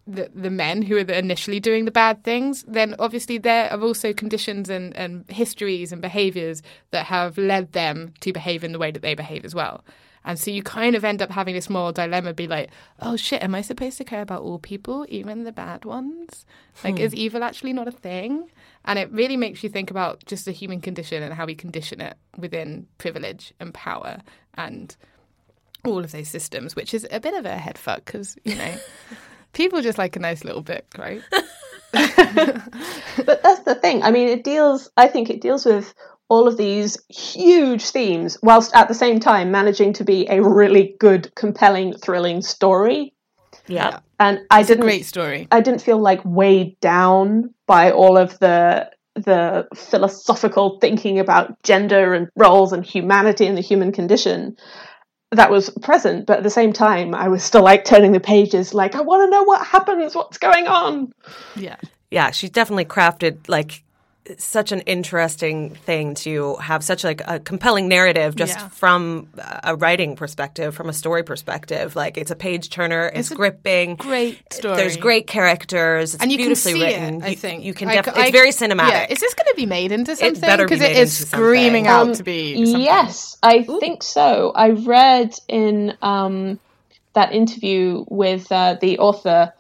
the, 0.07 0.31
the 0.35 0.51
men 0.51 0.83
who 0.83 0.97
are 0.97 1.01
initially 1.01 1.61
doing 1.61 1.85
the 1.85 1.91
bad 1.91 2.25
things, 2.25 2.65
then 2.67 2.95
obviously 2.99 3.39
there 3.39 3.71
are 3.73 3.81
also 3.81 4.13
conditions 4.13 4.69
and, 4.69 4.97
and 4.97 5.29
histories 5.31 5.93
and 5.93 6.01
behaviors 6.01 6.63
that 6.91 7.07
have 7.07 7.37
led 7.39 7.73
them 7.73 8.15
to 8.21 8.33
behave 8.33 8.65
in 8.65 8.73
the 8.73 8.79
way 8.79 8.91
that 8.91 9.03
they 9.03 9.15
behave 9.15 9.45
as 9.45 9.55
well. 9.55 9.85
And 10.25 10.39
so 10.39 10.51
you 10.51 10.63
kind 10.63 10.95
of 10.95 11.05
end 11.05 11.23
up 11.23 11.31
having 11.31 11.55
this 11.55 11.71
moral 11.71 11.93
dilemma 11.93 12.35
be 12.35 12.47
like, 12.47 12.71
oh 13.01 13.17
shit, 13.17 13.43
am 13.43 13.55
I 13.55 13.63
supposed 13.63 13.97
to 13.99 14.05
care 14.05 14.23
about 14.23 14.43
all 14.43 14.59
people, 14.59 15.07
even 15.09 15.45
the 15.45 15.53
bad 15.53 15.85
ones? 15.85 16.45
Like, 16.85 16.97
hmm. 16.97 17.03
is 17.03 17.15
evil 17.15 17.43
actually 17.43 17.73
not 17.73 17.89
a 17.89 17.93
thing? 17.93 18.51
And 18.85 18.99
it 18.99 19.11
really 19.13 19.37
makes 19.37 19.63
you 19.63 19.71
think 19.71 19.91
about 19.91 20.25
just 20.27 20.45
the 20.45 20.53
human 20.53 20.81
condition 20.81 21.23
and 21.23 21.33
how 21.33 21.47
we 21.47 21.55
condition 21.55 22.01
it 22.01 22.17
within 22.37 22.87
privilege 22.99 23.55
and 23.61 23.73
power 23.73 24.19
and 24.55 24.95
all 25.85 26.05
of 26.05 26.13
those 26.13 26.29
systems, 26.29 26.77
which 26.77 26.95
is 26.95 27.07
a 27.11 27.21
bit 27.21 27.35
of 27.35 27.47
a 27.47 27.57
head 27.57 27.79
fuck 27.79 28.05
because 28.05 28.37
you 28.45 28.55
know 28.55 28.75
people 29.53 29.81
just 29.83 29.99
like 29.99 30.17
a 30.17 30.21
nice 30.21 30.45
little 30.45 30.63
book, 30.63 30.85
right? 30.99 31.23
but 31.93 33.43
that's 33.43 33.61
the 33.61 33.79
thing. 33.81 34.03
I 34.03 34.11
mean, 34.11 34.29
it 34.29 34.45
deals. 34.45 34.91
I 34.97 35.09
think 35.09 35.31
it 35.31 35.41
deals 35.41 35.65
with 35.65 35.95
all 36.31 36.49
of 36.49 36.57
these 36.57 36.97
huge 37.11 37.91
themes, 37.91 38.39
whilst 38.43 38.75
at 38.75 38.89
the 38.89 38.95
same 38.95 39.21
time 39.21 39.51
managing 39.51 39.93
to 39.95 40.05
be 40.05 40.27
a 40.31 40.43
really 40.43 40.95
good, 40.99 41.35
compelling, 41.35 41.93
thrilling 41.93 42.41
story. 42.41 43.13
Yeah, 43.67 44.01
and 44.19 44.41
I 44.51 44.63
didn't. 44.63 44.85
great 44.85 45.05
story. 45.05 45.47
I 45.53 45.61
didn't 45.61 45.83
feel 45.83 45.99
like 45.99 46.21
weighed 46.25 46.81
down 46.81 47.53
by 47.67 47.93
all 47.93 48.17
of 48.17 48.39
the 48.39 48.91
the 49.17 49.67
philosophical 49.75 50.79
thinking 50.81 51.19
about 51.19 51.61
gender 51.63 52.15
and 52.15 52.29
roles 52.37 52.73
and 52.73 52.87
humanity 52.87 53.47
and 53.47 53.57
the 53.59 53.61
human 53.61 53.93
condition 53.93 54.57
that 55.33 55.51
was 55.51 55.71
present, 55.83 56.27
but 56.27 56.39
at 56.39 56.43
the 56.43 56.51
same 56.51 56.73
time, 56.73 57.15
I 57.15 57.29
was 57.29 57.45
still 57.45 57.63
like 57.63 57.85
turning 57.85 58.13
the 58.13 58.21
pages, 58.21 58.75
like, 58.75 58.95
I 58.95 59.01
want 59.01 59.27
to 59.27 59.31
know 59.31 59.45
what 59.45 59.65
happens, 59.65 60.15
what's 60.15 60.39
going 60.39 60.67
on. 60.67 61.13
Yeah. 61.55 61.77
Yeah, 62.11 62.33
she 62.33 62.49
definitely 62.49 62.87
crafted 62.87 63.49
like 63.49 63.85
such 64.39 64.73
an 64.73 64.81
interesting 64.81 65.75
thing 65.75 66.15
to 66.15 66.57
have 66.57 66.83
such 66.85 67.05
like 67.05 67.23
a 67.27 67.41
compelling 67.41 67.89
narrative 67.89 68.37
just 68.37 68.59
yeah. 68.59 68.69
from 68.69 69.29
a 69.63 69.77
writing 69.77 70.17
perspective, 70.17 70.75
from 70.75 70.89
a 70.89 70.93
story 70.93 71.23
perspective. 71.23 71.97
Like 71.97 72.17
it's 72.17 72.31
a 72.31 72.37
page 72.37 72.71
turner, 72.71 73.07
it's, 73.07 73.31
it's 73.31 73.37
gripping, 73.37 73.97
great 73.97 74.41
story. 74.53 74.77
There's 74.77 74.97
great 74.97 75.27
characters, 75.27 76.15
it's 76.15 76.23
and 76.23 76.31
you 76.31 76.39
beautifully 76.39 76.73
can 76.73 76.81
see 76.81 76.87
written. 76.87 77.15
It, 77.23 77.25
I 77.25 77.35
think 77.35 77.63
you, 77.63 77.69
you 77.69 77.75
can 77.75 77.89
definitely. 77.89 78.23
It's 78.23 78.33
very 78.33 78.51
cinematic. 78.51 78.91
Yeah. 78.91 79.07
Is 79.11 79.21
this 79.21 79.35
going 79.35 79.49
to 79.49 79.57
be 79.57 79.67
made 79.67 79.93
into 79.93 80.17
something? 80.17 80.41
Because 80.41 80.81
it, 80.81 80.93
it 80.93 80.97
is 80.99 81.29
screaming 81.29 81.87
out 81.87 82.09
um, 82.09 82.15
to 82.15 82.23
be. 82.23 82.65
Something. 82.65 82.83
Yes, 82.83 83.37
I 83.43 83.67
Ooh. 83.69 83.81
think 83.81 84.03
so. 84.03 84.53
I 84.55 84.71
read 84.71 85.35
in 85.49 85.97
um, 86.03 86.61
that 87.15 87.33
interview 87.33 88.05
with 88.09 88.51
uh, 88.53 88.77
the 88.81 88.99
author 88.99 89.53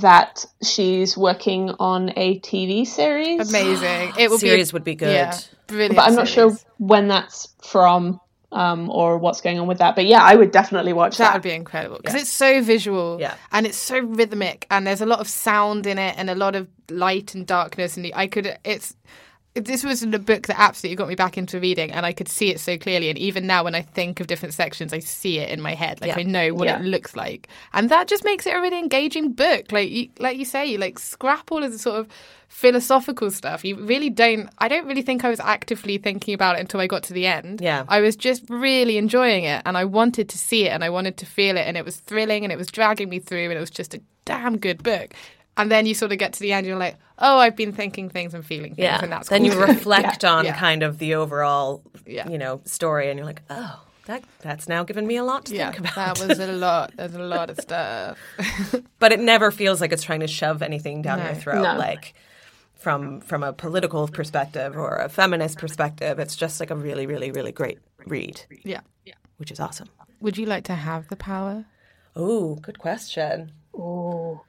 that 0.00 0.44
she's 0.62 1.16
working 1.16 1.70
on 1.78 2.12
a 2.16 2.40
TV 2.40 2.86
series. 2.86 3.48
Amazing! 3.48 4.12
It 4.18 4.30
will 4.30 4.38
series 4.38 4.70
be 4.70 4.72
a, 4.72 4.76
would 4.76 4.84
be 4.84 4.94
good. 4.94 5.12
Yeah. 5.12 5.38
But 5.68 5.98
I'm 5.98 6.14
series. 6.14 6.16
not 6.16 6.28
sure 6.28 6.52
when 6.78 7.08
that's 7.08 7.48
from. 7.62 8.20
Um, 8.52 8.88
or 8.90 9.18
what's 9.18 9.40
going 9.40 9.58
on 9.58 9.66
with 9.66 9.78
that. 9.78 9.96
But 9.96 10.06
yeah, 10.06 10.22
I 10.22 10.34
would 10.34 10.52
definitely 10.52 10.92
watch 10.94 11.18
that. 11.18 11.24
That 11.24 11.34
would 11.34 11.42
be 11.42 11.50
incredible 11.50 11.96
because 11.96 12.14
yeah. 12.14 12.20
it's 12.20 12.30
so 12.30 12.62
visual 12.62 13.18
yeah. 13.20 13.34
and 13.50 13.66
it's 13.66 13.76
so 13.76 13.98
rhythmic 13.98 14.66
and 14.70 14.86
there's 14.86 15.00
a 15.00 15.06
lot 15.06 15.18
of 15.18 15.28
sound 15.28 15.84
in 15.84 15.98
it 15.98 16.14
and 16.16 16.30
a 16.30 16.34
lot 16.34 16.54
of 16.54 16.68
light 16.88 17.34
and 17.34 17.44
darkness 17.44 17.96
and 17.98 18.10
I 18.14 18.28
could 18.28 18.56
it's 18.64 18.94
this 19.64 19.84
was 19.84 20.02
a 20.02 20.18
book 20.18 20.46
that 20.46 20.58
absolutely 20.58 20.96
got 20.96 21.08
me 21.08 21.14
back 21.14 21.38
into 21.38 21.58
reading 21.58 21.90
and 21.90 22.04
I 22.04 22.12
could 22.12 22.28
see 22.28 22.50
it 22.50 22.60
so 22.60 22.76
clearly. 22.76 23.08
And 23.08 23.18
even 23.18 23.46
now 23.46 23.64
when 23.64 23.74
I 23.74 23.82
think 23.82 24.20
of 24.20 24.26
different 24.26 24.54
sections 24.54 24.92
I 24.92 24.98
see 24.98 25.38
it 25.38 25.50
in 25.50 25.60
my 25.60 25.74
head. 25.74 26.00
Like 26.00 26.10
yeah. 26.10 26.18
I 26.18 26.22
know 26.22 26.54
what 26.54 26.68
yeah. 26.68 26.78
it 26.78 26.84
looks 26.84 27.16
like. 27.16 27.48
And 27.72 27.90
that 27.90 28.08
just 28.08 28.24
makes 28.24 28.46
it 28.46 28.54
a 28.54 28.60
really 28.60 28.78
engaging 28.78 29.32
book. 29.32 29.72
Like 29.72 29.90
you, 29.90 30.08
like 30.18 30.36
you 30.36 30.44
say 30.44 30.66
you 30.66 30.78
like 30.78 30.98
scrap 30.98 31.50
all 31.50 31.62
of 31.62 31.72
the 31.72 31.78
sort 31.78 32.00
of 32.00 32.08
philosophical 32.48 33.30
stuff. 33.30 33.64
You 33.64 33.76
really 33.76 34.10
don't 34.10 34.48
I 34.58 34.68
don't 34.68 34.86
really 34.86 35.02
think 35.02 35.24
I 35.24 35.28
was 35.28 35.40
actively 35.40 35.98
thinking 35.98 36.34
about 36.34 36.56
it 36.56 36.60
until 36.60 36.80
I 36.80 36.86
got 36.86 37.02
to 37.04 37.12
the 37.12 37.26
end. 37.26 37.60
Yeah. 37.60 37.84
I 37.88 38.00
was 38.00 38.16
just 38.16 38.44
really 38.48 38.98
enjoying 38.98 39.44
it 39.44 39.62
and 39.64 39.76
I 39.76 39.84
wanted 39.84 40.28
to 40.30 40.38
see 40.38 40.66
it 40.66 40.70
and 40.70 40.84
I 40.84 40.90
wanted 40.90 41.16
to 41.18 41.26
feel 41.26 41.56
it 41.56 41.66
and 41.66 41.76
it 41.76 41.84
was 41.84 41.96
thrilling 41.96 42.44
and 42.44 42.52
it 42.52 42.56
was 42.56 42.68
dragging 42.68 43.08
me 43.08 43.18
through 43.18 43.44
and 43.44 43.52
it 43.52 43.60
was 43.60 43.70
just 43.70 43.94
a 43.94 44.00
damn 44.24 44.58
good 44.58 44.82
book 44.82 45.14
and 45.56 45.70
then 45.70 45.86
you 45.86 45.94
sort 45.94 46.12
of 46.12 46.18
get 46.18 46.32
to 46.34 46.40
the 46.40 46.52
end, 46.52 46.66
you're 46.66 46.76
like, 46.76 46.96
oh, 47.18 47.38
I've 47.38 47.56
been 47.56 47.72
thinking 47.72 48.08
things 48.08 48.34
and 48.34 48.44
feeling 48.44 48.74
things, 48.74 48.84
yeah. 48.84 49.00
and 49.02 49.10
that's 49.10 49.28
then 49.28 49.42
cool. 49.42 49.54
you 49.54 49.60
reflect 49.66 50.22
yeah. 50.22 50.32
on 50.32 50.44
yeah. 50.44 50.58
kind 50.58 50.82
of 50.82 50.98
the 50.98 51.14
overall, 51.14 51.82
yeah. 52.06 52.28
you 52.28 52.38
know, 52.38 52.60
story, 52.64 53.08
and 53.08 53.18
you're 53.18 53.26
like, 53.26 53.42
oh, 53.50 53.82
that 54.06 54.24
that's 54.40 54.68
now 54.68 54.84
given 54.84 55.06
me 55.06 55.16
a 55.16 55.24
lot 55.24 55.46
to 55.46 55.56
yeah, 55.56 55.70
think 55.70 55.80
about. 55.80 56.18
That 56.18 56.28
was 56.28 56.38
a 56.38 56.52
lot. 56.52 56.92
There's 56.96 57.14
a 57.14 57.22
lot 57.22 57.50
of 57.50 57.58
stuff, 57.58 58.18
but 58.98 59.12
it 59.12 59.20
never 59.20 59.50
feels 59.50 59.80
like 59.80 59.92
it's 59.92 60.02
trying 60.02 60.20
to 60.20 60.28
shove 60.28 60.62
anything 60.62 61.02
down 61.02 61.18
no. 61.18 61.26
your 61.26 61.34
throat, 61.34 61.62
no. 61.62 61.76
like. 61.76 62.14
From 62.74 63.20
from 63.20 63.42
a 63.42 63.52
political 63.52 64.06
perspective 64.06 64.76
or 64.76 64.98
a 64.98 65.08
feminist 65.08 65.58
perspective, 65.58 66.20
it's 66.20 66.36
just 66.36 66.60
like 66.60 66.70
a 66.70 66.76
really, 66.76 67.04
really, 67.04 67.32
really 67.32 67.50
great 67.50 67.80
read. 68.06 68.42
Yeah, 68.62 68.82
yeah, 69.04 69.14
which 69.38 69.50
is 69.50 69.58
awesome. 69.58 69.88
Would 70.20 70.38
you 70.38 70.46
like 70.46 70.62
to 70.64 70.74
have 70.74 71.08
the 71.08 71.16
power? 71.16 71.64
Oh, 72.14 72.54
good 72.56 72.78
question. 72.78 73.50
Oh, 73.74 74.42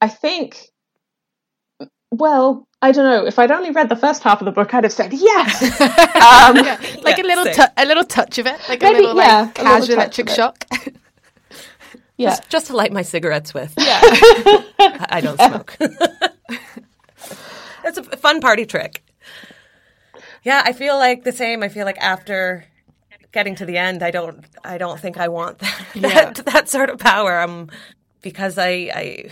I 0.00 0.08
think, 0.08 0.68
well, 2.10 2.66
I 2.82 2.92
don't 2.92 3.04
know. 3.04 3.26
If 3.26 3.38
I'd 3.38 3.50
only 3.50 3.70
read 3.70 3.88
the 3.88 3.96
first 3.96 4.22
half 4.22 4.40
of 4.40 4.44
the 4.44 4.52
book, 4.52 4.74
I'd 4.74 4.84
have 4.84 4.92
said 4.92 5.12
yes. 5.12 5.62
um, 5.80 6.56
yeah, 6.56 6.78
like 7.02 7.16
yeah, 7.16 7.24
a 7.24 7.26
little, 7.26 7.44
tu- 7.46 7.72
a 7.76 7.86
little 7.86 8.04
touch 8.04 8.38
of 8.38 8.46
it, 8.46 8.60
like 8.68 8.82
Maybe, 8.82 8.98
a 8.98 9.00
little 9.00 9.16
yeah, 9.16 9.40
like, 9.40 9.54
casual 9.54 9.94
electric 9.94 10.28
shock. 10.28 10.66
yeah, 12.18 12.30
just, 12.30 12.50
just, 12.50 12.66
to 12.66 12.76
light 12.76 12.92
my 12.92 13.00
cigarettes 13.00 13.54
with. 13.54 13.72
Yeah, 13.78 14.00
I, 14.02 15.06
I 15.08 15.20
don't 15.22 15.40
smoke. 15.40 15.76
it's 17.84 17.98
a 17.98 18.02
fun 18.18 18.40
party 18.40 18.66
trick. 18.66 19.02
Yeah, 20.42 20.62
I 20.64 20.74
feel 20.74 20.98
like 20.98 21.24
the 21.24 21.32
same. 21.32 21.62
I 21.62 21.70
feel 21.70 21.86
like 21.86 21.98
after 21.98 22.66
getting 23.32 23.54
to 23.56 23.64
the 23.64 23.78
end, 23.78 24.02
I 24.02 24.10
don't, 24.10 24.44
I 24.62 24.76
don't 24.76 25.00
think 25.00 25.16
I 25.16 25.28
want 25.28 25.58
that, 25.60 25.86
yeah. 25.94 26.08
that, 26.08 26.44
that 26.44 26.68
sort 26.68 26.90
of 26.90 26.98
power. 26.98 27.38
I'm 27.40 27.70
because 28.24 28.58
I, 28.58 28.70
I 28.92 29.30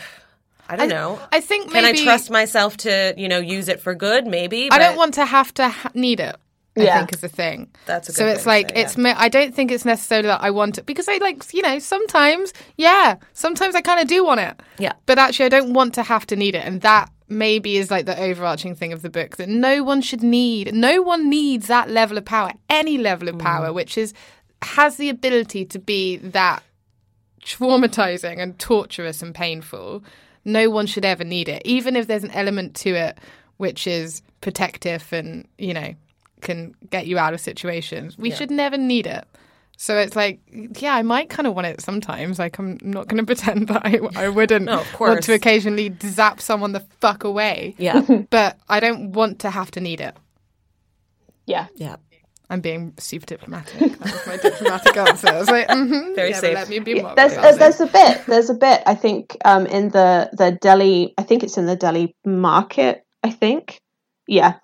I 0.68 0.76
don't 0.76 0.92
I, 0.92 0.94
know. 0.94 1.20
I 1.32 1.40
think 1.40 1.72
can 1.72 1.82
maybe, 1.82 2.00
I 2.02 2.04
trust 2.04 2.30
myself 2.30 2.76
to 2.78 3.14
you 3.16 3.28
know 3.28 3.40
use 3.40 3.68
it 3.68 3.80
for 3.80 3.96
good? 3.96 4.26
Maybe 4.26 4.70
I 4.70 4.78
don't 4.78 4.96
want 4.96 5.14
to 5.14 5.24
have 5.24 5.52
to 5.54 5.68
ha- 5.68 5.90
need 5.94 6.20
it. 6.20 6.36
I 6.76 6.84
yeah. 6.84 6.98
think 6.98 7.12
is 7.12 7.20
the 7.20 7.28
thing. 7.28 7.68
That's 7.84 8.08
a 8.08 8.12
so 8.12 8.26
it's 8.26 8.46
like 8.46 8.70
say, 8.70 8.82
it's. 8.82 8.96
Yeah. 8.96 9.14
I 9.18 9.28
don't 9.28 9.54
think 9.54 9.70
it's 9.70 9.84
necessarily 9.84 10.28
that 10.28 10.42
I 10.42 10.50
want 10.50 10.78
it 10.78 10.86
because 10.86 11.08
I 11.08 11.18
like 11.18 11.52
you 11.52 11.62
know 11.62 11.78
sometimes 11.80 12.52
yeah 12.76 13.16
sometimes 13.32 13.74
I 13.74 13.80
kind 13.80 14.00
of 14.00 14.06
do 14.08 14.24
want 14.24 14.40
it 14.40 14.58
yeah 14.78 14.92
but 15.04 15.18
actually 15.18 15.46
I 15.46 15.50
don't 15.50 15.74
want 15.74 15.92
to 15.94 16.02
have 16.02 16.26
to 16.28 16.36
need 16.36 16.54
it 16.54 16.64
and 16.64 16.80
that 16.80 17.10
maybe 17.28 17.76
is 17.76 17.90
like 17.90 18.06
the 18.06 18.18
overarching 18.18 18.74
thing 18.74 18.92
of 18.92 19.02
the 19.02 19.10
book 19.10 19.36
that 19.36 19.48
no 19.48 19.82
one 19.82 20.00
should 20.00 20.22
need 20.22 20.72
no 20.74 21.02
one 21.02 21.28
needs 21.28 21.66
that 21.66 21.90
level 21.90 22.16
of 22.16 22.24
power 22.24 22.52
any 22.70 22.96
level 22.96 23.28
of 23.28 23.38
power 23.38 23.68
mm. 23.68 23.74
which 23.74 23.98
is 23.98 24.14
has 24.62 24.96
the 24.96 25.10
ability 25.10 25.66
to 25.66 25.78
be 25.78 26.16
that 26.16 26.62
traumatizing 27.44 28.38
and 28.38 28.58
torturous 28.58 29.22
and 29.22 29.34
painful, 29.34 30.02
no 30.44 30.70
one 30.70 30.86
should 30.86 31.04
ever 31.04 31.24
need 31.24 31.48
it. 31.48 31.62
Even 31.64 31.96
if 31.96 32.06
there's 32.06 32.24
an 32.24 32.30
element 32.30 32.74
to 32.76 32.90
it 32.90 33.18
which 33.58 33.86
is 33.86 34.22
protective 34.40 35.12
and, 35.12 35.46
you 35.58 35.72
know, 35.72 35.94
can 36.40 36.74
get 36.90 37.06
you 37.06 37.18
out 37.18 37.32
of 37.32 37.40
situations, 37.40 38.18
we 38.18 38.30
yeah. 38.30 38.36
should 38.36 38.50
never 38.50 38.76
need 38.76 39.06
it. 39.06 39.24
So 39.76 39.98
it's 39.98 40.14
like, 40.14 40.40
yeah, 40.78 40.94
I 40.94 41.02
might 41.02 41.28
kind 41.28 41.46
of 41.46 41.54
want 41.54 41.66
it 41.66 41.80
sometimes. 41.80 42.38
Like, 42.38 42.58
I'm 42.58 42.78
not 42.82 43.08
going 43.08 43.18
to 43.24 43.26
pretend 43.26 43.68
that 43.68 43.82
I, 43.84 43.98
I 44.16 44.28
wouldn't 44.28 44.66
no, 44.66 44.84
want 45.00 45.22
to 45.24 45.32
occasionally 45.32 45.94
zap 46.02 46.40
someone 46.40 46.72
the 46.72 46.86
fuck 47.00 47.24
away. 47.24 47.74
Yeah. 47.78 48.00
but 48.30 48.58
I 48.68 48.80
don't 48.80 49.12
want 49.12 49.40
to 49.40 49.50
have 49.50 49.70
to 49.72 49.80
need 49.80 50.00
it. 50.00 50.16
Yeah. 51.46 51.66
Yeah. 51.74 51.96
I'm 52.52 52.60
being 52.60 52.92
super 52.98 53.24
diplomatic. 53.24 53.98
That 53.98 54.12
was 54.12 54.26
my 54.26 54.36
diplomatic 54.36 54.94
answer. 54.94 55.28
I 55.28 55.38
was 55.38 55.48
like, 55.48 55.68
mm-hmm, 55.68 56.14
very 56.14 56.30
yeah, 56.30 56.38
safe. 56.40 56.54
Let 56.54 56.68
me 56.68 56.80
be 56.80 56.96
yeah, 56.96 57.14
there's, 57.16 57.34
there's, 57.34 57.56
there's, 57.56 57.80
a 57.80 57.86
bit. 57.86 58.26
There's 58.26 58.50
a 58.50 58.54
bit. 58.54 58.82
I 58.84 58.94
think 58.94 59.38
um, 59.46 59.64
in 59.64 59.88
the 59.88 60.28
the 60.34 60.52
Delhi. 60.60 61.14
I 61.16 61.22
think 61.22 61.44
it's 61.44 61.56
in 61.56 61.64
the 61.64 61.76
Delhi 61.76 62.14
market. 62.26 63.06
I 63.22 63.30
think. 63.30 63.80
Yeah, 64.28 64.56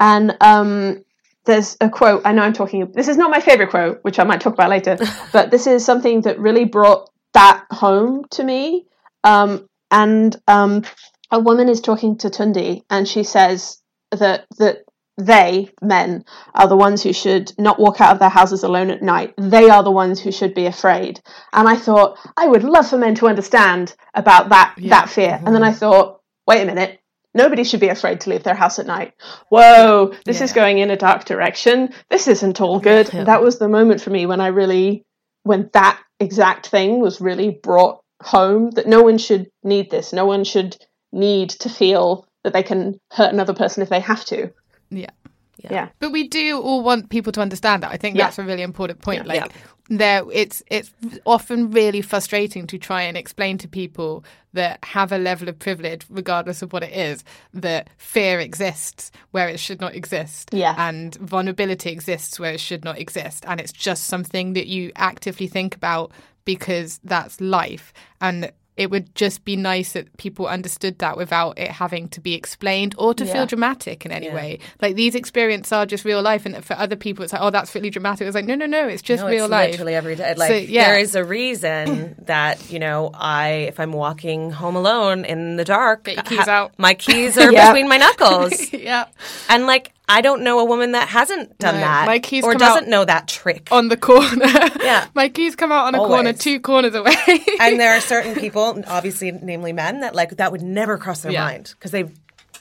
and 0.00 0.38
um, 0.40 1.04
there's 1.44 1.76
a 1.82 1.90
quote. 1.90 2.22
I 2.24 2.32
know 2.32 2.40
I'm 2.40 2.54
talking. 2.54 2.90
This 2.92 3.08
is 3.08 3.18
not 3.18 3.30
my 3.30 3.40
favorite 3.40 3.68
quote, 3.68 3.98
which 4.00 4.18
I 4.18 4.24
might 4.24 4.40
talk 4.40 4.54
about 4.54 4.70
later. 4.70 4.96
but 5.34 5.50
this 5.50 5.66
is 5.66 5.84
something 5.84 6.22
that 6.22 6.38
really 6.38 6.64
brought 6.64 7.10
that 7.34 7.66
home 7.70 8.24
to 8.30 8.42
me. 8.42 8.86
Um, 9.22 9.68
and 9.90 10.34
um, 10.48 10.84
a 11.30 11.40
woman 11.40 11.68
is 11.68 11.82
talking 11.82 12.16
to 12.18 12.30
Tunde, 12.30 12.84
and 12.88 13.06
she 13.06 13.22
says 13.22 13.82
that 14.12 14.46
that 14.56 14.78
they, 15.16 15.70
men, 15.80 16.24
are 16.54 16.68
the 16.68 16.76
ones 16.76 17.02
who 17.02 17.12
should 17.12 17.52
not 17.58 17.78
walk 17.78 18.00
out 18.00 18.12
of 18.12 18.18
their 18.18 18.28
houses 18.28 18.64
alone 18.64 18.90
at 18.90 19.02
night. 19.02 19.34
They 19.36 19.70
are 19.70 19.82
the 19.82 19.90
ones 19.90 20.20
who 20.20 20.32
should 20.32 20.54
be 20.54 20.66
afraid. 20.66 21.20
And 21.52 21.68
I 21.68 21.76
thought, 21.76 22.18
I 22.36 22.48
would 22.48 22.64
love 22.64 22.88
for 22.88 22.98
men 22.98 23.14
to 23.16 23.28
understand 23.28 23.94
about 24.14 24.48
that, 24.48 24.74
yeah. 24.76 24.90
that 24.90 25.10
fear. 25.10 25.30
Mm-hmm. 25.30 25.46
And 25.46 25.54
then 25.54 25.62
I 25.62 25.72
thought, 25.72 26.20
wait 26.46 26.62
a 26.62 26.66
minute. 26.66 27.00
Nobody 27.36 27.64
should 27.64 27.80
be 27.80 27.88
afraid 27.88 28.20
to 28.20 28.30
leave 28.30 28.44
their 28.44 28.54
house 28.54 28.78
at 28.78 28.86
night. 28.86 29.12
Whoa, 29.48 30.14
this 30.24 30.38
yeah. 30.38 30.44
is 30.44 30.52
going 30.52 30.78
in 30.78 30.90
a 30.90 30.96
dark 30.96 31.24
direction. 31.24 31.92
This 32.08 32.28
isn't 32.28 32.60
all 32.60 32.78
good. 32.78 33.12
Yeah. 33.12 33.24
That 33.24 33.42
was 33.42 33.58
the 33.58 33.68
moment 33.68 34.00
for 34.00 34.10
me 34.10 34.26
when 34.26 34.40
I 34.40 34.48
really, 34.48 35.04
when 35.42 35.68
that 35.72 36.00
exact 36.20 36.68
thing 36.68 37.00
was 37.00 37.20
really 37.20 37.50
brought 37.50 38.00
home 38.22 38.70
that 38.72 38.86
no 38.86 39.02
one 39.02 39.18
should 39.18 39.50
need 39.64 39.90
this. 39.90 40.12
No 40.12 40.26
one 40.26 40.44
should 40.44 40.76
need 41.12 41.50
to 41.50 41.68
feel 41.68 42.26
that 42.44 42.52
they 42.52 42.62
can 42.62 43.00
hurt 43.12 43.32
another 43.32 43.54
person 43.54 43.82
if 43.82 43.88
they 43.88 44.00
have 44.00 44.24
to. 44.26 44.52
Yeah. 44.96 45.10
Yeah. 45.58 45.72
yeah. 45.72 45.88
But 46.00 46.10
we 46.10 46.28
do 46.28 46.60
all 46.60 46.82
want 46.82 47.10
people 47.10 47.32
to 47.32 47.40
understand 47.40 47.82
that. 47.82 47.92
I 47.92 47.96
think 47.96 48.16
yeah. 48.16 48.24
that's 48.24 48.38
a 48.38 48.42
really 48.42 48.62
important 48.62 49.00
point. 49.00 49.26
Like 49.26 49.52
there 49.88 50.22
it's 50.32 50.62
it's 50.68 50.92
often 51.26 51.70
really 51.70 52.00
frustrating 52.00 52.66
to 52.66 52.78
try 52.78 53.02
and 53.02 53.16
explain 53.16 53.58
to 53.58 53.68
people 53.68 54.24
that 54.54 54.82
have 54.82 55.12
a 55.12 55.18
level 55.18 55.48
of 55.48 55.58
privilege 55.58 56.06
regardless 56.08 56.62
of 56.62 56.72
what 56.72 56.82
it 56.82 56.92
is 56.92 57.22
that 57.52 57.90
fear 57.98 58.40
exists 58.40 59.10
where 59.32 59.48
it 59.48 59.60
should 59.60 59.80
not 59.80 59.94
exist 59.94 60.48
yeah. 60.52 60.74
and 60.78 61.16
vulnerability 61.16 61.90
exists 61.90 62.40
where 62.40 62.54
it 62.54 62.60
should 62.60 62.82
not 62.82 62.98
exist 62.98 63.44
and 63.46 63.60
it's 63.60 63.72
just 63.72 64.04
something 64.04 64.54
that 64.54 64.68
you 64.68 64.90
actively 64.96 65.46
think 65.46 65.74
about 65.74 66.10
because 66.46 66.98
that's 67.04 67.40
life 67.40 67.92
and 68.22 68.50
it 68.76 68.90
would 68.90 69.14
just 69.14 69.44
be 69.44 69.54
nice 69.56 69.92
that 69.92 70.16
people 70.16 70.48
understood 70.48 70.98
that 70.98 71.16
without 71.16 71.56
it 71.58 71.70
having 71.70 72.08
to 72.08 72.20
be 72.20 72.34
explained 72.34 72.94
or 72.98 73.14
to 73.14 73.24
yeah. 73.24 73.32
feel 73.32 73.46
dramatic 73.46 74.04
in 74.04 74.10
any 74.10 74.26
yeah. 74.26 74.34
way. 74.34 74.58
Like 74.82 74.96
these 74.96 75.14
experiences 75.14 75.72
are 75.72 75.86
just 75.86 76.04
real 76.04 76.22
life, 76.22 76.44
and 76.44 76.64
for 76.64 76.74
other 76.74 76.96
people, 76.96 77.22
it's 77.22 77.32
like, 77.32 77.42
oh, 77.42 77.50
that's 77.50 77.74
really 77.74 77.90
dramatic. 77.90 78.26
It's 78.26 78.34
like, 78.34 78.46
no, 78.46 78.56
no, 78.56 78.66
no, 78.66 78.88
it's 78.88 79.02
just 79.02 79.22
no, 79.22 79.28
real 79.28 79.44
it's 79.44 79.50
life. 79.50 79.70
Literally 79.72 79.94
every 79.94 80.16
day. 80.16 80.34
Like 80.36 80.48
so, 80.48 80.56
yeah. 80.56 80.90
there 80.90 80.98
is 80.98 81.14
a 81.14 81.24
reason 81.24 82.16
that 82.26 82.70
you 82.70 82.80
know 82.80 83.10
I, 83.14 83.48
if 83.68 83.78
I'm 83.78 83.92
walking 83.92 84.50
home 84.50 84.74
alone 84.74 85.24
in 85.24 85.56
the 85.56 85.64
dark, 85.64 86.04
keys 86.04 86.40
ha- 86.40 86.50
out. 86.50 86.72
My 86.76 86.94
keys 86.94 87.38
are 87.38 87.50
between 87.50 87.88
my 87.88 87.96
knuckles. 87.96 88.72
yeah, 88.72 89.06
and 89.48 89.66
like 89.66 89.93
I 90.08 90.20
don't 90.20 90.42
know 90.42 90.58
a 90.58 90.64
woman 90.64 90.92
that 90.92 91.08
hasn't 91.08 91.58
done 91.58 91.76
no, 91.76 91.80
that 91.80 92.06
my 92.06 92.18
keys 92.18 92.44
or 92.44 92.54
doesn't 92.54 92.88
know 92.88 93.04
that 93.04 93.26
trick 93.26 93.68
on 93.72 93.88
the 93.88 93.96
corner. 93.96 94.44
yeah, 94.82 95.06
my 95.14 95.30
keys 95.30 95.56
come 95.56 95.72
out 95.72 95.86
on 95.86 95.94
a 95.94 95.98
Always. 95.98 96.10
corner, 96.10 96.32
two 96.34 96.60
corners 96.60 96.94
away. 96.94 97.14
and 97.60 97.80
there 97.80 97.96
are 97.96 98.00
certain 98.02 98.34
people, 98.34 98.82
obviously, 98.86 99.32
namely 99.32 99.72
men, 99.72 100.00
that 100.00 100.14
like 100.14 100.36
that 100.36 100.52
would 100.52 100.62
never 100.62 100.98
cross 100.98 101.22
their 101.22 101.32
yeah. 101.32 101.44
mind 101.44 101.74
because 101.78 101.90
they 101.90 102.10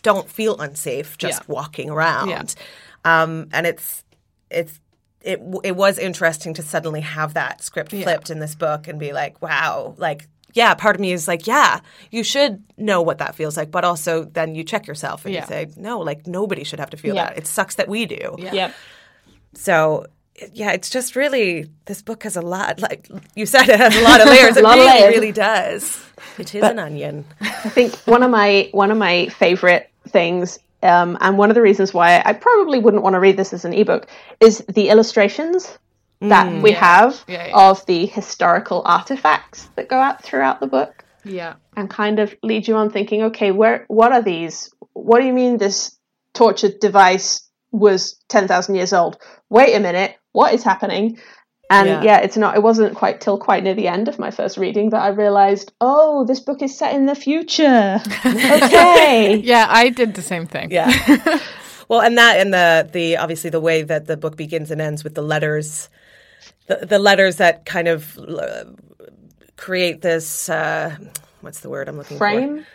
don't 0.04 0.30
feel 0.30 0.58
unsafe 0.60 1.18
just 1.18 1.42
yeah. 1.42 1.54
walking 1.54 1.90
around. 1.90 2.30
Yeah. 2.30 2.44
Um, 3.04 3.50
and 3.52 3.68
it's 3.68 4.06
it's 4.50 4.80
it 5.22 5.42
it 5.66 5.76
was 5.76 5.98
interesting 5.98 6.54
to 6.54 6.62
suddenly 6.62 7.02
have 7.02 7.34
that 7.34 7.62
script 7.62 7.92
flipped 7.92 8.30
in 8.30 8.40
this 8.40 8.56
book 8.56 8.88
and 8.88 9.00
be 9.00 9.12
like, 9.12 9.42
wow, 9.42 9.96
like 9.98 10.28
yeah, 10.54 10.74
part 10.76 10.96
of 10.96 11.00
me 11.00 11.12
is 11.12 11.28
like, 11.28 11.48
yeah, 11.48 11.80
you 12.12 12.24
should 12.24 12.64
know 12.78 13.02
what 13.02 13.18
that 13.18 13.36
feels 13.36 13.58
like, 13.58 13.72
but 13.72 13.84
also 13.84 14.26
then 14.26 14.56
you 14.56 14.64
check 14.64 14.88
yourself 14.88 15.26
and 15.26 15.34
yeah. 15.34 15.42
you 15.42 15.48
say, 15.48 15.68
no, 15.76 16.00
like 16.00 16.28
nobody 16.28 16.64
should 16.64 16.80
have 16.80 16.92
to 16.92 16.98
feel 16.98 17.16
yeah. 17.16 17.26
that. 17.26 17.38
It 17.38 17.48
sucks 17.48 17.76
that 17.76 17.88
we 17.88 18.06
do. 18.06 18.36
Yeah. 18.38 18.54
Yep. 18.54 18.76
So 19.56 20.06
yeah, 20.54 20.72
it's 20.72 20.90
just 20.90 21.16
really 21.16 21.70
this 21.86 22.02
book 22.02 22.24
has 22.24 22.36
a 22.36 22.42
lot. 22.42 22.80
Like 22.80 23.10
you 23.36 23.46
said, 23.46 23.70
it 23.70 23.80
has 23.80 23.96
a 23.96 24.02
lot 24.02 24.22
of 24.22 24.28
layers. 24.30 24.58
it 24.58 24.64
really, 24.64 24.86
layers. 24.86 25.16
really 25.16 25.32
does. 25.32 26.06
It 26.38 26.54
is 26.56 26.62
but 26.62 26.72
an 26.72 26.80
onion. 26.80 27.26
I 27.42 27.70
think 27.70 27.96
one 28.06 28.24
of 28.24 28.32
my 28.32 28.70
one 28.72 28.92
of 28.92 28.98
my 28.98 29.28
favorite 29.28 29.90
things, 30.08 30.60
um, 30.82 31.18
and 31.22 31.38
one 31.38 31.50
of 31.50 31.56
the 31.56 31.62
reasons 31.62 31.94
why 31.94 32.22
I 32.26 32.34
probably 32.34 32.80
wouldn't 32.80 33.04
want 33.04 33.14
to 33.14 33.20
read 33.20 33.38
this 33.38 33.54
as 33.54 33.66
an 33.66 33.74
ebook, 33.74 34.08
is 34.40 34.60
the 34.68 34.90
illustrations 34.90 35.78
that 36.30 36.48
mm, 36.48 36.62
we 36.62 36.72
yeah. 36.72 36.80
have 36.80 37.24
yeah, 37.28 37.48
yeah. 37.48 37.70
of 37.70 37.86
the 37.86 38.06
historical 38.06 38.82
artifacts 38.86 39.68
that 39.76 39.90
go 39.90 39.98
out 40.00 40.24
throughout 40.24 40.60
the 40.60 40.68
book. 40.68 41.04
Yeah. 41.26 41.56
And 41.76 41.90
kind 41.90 42.20
of 42.20 42.36
lead 42.44 42.68
you 42.68 42.76
on 42.76 42.92
thinking, 42.92 43.24
okay, 43.24 43.52
where 43.52 43.86
what 43.88 44.12
are 44.12 44.22
these? 44.22 44.74
What 44.94 45.20
do 45.20 45.26
you 45.26 45.34
mean 45.34 45.58
this 45.58 45.98
tortured 46.34 46.80
device 46.80 47.48
was 47.72 48.20
10,000 48.30 48.76
years 48.76 48.94
old? 48.94 49.18
Wait 49.50 49.74
a 49.76 49.80
minute, 49.80 50.16
what 50.32 50.54
is 50.54 50.64
happening? 50.64 51.18
And 51.70 51.88
yeah. 51.88 52.04
yeah. 52.04 52.18
it's 52.20 52.38
not. 52.38 52.56
It 52.56 52.62
wasn't 52.62 52.94
quite 52.94 53.22
till 53.22 53.38
quite 53.38 53.64
near 53.64 53.74
the 53.74 53.88
end 53.88 54.08
of 54.08 54.20
my 54.20 54.32
first 54.32 54.58
reading 54.58 54.92
that 54.92 55.02
I 55.02 55.08
realized, 55.08 55.72
oh, 55.82 56.26
this 56.26 56.40
book 56.40 56.62
is 56.62 56.78
set 56.78 56.94
in 56.94 57.06
the 57.06 57.16
future. 57.16 58.00
okay. 58.26 59.36
yeah, 59.44 59.66
I 59.70 59.90
did 59.90 60.14
the 60.14 60.22
same 60.22 60.46
thing. 60.46 60.72
Yeah. 60.72 60.92
well, 61.88 62.02
and 62.02 62.18
that, 62.18 62.38
and 62.38 62.54
the 62.54 62.88
the 62.92 63.18
obviously 63.18 63.50
the 63.50 63.62
way 63.62 63.82
that 63.82 64.08
the 64.08 64.18
book 64.18 64.36
begins 64.36 64.72
and 64.72 64.82
ends 64.82 65.04
with 65.04 65.16
the 65.16 65.24
letters 65.24 65.90
the, 66.68 66.86
the 66.86 67.00
letters 67.00 67.38
that 67.38 67.66
kind 67.66 67.88
of 67.88 68.18
uh, 68.18 68.66
create 69.56 70.02
this 70.02 70.50
uh, 70.50 70.96
what's 71.42 71.60
the 71.60 71.70
word 71.70 71.88
I'm 71.88 71.98
looking 71.98 72.18
for? 72.18 72.20
frame? 72.20 72.60
for? 72.60 72.68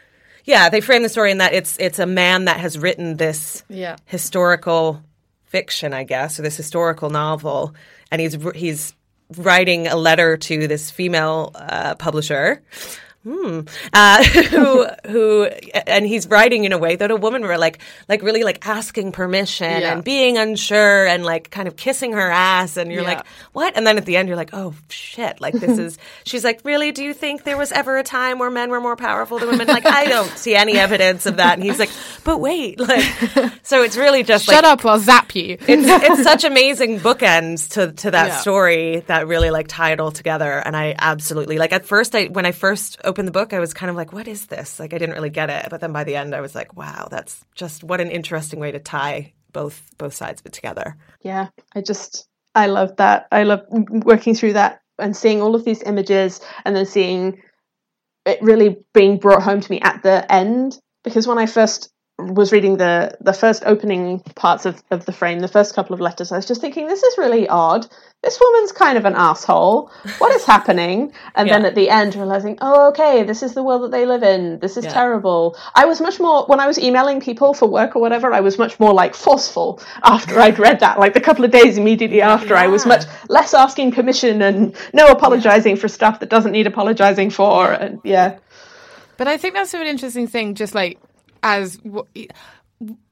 Yeah, 0.44 0.70
they 0.70 0.80
frame 0.80 1.02
the 1.02 1.08
story 1.08 1.30
in 1.30 1.38
that 1.38 1.52
it's 1.52 1.76
it's 1.78 1.98
a 1.98 2.06
man 2.06 2.46
that 2.46 2.58
has 2.58 2.78
written 2.78 3.16
this 3.16 3.64
yeah. 3.68 3.96
historical 4.06 5.02
fiction, 5.44 5.92
I 5.92 6.04
guess, 6.04 6.38
or 6.38 6.42
this 6.42 6.56
historical 6.56 7.10
novel, 7.10 7.74
and 8.10 8.20
he's 8.20 8.36
he's 8.54 8.94
writing 9.36 9.86
a 9.88 9.96
letter 9.96 10.36
to 10.38 10.66
this 10.66 10.90
female 10.90 11.52
uh, 11.54 11.94
publisher 11.96 12.62
hmm, 13.28 13.60
uh, 13.92 14.24
who 14.24 14.86
who 15.06 15.44
and 15.86 16.06
he's 16.06 16.26
writing 16.26 16.64
in 16.64 16.72
a 16.72 16.78
way 16.78 16.96
that 16.96 17.10
a 17.10 17.16
woman 17.16 17.42
were 17.42 17.58
like 17.58 17.78
like 18.08 18.22
really 18.22 18.42
like 18.42 18.66
asking 18.66 19.12
permission 19.12 19.82
yeah. 19.82 19.92
and 19.92 20.04
being 20.04 20.38
unsure 20.38 21.06
and 21.06 21.24
like 21.24 21.50
kind 21.50 21.68
of 21.68 21.76
kissing 21.76 22.12
her 22.12 22.30
ass. 22.30 22.76
And 22.76 22.90
you're 22.90 23.02
yeah. 23.02 23.08
like 23.08 23.26
what? 23.52 23.76
And 23.76 23.86
then 23.86 23.98
at 23.98 24.06
the 24.06 24.16
end 24.16 24.28
you're 24.28 24.36
like 24.36 24.50
oh 24.52 24.74
shit. 24.88 25.40
Like 25.40 25.54
this 25.54 25.78
is 25.78 25.98
she's 26.24 26.44
like 26.44 26.60
really? 26.64 26.92
Do 26.92 27.04
you 27.04 27.12
think 27.12 27.44
there 27.44 27.58
was 27.58 27.72
ever 27.72 27.98
a 27.98 28.02
time 28.02 28.38
where 28.38 28.50
men 28.50 28.70
were 28.70 28.80
more 28.80 28.96
powerful 28.96 29.38
than 29.38 29.48
women? 29.50 29.66
Like 29.66 29.86
I 29.86 30.06
don't 30.06 30.30
see 30.30 30.54
any 30.54 30.78
evidence 30.78 31.26
of 31.26 31.36
that. 31.36 31.54
And 31.54 31.62
he's 31.62 31.78
like 31.78 31.90
but 32.24 32.38
wait 32.38 32.80
like 32.88 33.04
so 33.62 33.82
it's 33.82 33.96
really 33.96 34.22
just 34.22 34.46
shut 34.46 34.64
like, 34.64 34.72
up 34.72 34.84
I'll 34.86 34.98
zap 34.98 35.34
you. 35.34 35.58
It's 35.60 35.68
it's 35.68 36.22
such 36.22 36.44
amazing 36.44 37.00
bookends 37.00 37.70
to 37.72 37.92
to 37.92 38.10
that 38.10 38.28
yeah. 38.28 38.36
story 38.38 39.00
that 39.06 39.26
really 39.26 39.50
like 39.50 39.68
tie 39.68 39.92
it 39.92 40.00
all 40.00 40.12
together. 40.12 40.58
And 40.64 40.76
I 40.76 40.94
absolutely 40.98 41.58
like 41.58 41.72
at 41.72 41.84
first 41.84 42.14
I 42.14 42.26
when 42.26 42.46
I 42.46 42.52
first 42.52 42.98
opened 43.04 43.17
the 43.26 43.32
book, 43.32 43.52
I 43.52 43.58
was 43.58 43.74
kind 43.74 43.90
of 43.90 43.96
like, 43.96 44.12
what 44.12 44.28
is 44.28 44.46
this? 44.46 44.78
Like, 44.78 44.94
I 44.94 44.98
didn't 44.98 45.14
really 45.14 45.30
get 45.30 45.50
it. 45.50 45.68
But 45.70 45.80
then 45.80 45.92
by 45.92 46.04
the 46.04 46.16
end, 46.16 46.34
I 46.34 46.40
was 46.40 46.54
like, 46.54 46.76
wow, 46.76 47.08
that's 47.10 47.44
just 47.54 47.84
what 47.84 48.00
an 48.00 48.10
interesting 48.10 48.60
way 48.60 48.72
to 48.72 48.78
tie 48.78 49.32
both 49.52 49.90
both 49.98 50.14
sides 50.14 50.40
of 50.40 50.46
it 50.46 50.52
together. 50.52 50.96
Yeah, 51.22 51.48
I 51.74 51.80
just 51.80 52.28
I 52.54 52.66
love 52.66 52.96
that. 52.96 53.28
I 53.32 53.44
love 53.44 53.62
working 53.70 54.34
through 54.34 54.54
that 54.54 54.82
and 54.98 55.16
seeing 55.16 55.40
all 55.40 55.54
of 55.54 55.64
these 55.64 55.82
images 55.82 56.40
and 56.64 56.74
then 56.74 56.86
seeing 56.86 57.40
it 58.26 58.42
really 58.42 58.76
being 58.92 59.18
brought 59.18 59.42
home 59.42 59.60
to 59.60 59.70
me 59.70 59.80
at 59.80 60.02
the 60.02 60.30
end 60.30 60.78
because 61.04 61.26
when 61.26 61.38
I 61.38 61.46
first 61.46 61.90
was 62.18 62.52
reading 62.52 62.76
the 62.76 63.16
the 63.20 63.32
first 63.32 63.62
opening 63.64 64.20
parts 64.20 64.66
of, 64.66 64.82
of 64.90 65.06
the 65.06 65.12
frame, 65.12 65.40
the 65.40 65.48
first 65.48 65.74
couple 65.74 65.94
of 65.94 66.00
letters, 66.00 66.32
I 66.32 66.36
was 66.36 66.46
just 66.46 66.60
thinking, 66.60 66.86
this 66.86 67.02
is 67.02 67.18
really 67.18 67.48
odd 67.48 67.86
this 68.22 68.38
woman's 68.40 68.72
kind 68.72 68.98
of 68.98 69.04
an 69.04 69.14
asshole. 69.14 69.92
What 70.18 70.34
is 70.34 70.44
happening? 70.54 71.12
And 71.36 71.46
yeah. 71.46 71.54
then 71.54 71.66
at 71.66 71.76
the 71.76 71.88
end, 71.88 72.16
realizing, 72.16 72.58
oh, 72.60 72.88
okay, 72.88 73.22
this 73.22 73.42
is 73.42 73.54
the 73.54 73.62
world 73.62 73.84
that 73.84 73.90
they 73.92 74.06
live 74.06 74.24
in. 74.24 74.58
This 74.58 74.76
is 74.76 74.84
yeah. 74.84 74.92
terrible. 74.92 75.56
I 75.74 75.84
was 75.84 76.00
much 76.00 76.18
more, 76.18 76.44
when 76.46 76.58
I 76.58 76.66
was 76.66 76.78
emailing 76.78 77.20
people 77.20 77.54
for 77.54 77.68
work 77.68 77.94
or 77.94 78.02
whatever, 78.02 78.32
I 78.32 78.40
was 78.40 78.58
much 78.58 78.80
more 78.80 78.92
like 78.92 79.14
forceful 79.14 79.80
after 80.02 80.38
I'd 80.40 80.58
read 80.58 80.80
that. 80.80 80.98
Like 80.98 81.14
the 81.14 81.20
couple 81.20 81.44
of 81.44 81.52
days 81.52 81.78
immediately 81.78 82.20
after, 82.20 82.54
yeah. 82.54 82.62
I 82.62 82.66
was 82.66 82.84
much 82.86 83.04
less 83.28 83.54
asking 83.54 83.92
permission 83.92 84.42
and 84.42 84.74
no 84.92 85.06
apologizing 85.06 85.76
for 85.76 85.86
stuff 85.86 86.18
that 86.18 86.28
doesn't 86.28 86.52
need 86.52 86.66
apologizing 86.66 87.30
for. 87.30 87.72
And 87.72 88.00
yeah. 88.02 88.38
But 89.16 89.28
I 89.28 89.36
think 89.36 89.54
that's 89.54 89.74
an 89.74 89.86
interesting 89.86 90.26
thing, 90.26 90.56
just 90.56 90.74
like 90.74 90.98
as 91.42 91.78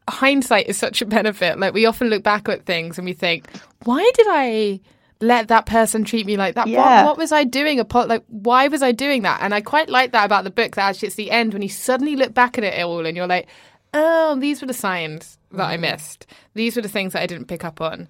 hindsight 0.08 0.66
is 0.66 0.76
such 0.76 1.02
a 1.02 1.06
benefit. 1.06 1.58
Like 1.58 1.74
we 1.74 1.86
often 1.86 2.08
look 2.08 2.22
back 2.22 2.48
at 2.48 2.64
things 2.64 2.98
and 2.98 3.04
we 3.04 3.12
think, 3.12 3.48
why 3.84 4.10
did 4.14 4.26
I 4.28 4.80
let 5.20 5.48
that 5.48 5.66
person 5.66 6.04
treat 6.04 6.26
me 6.26 6.36
like 6.36 6.54
that. 6.56 6.66
Yeah. 6.66 7.02
What, 7.02 7.10
what 7.10 7.18
was 7.18 7.32
I 7.32 7.44
doing? 7.44 7.78
Like, 7.78 8.24
why 8.28 8.68
was 8.68 8.82
I 8.82 8.92
doing 8.92 9.22
that? 9.22 9.40
And 9.40 9.54
I 9.54 9.60
quite 9.60 9.88
like 9.88 10.12
that 10.12 10.24
about 10.24 10.44
the 10.44 10.50
book. 10.50 10.76
That 10.76 10.90
actually, 10.90 11.06
it's 11.06 11.16
the 11.16 11.30
end 11.30 11.52
when 11.52 11.62
you 11.62 11.68
suddenly 11.68 12.16
look 12.16 12.34
back 12.34 12.58
at 12.58 12.64
it 12.64 12.82
all 12.82 13.06
and 13.06 13.16
you're 13.16 13.26
like, 13.26 13.48
oh, 13.94 14.36
these 14.38 14.60
were 14.60 14.66
the 14.66 14.74
signs 14.74 15.38
that 15.52 15.66
mm. 15.66 15.70
I 15.70 15.76
missed. 15.76 16.26
These 16.54 16.76
were 16.76 16.82
the 16.82 16.88
things 16.88 17.14
that 17.14 17.22
I 17.22 17.26
didn't 17.26 17.46
pick 17.46 17.64
up 17.64 17.80
on, 17.80 18.08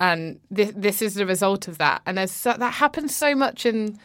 and 0.00 0.40
this 0.50 0.72
this 0.74 1.02
is 1.02 1.14
the 1.14 1.26
result 1.26 1.68
of 1.68 1.78
that. 1.78 2.02
And 2.06 2.18
there's 2.18 2.32
so, 2.32 2.54
that 2.54 2.74
happens 2.74 3.14
so 3.14 3.34
much 3.34 3.64
in 3.64 3.98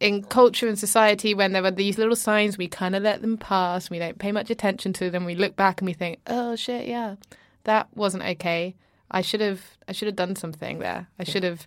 in 0.00 0.22
culture 0.22 0.68
and 0.68 0.78
society 0.78 1.34
when 1.34 1.52
there 1.52 1.64
are 1.64 1.70
these 1.70 1.98
little 1.98 2.16
signs 2.16 2.56
we 2.56 2.68
kind 2.68 2.94
of 2.94 3.02
let 3.02 3.20
them 3.20 3.36
pass. 3.36 3.90
We 3.90 3.98
don't 3.98 4.18
pay 4.18 4.32
much 4.32 4.50
attention 4.50 4.92
to 4.94 5.10
them. 5.10 5.24
We 5.24 5.34
look 5.34 5.56
back 5.56 5.80
and 5.80 5.86
we 5.86 5.92
think, 5.92 6.20
oh 6.26 6.56
shit, 6.56 6.86
yeah, 6.86 7.16
that 7.64 7.88
wasn't 7.94 8.24
okay. 8.24 8.74
I 9.10 9.22
should 9.22 9.40
have 9.40 9.62
I 9.88 9.92
should 9.92 10.06
have 10.06 10.16
done 10.16 10.36
something 10.36 10.78
there. 10.78 11.08
I 11.18 11.24
should 11.24 11.42
have 11.42 11.66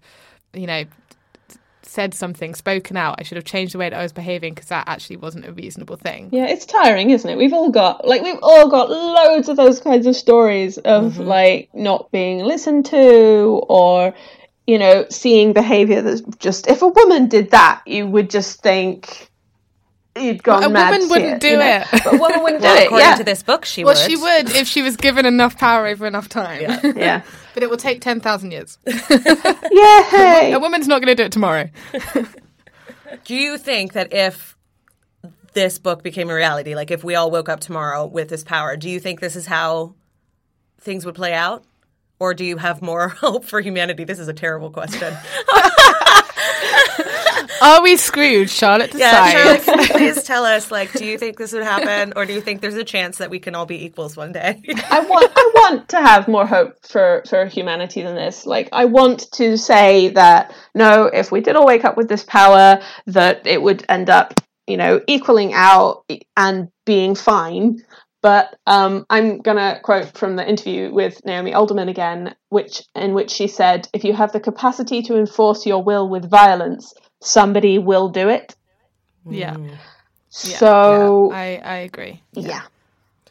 you 0.54 0.68
know, 0.68 0.86
said 1.84 2.14
something, 2.14 2.54
spoken 2.56 2.96
out, 2.96 3.16
I 3.20 3.24
should 3.24 3.38
have 3.38 3.46
changed 3.46 3.74
the 3.74 3.78
way 3.78 3.90
that 3.90 4.00
I 4.00 4.04
was 4.04 4.14
behaving 4.14 4.54
because 4.54 4.70
that 4.70 4.88
actually 4.88 5.18
wasn't 5.18 5.46
a 5.46 5.52
reasonable 5.52 5.98
thing. 5.98 6.30
Yeah, 6.32 6.46
it's 6.46 6.66
tiring, 6.66 7.10
isn't 7.10 7.30
it? 7.30 7.38
We've 7.38 7.54
all 7.54 7.72
got 7.72 8.08
like 8.08 8.22
we've 8.22 8.40
all 8.42 8.70
got 8.70 8.90
loads 8.90 9.50
of 9.50 9.58
those 9.58 9.80
kinds 9.80 10.06
of 10.06 10.16
stories 10.16 10.78
of 10.78 11.14
mm-hmm. 11.14 11.24
like 11.24 11.70
not 11.74 12.12
being 12.12 12.40
listened 12.40 12.86
to 12.88 13.62
or 13.68 14.14
you 14.68 14.78
know, 14.78 15.06
seeing 15.10 15.54
behavior 15.54 16.02
that's 16.02 16.22
just 16.40 16.68
if 16.68 16.82
a 16.82 16.88
woman 16.88 17.28
did 17.28 17.52
that, 17.52 17.82
you 17.86 18.08
would 18.08 18.30
just 18.30 18.62
think 18.62 19.32
you'd 20.16 20.44
gone 20.44 20.60
well, 20.60 20.70
a 20.70 20.74
mad. 20.74 20.92
woman 20.92 21.10
wouldn't 21.10 21.34
it, 21.36 21.40
do 21.42 21.48
you 21.50 21.58
know? 21.58 21.66
it. 21.66 21.88
But 21.92 22.14
a 22.14 22.18
woman 22.18 22.44
wouldn't 22.44 22.62
well, 22.62 22.76
do 22.76 22.82
it. 22.82 22.86
According 22.88 23.08
yeah. 23.08 23.16
to 23.16 23.24
this 23.24 23.44
book, 23.44 23.66
she 23.66 23.84
well, 23.84 23.96
would. 23.96 24.12
she 24.12 24.18
would 24.18 24.56
if 24.56 24.68
she 24.68 24.82
was 24.82 24.96
given 24.98 25.26
enough 25.26 25.58
power 25.58 25.88
over 25.88 26.06
enough 26.06 26.30
time. 26.30 26.62
Yeah. 26.62 26.80
yeah. 26.96 27.22
but 27.54 27.64
it 27.64 27.70
will 27.70 27.78
take 27.78 28.02
10,000 28.02 28.52
years. 28.52 28.78
yeah. 28.86 30.56
A, 30.56 30.60
woman's 30.60 30.88
not 30.88 31.02
going 31.02 31.16
to 31.16 31.16
do 31.16 31.24
it 31.24 31.32
tomorrow. 31.32 31.70
do 33.26 33.36
you 33.36 33.58
think 33.58 33.94
that 33.94 34.14
if 34.14 34.58
this 35.54 35.80
book 35.80 36.04
became 36.04 36.30
a 36.30 36.36
reality, 36.36 36.76
like 36.76 36.92
if 36.92 37.04
we 37.04 37.16
all 37.16 37.32
woke 37.32 37.50
up 37.50 37.60
tomorrow 37.60 38.06
with 38.06 38.30
this 38.30 38.44
power, 38.44 38.76
do 38.78 38.90
you 38.90 39.00
think 39.00 39.20
this 39.20 39.36
is 39.36 39.46
how 39.46 39.96
things 40.80 41.06
would 41.06 41.16
play 41.16 41.34
out? 41.34 41.64
Or 42.22 42.36
do 42.36 42.46
you 42.46 42.58
have 42.58 42.84
more 42.84 43.10
hope 43.26 43.44
for 43.46 43.60
humanity? 43.60 44.04
This 44.04 44.20
is 44.20 44.28
a 44.28 44.34
terrible 44.34 44.70
question. 44.70 45.12
Are 47.62 47.82
we 47.82 47.98
screwed? 47.98 48.50
Charlotte 48.50 48.92
decides. 48.92 49.34
Yeah, 49.34 49.44
Charlotte, 49.44 49.64
can 49.64 49.80
you 49.80 49.88
please 49.88 50.24
tell 50.32 50.46
us, 50.46 50.72
like, 50.72 50.94
do 50.94 51.06
you 51.06 51.18
think 51.18 51.38
this 51.38 51.52
would 51.54 51.64
happen, 51.64 52.14
or 52.16 52.26
do 52.26 52.34
you 52.34 52.42
think 52.42 52.62
there's 52.62 52.76
a 52.76 52.84
chance 52.84 53.18
that 53.18 53.30
we 53.30 53.40
can 53.40 53.56
all 53.56 53.66
be 53.66 53.86
equals 53.86 54.16
one 54.16 54.32
day? 54.32 54.62
I 54.90 55.00
want, 55.02 55.32
I 55.36 55.52
want 55.56 55.90
to 55.90 55.98
have 55.98 56.28
more 56.28 56.46
hope 56.46 56.86
for 56.86 57.24
for 57.28 57.46
humanity 57.46 58.02
than 58.02 58.16
this. 58.16 58.46
Like, 58.46 58.70
I 58.72 58.86
want 58.86 59.32
to 59.34 59.58
say 59.58 60.10
that 60.10 60.56
no, 60.74 61.06
if 61.06 61.32
we 61.32 61.42
did 61.42 61.56
all 61.56 61.66
wake 61.66 61.86
up 61.86 61.98
with 61.98 62.08
this 62.08 62.24
power, 62.24 62.82
that 63.08 63.46
it 63.46 63.62
would 63.62 63.86
end 63.90 64.10
up, 64.10 64.34
you 64.66 64.78
know, 64.78 65.02
equaling 65.08 65.54
out 65.54 66.04
and 66.38 66.70
being 66.86 67.14
fine. 67.16 67.80
But 68.22 68.56
um, 68.68 69.06
I'm 69.10 69.40
gonna 69.40 69.80
quote 69.84 70.16
from 70.18 70.36
the 70.36 70.48
interview 70.48 70.92
with 70.94 71.26
Naomi 71.26 71.54
Alderman 71.54 71.90
again, 71.90 72.36
which 72.50 72.84
in 72.96 73.14
which 73.14 73.32
she 73.32 73.48
said, 73.48 73.88
"If 73.94 74.04
you 74.04 74.14
have 74.14 74.32
the 74.32 74.40
capacity 74.40 75.02
to 75.04 75.18
enforce 75.18 75.66
your 75.66 75.84
will 75.84 76.08
with 76.08 76.30
violence, 76.30 76.94
somebody 77.22 77.80
will 77.80 78.10
do 78.10 78.30
it." 78.30 78.56
Yeah. 79.28 79.56
Mm. 79.56 79.78
So 80.30 81.32
yeah, 81.32 81.38
I 81.38 81.62
I 81.64 81.76
agree. 81.78 82.22
Yeah. 82.34 82.62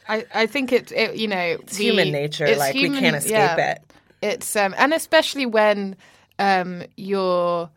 I, 0.08 0.26
I 0.34 0.46
think 0.46 0.72
it, 0.72 0.90
it 0.90 1.16
you 1.16 1.28
know 1.28 1.38
it's 1.38 1.78
we, 1.78 1.84
human 1.84 2.10
nature 2.10 2.44
it's 2.44 2.58
like 2.58 2.74
human, 2.74 2.94
we 2.94 2.98
can't 3.00 3.16
escape 3.16 3.30
yeah. 3.32 3.72
it 3.72 3.92
it's 4.22 4.56
um 4.56 4.74
and 4.76 4.92
especially 4.92 5.46
when 5.46 5.96
um 6.40 6.82
you're 6.96 7.70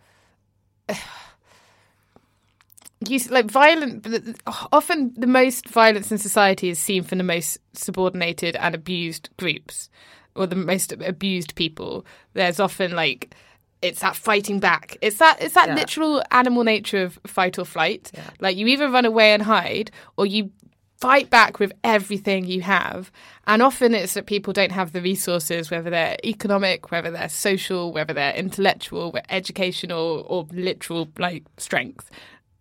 you 3.10 3.20
like 3.30 3.46
violent 3.46 4.38
often 4.72 5.14
the 5.18 5.28
most 5.28 5.70
violence 5.70 6.12
in 6.12 6.18
society 6.18 6.70
is 6.70 6.80
seen 6.80 7.04
from 7.04 7.18
the 7.18 7.24
most 7.24 7.58
subordinated 7.74 8.56
and 8.58 8.76
abused 8.76 9.30
groups 9.38 9.90
or 10.36 10.48
the 10.48 10.56
most 10.56 10.92
abused 10.92 11.56
people 11.56 12.06
there's 12.34 12.60
often 12.60 12.92
like 12.92 13.36
it's 13.82 14.00
that 14.00 14.16
fighting 14.16 14.60
back 14.60 14.98
it's 15.02 15.18
that 15.18 15.42
it's 15.42 15.56
that 15.56 15.70
yeah. 15.70 15.76
literal 15.76 16.22
animal 16.32 16.64
nature 16.64 17.04
of 17.04 17.20
fight 17.26 17.58
or 17.60 17.66
flight 17.66 18.12
yeah. 18.14 18.30
like 18.40 18.58
you 18.58 18.68
either 18.68 18.90
run 18.90 19.06
away 19.06 19.34
and 19.34 19.44
hide 19.44 19.92
or 20.18 20.26
you 20.26 20.52
fight 21.04 21.30
back 21.30 21.60
with 21.60 21.74
everything 21.84 22.46
you 22.46 22.62
have. 22.62 23.12
And 23.46 23.62
often 23.62 23.94
it's 23.94 24.14
that 24.14 24.26
people 24.26 24.54
don't 24.54 24.72
have 24.72 24.94
the 24.94 25.02
resources, 25.02 25.70
whether 25.70 25.90
they're 25.90 26.16
economic, 26.24 26.92
whether 26.92 27.12
they're 27.12 27.28
social, 27.28 27.92
whether 27.92 28.14
they're 28.14 28.34
intellectual, 28.34 29.14
educational, 29.30 30.26
or 30.30 30.48
literal 30.54 31.10
like 31.18 31.44
strength. 31.58 32.10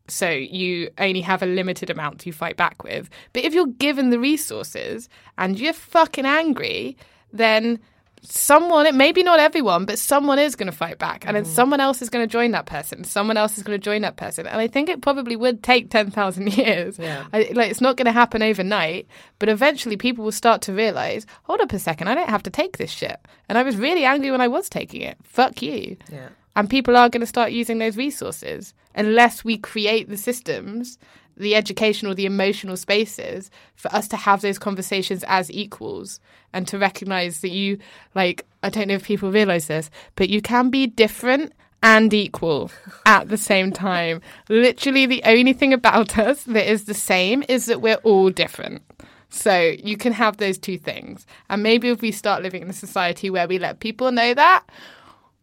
So 0.08 0.28
you 0.28 0.90
only 0.98 1.20
have 1.20 1.42
a 1.42 1.46
limited 1.46 1.90
amount 1.90 2.20
to 2.20 2.32
fight 2.32 2.56
back 2.56 2.82
with. 2.82 3.08
But 3.32 3.44
if 3.44 3.54
you're 3.54 3.66
given 3.66 4.10
the 4.10 4.18
resources 4.18 5.08
and 5.38 5.58
you're 5.58 5.72
fucking 5.72 6.26
angry, 6.26 6.96
then 7.32 7.78
someone, 8.22 8.96
maybe 8.96 9.22
not 9.22 9.40
everyone, 9.40 9.84
but 9.84 9.98
someone 9.98 10.38
is 10.38 10.54
going 10.54 10.70
to 10.70 10.76
fight 10.76 10.98
back, 10.98 11.26
and 11.26 11.32
mm. 11.36 11.42
then 11.42 11.44
someone 11.44 11.80
else 11.80 12.00
is 12.00 12.08
going 12.08 12.26
to 12.26 12.30
join 12.30 12.52
that 12.52 12.66
person. 12.66 13.04
Someone 13.04 13.36
else 13.36 13.56
is 13.58 13.64
going 13.64 13.78
to 13.78 13.84
join 13.84 14.02
that 14.02 14.16
person, 14.16 14.46
and 14.46 14.60
I 14.60 14.68
think 14.68 14.88
it 14.88 15.02
probably 15.02 15.36
would 15.36 15.62
take 15.62 15.90
ten 15.90 16.10
thousand 16.10 16.56
years. 16.56 16.98
Yeah, 16.98 17.26
I, 17.32 17.50
like 17.52 17.70
it's 17.70 17.80
not 17.80 17.96
going 17.96 18.06
to 18.06 18.12
happen 18.12 18.42
overnight, 18.42 19.06
but 19.38 19.48
eventually 19.48 19.96
people 19.96 20.24
will 20.24 20.32
start 20.32 20.62
to 20.62 20.72
realize, 20.72 21.26
hold 21.44 21.60
up 21.60 21.72
a 21.72 21.78
second, 21.78 22.08
I 22.08 22.14
don't 22.14 22.30
have 22.30 22.42
to 22.44 22.50
take 22.50 22.78
this 22.78 22.90
shit, 22.90 23.20
and 23.48 23.58
I 23.58 23.62
was 23.62 23.76
really 23.76 24.04
angry 24.04 24.30
when 24.30 24.40
I 24.40 24.48
was 24.48 24.68
taking 24.68 25.02
it. 25.02 25.18
Fuck 25.24 25.62
you. 25.62 25.96
Yeah. 26.10 26.28
And 26.54 26.68
people 26.68 26.96
are 26.96 27.08
going 27.08 27.20
to 27.20 27.26
start 27.26 27.52
using 27.52 27.78
those 27.78 27.96
resources 27.96 28.74
unless 28.94 29.44
we 29.44 29.56
create 29.56 30.08
the 30.08 30.16
systems 30.16 30.98
the 31.36 31.54
educational, 31.54 32.14
the 32.14 32.26
emotional 32.26 32.76
spaces 32.76 33.50
for 33.74 33.92
us 33.94 34.08
to 34.08 34.16
have 34.16 34.40
those 34.40 34.58
conversations 34.58 35.24
as 35.26 35.50
equals 35.50 36.20
and 36.52 36.66
to 36.68 36.78
recognize 36.78 37.40
that 37.40 37.50
you, 37.50 37.78
like, 38.14 38.44
I 38.62 38.70
don't 38.70 38.88
know 38.88 38.94
if 38.94 39.04
people 39.04 39.30
realize 39.30 39.66
this, 39.66 39.90
but 40.16 40.28
you 40.28 40.42
can 40.42 40.70
be 40.70 40.86
different 40.86 41.52
and 41.82 42.12
equal 42.12 42.70
at 43.06 43.28
the 43.28 43.36
same 43.36 43.72
time. 43.72 44.20
Literally, 44.48 45.06
the 45.06 45.22
only 45.24 45.52
thing 45.52 45.72
about 45.72 46.18
us 46.18 46.44
that 46.44 46.70
is 46.70 46.84
the 46.84 46.94
same 46.94 47.42
is 47.48 47.66
that 47.66 47.80
we're 47.80 47.96
all 47.96 48.30
different. 48.30 48.82
So 49.30 49.74
you 49.82 49.96
can 49.96 50.12
have 50.12 50.36
those 50.36 50.58
two 50.58 50.76
things. 50.76 51.26
And 51.48 51.62
maybe 51.62 51.88
if 51.88 52.02
we 52.02 52.12
start 52.12 52.42
living 52.42 52.60
in 52.60 52.68
a 52.68 52.74
society 52.74 53.30
where 53.30 53.48
we 53.48 53.58
let 53.58 53.80
people 53.80 54.12
know 54.12 54.34
that, 54.34 54.64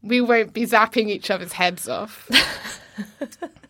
we 0.02 0.22
won't 0.22 0.54
be 0.54 0.66
zapping 0.66 1.10
each 1.10 1.30
other's 1.32 1.54
heads 1.54 1.88
off. 1.88 2.30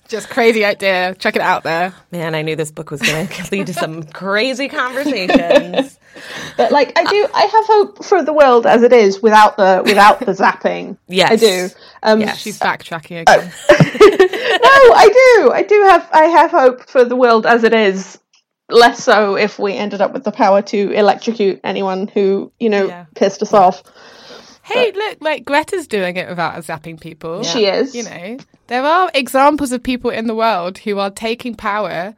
Just 0.10 0.28
crazy 0.32 0.66
idea. 0.66 1.14
Check 1.20 1.36
it 1.36 1.42
out 1.42 1.62
there. 1.62 1.94
Man, 2.12 2.34
I 2.34 2.42
knew 2.42 2.56
this 2.56 2.72
book 2.72 2.90
was 2.90 3.00
going 3.00 3.28
to 3.28 3.48
lead 3.52 3.68
to 3.68 3.74
some 3.74 4.02
crazy 4.02 4.68
conversations. 4.68 6.00
But 6.58 6.72
like, 6.72 6.98
I 6.98 7.04
do, 7.04 7.28
I 7.32 7.42
have 7.42 7.66
hope 7.68 8.04
for 8.04 8.24
the 8.24 8.34
world 8.34 8.66
as 8.66 8.82
it 8.82 8.92
is 8.92 9.22
without 9.22 9.56
the 9.58 9.84
without 9.86 10.20
the 10.20 10.32
zapping. 10.34 10.98
Yes, 11.08 11.32
I 11.32 11.36
do. 11.36 11.70
Um, 12.02 12.22
yes. 12.22 12.40
She's 12.40 12.60
backtracking 12.60 13.24
oh. 13.28 13.34
again. 13.34 13.52
Oh. 13.70 13.70
no, 13.70 14.96
I 14.96 15.10
do. 15.14 15.52
I 15.52 15.64
do 15.68 15.82
have. 15.84 16.10
I 16.12 16.24
have 16.26 16.52
hope 16.52 16.90
for 16.90 17.06
the 17.06 17.16
world 17.16 17.46
as 17.46 17.64
it 17.64 17.74
is. 17.74 18.20
Less 18.72 19.04
so 19.04 19.36
if 19.36 19.58
we 19.58 19.74
ended 19.74 20.02
up 20.02 20.14
with 20.14 20.24
the 20.24 20.32
power 20.32 20.62
to 20.64 20.92
electrocute 20.92 21.60
anyone 21.64 22.08
who 22.08 22.52
you 22.60 22.70
know 22.70 22.88
yeah. 22.88 23.06
pissed 23.16 23.44
us 23.44 23.54
off. 23.54 23.84
Hey, 24.74 24.92
look, 24.92 25.18
like 25.22 25.46
Greta's 25.46 25.88
doing 25.88 26.18
it 26.18 26.30
without 26.30 26.56
zapping 26.64 27.00
people. 27.00 27.42
Yeah. 27.44 27.52
She 27.52 27.66
is. 27.66 27.96
You 27.96 28.04
know, 28.04 28.38
there 28.68 28.84
are 28.84 29.12
examples 29.14 29.72
of 29.72 29.82
people 29.84 30.10
in 30.12 30.28
the 30.28 30.36
world 30.36 30.78
who 30.80 31.00
are 31.00 31.10
taking 31.10 31.56
power 31.56 32.16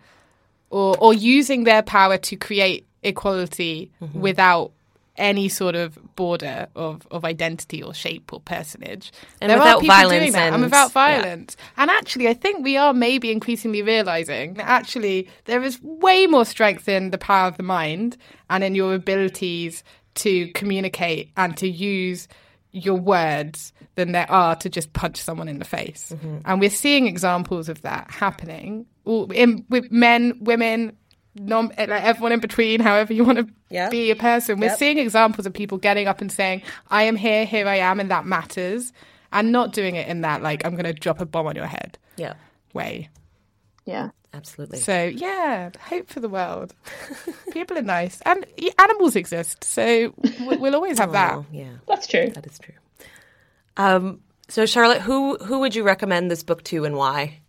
or 0.70 0.96
or 1.00 1.14
using 1.14 1.64
their 1.64 1.82
power 1.82 2.18
to 2.18 2.36
create 2.36 2.86
equality 3.04 3.92
mm-hmm. 4.02 4.20
without 4.20 4.72
any 5.18 5.50
sort 5.50 5.76
of 5.76 5.98
border 6.16 6.68
of, 6.76 7.06
of 7.12 7.26
identity 7.26 7.84
or 7.84 7.94
shape 7.94 8.32
or 8.34 8.40
personage. 8.40 9.12
And 9.40 9.50
there 9.50 9.58
without 9.58 9.86
violence. 9.86 10.36
And, 10.36 10.56
and, 10.56 10.64
without 10.64 10.92
violence. 10.92 11.56
Yeah. 11.60 11.84
And 11.84 11.92
actually, 11.92 12.28
I 12.28 12.34
think 12.34 12.64
we 12.64 12.78
are 12.78 12.94
maybe 12.94 13.32
increasingly 13.32 13.82
realizing 13.82 14.56
that 14.56 14.68
actually 14.68 15.28
there 15.46 15.62
is 15.64 15.82
way 15.82 16.28
more 16.28 16.46
strength 16.46 16.88
in 16.88 17.12
the 17.12 17.18
power 17.18 17.48
of 17.48 17.58
the 17.58 17.64
mind 17.64 18.18
and 18.50 18.64
in 18.64 18.74
your 18.74 18.96
abilities 18.96 19.84
to 20.16 20.48
communicate 20.54 21.32
and 21.38 21.56
to 21.58 21.68
use 21.68 22.28
your 22.72 22.96
words 22.96 23.74
than 23.96 24.14
there 24.14 24.30
are 24.32 24.56
to 24.56 24.70
just 24.70 24.94
punch 24.94 25.18
someone 25.18 25.48
in 25.48 25.60
the 25.60 25.66
face. 25.66 26.14
Mm-hmm. 26.16 26.38
And 26.46 26.60
we're 26.60 26.70
seeing 26.70 27.08
examples 27.08 27.70
of 27.70 27.82
that 27.82 28.10
happening 28.10 28.86
in, 29.06 29.66
with 29.70 29.92
men, 29.92 30.38
women, 30.40 30.96
non, 31.36 31.68
like 31.78 31.90
everyone 31.90 32.32
in 32.32 32.40
between, 32.40 32.80
however 32.80 33.14
you 33.14 33.24
want 33.24 33.40
to 33.40 33.48
yep. 33.70 33.92
be 33.92 34.12
a 34.12 34.16
person. 34.16 34.60
We're 34.60 34.68
yep. 34.68 34.78
seeing 34.78 34.98
examples 34.98 35.46
of 35.46 35.54
people 35.54 35.78
getting 35.78 36.08
up 36.08 36.22
and 36.22 36.32
saying, 36.32 36.62
I 36.90 37.04
am 37.04 37.16
here, 37.16 37.46
here 37.46 37.68
I 37.68 37.78
am, 37.78 38.00
and 38.00 38.10
that 38.12 38.26
matters. 38.26 38.94
And 39.34 39.52
not 39.54 39.72
doing 39.72 39.96
it 39.96 40.10
in 40.10 40.22
that, 40.22 40.42
like, 40.42 40.66
I'm 40.66 40.74
going 40.74 40.84
to 40.84 40.94
drop 40.94 41.22
a 41.22 41.26
bomb 41.26 41.48
on 41.48 41.56
your 41.56 41.66
head 41.66 41.98
yeah. 42.18 42.34
way. 42.74 43.10
Yeah. 43.86 44.10
Absolutely. 44.34 44.80
So 44.80 45.06
yeah, 45.06 45.72
hope 45.80 46.10
for 46.10 46.22
the 46.22 46.30
world. 46.30 46.74
People 47.52 47.78
are 47.78 47.84
nice, 47.84 48.22
and 48.26 48.46
animals 48.80 49.16
exist, 49.16 49.64
so 49.64 50.14
we'll 50.40 50.76
always 50.76 51.00
have 51.00 51.10
oh, 51.10 51.14
that. 51.14 51.44
Yeah, 51.52 51.74
that's 51.88 52.08
true. 52.08 52.30
That 52.30 52.46
is 52.48 52.58
true. 52.58 52.76
Um, 53.76 54.22
so 54.48 54.66
Charlotte, 54.66 55.02
who 55.02 55.38
who 55.38 55.60
would 55.60 55.76
you 55.76 55.84
recommend 55.84 56.32
this 56.32 56.44
book 56.44 56.64
to, 56.66 56.86
and 56.86 56.96
why? 56.96 57.42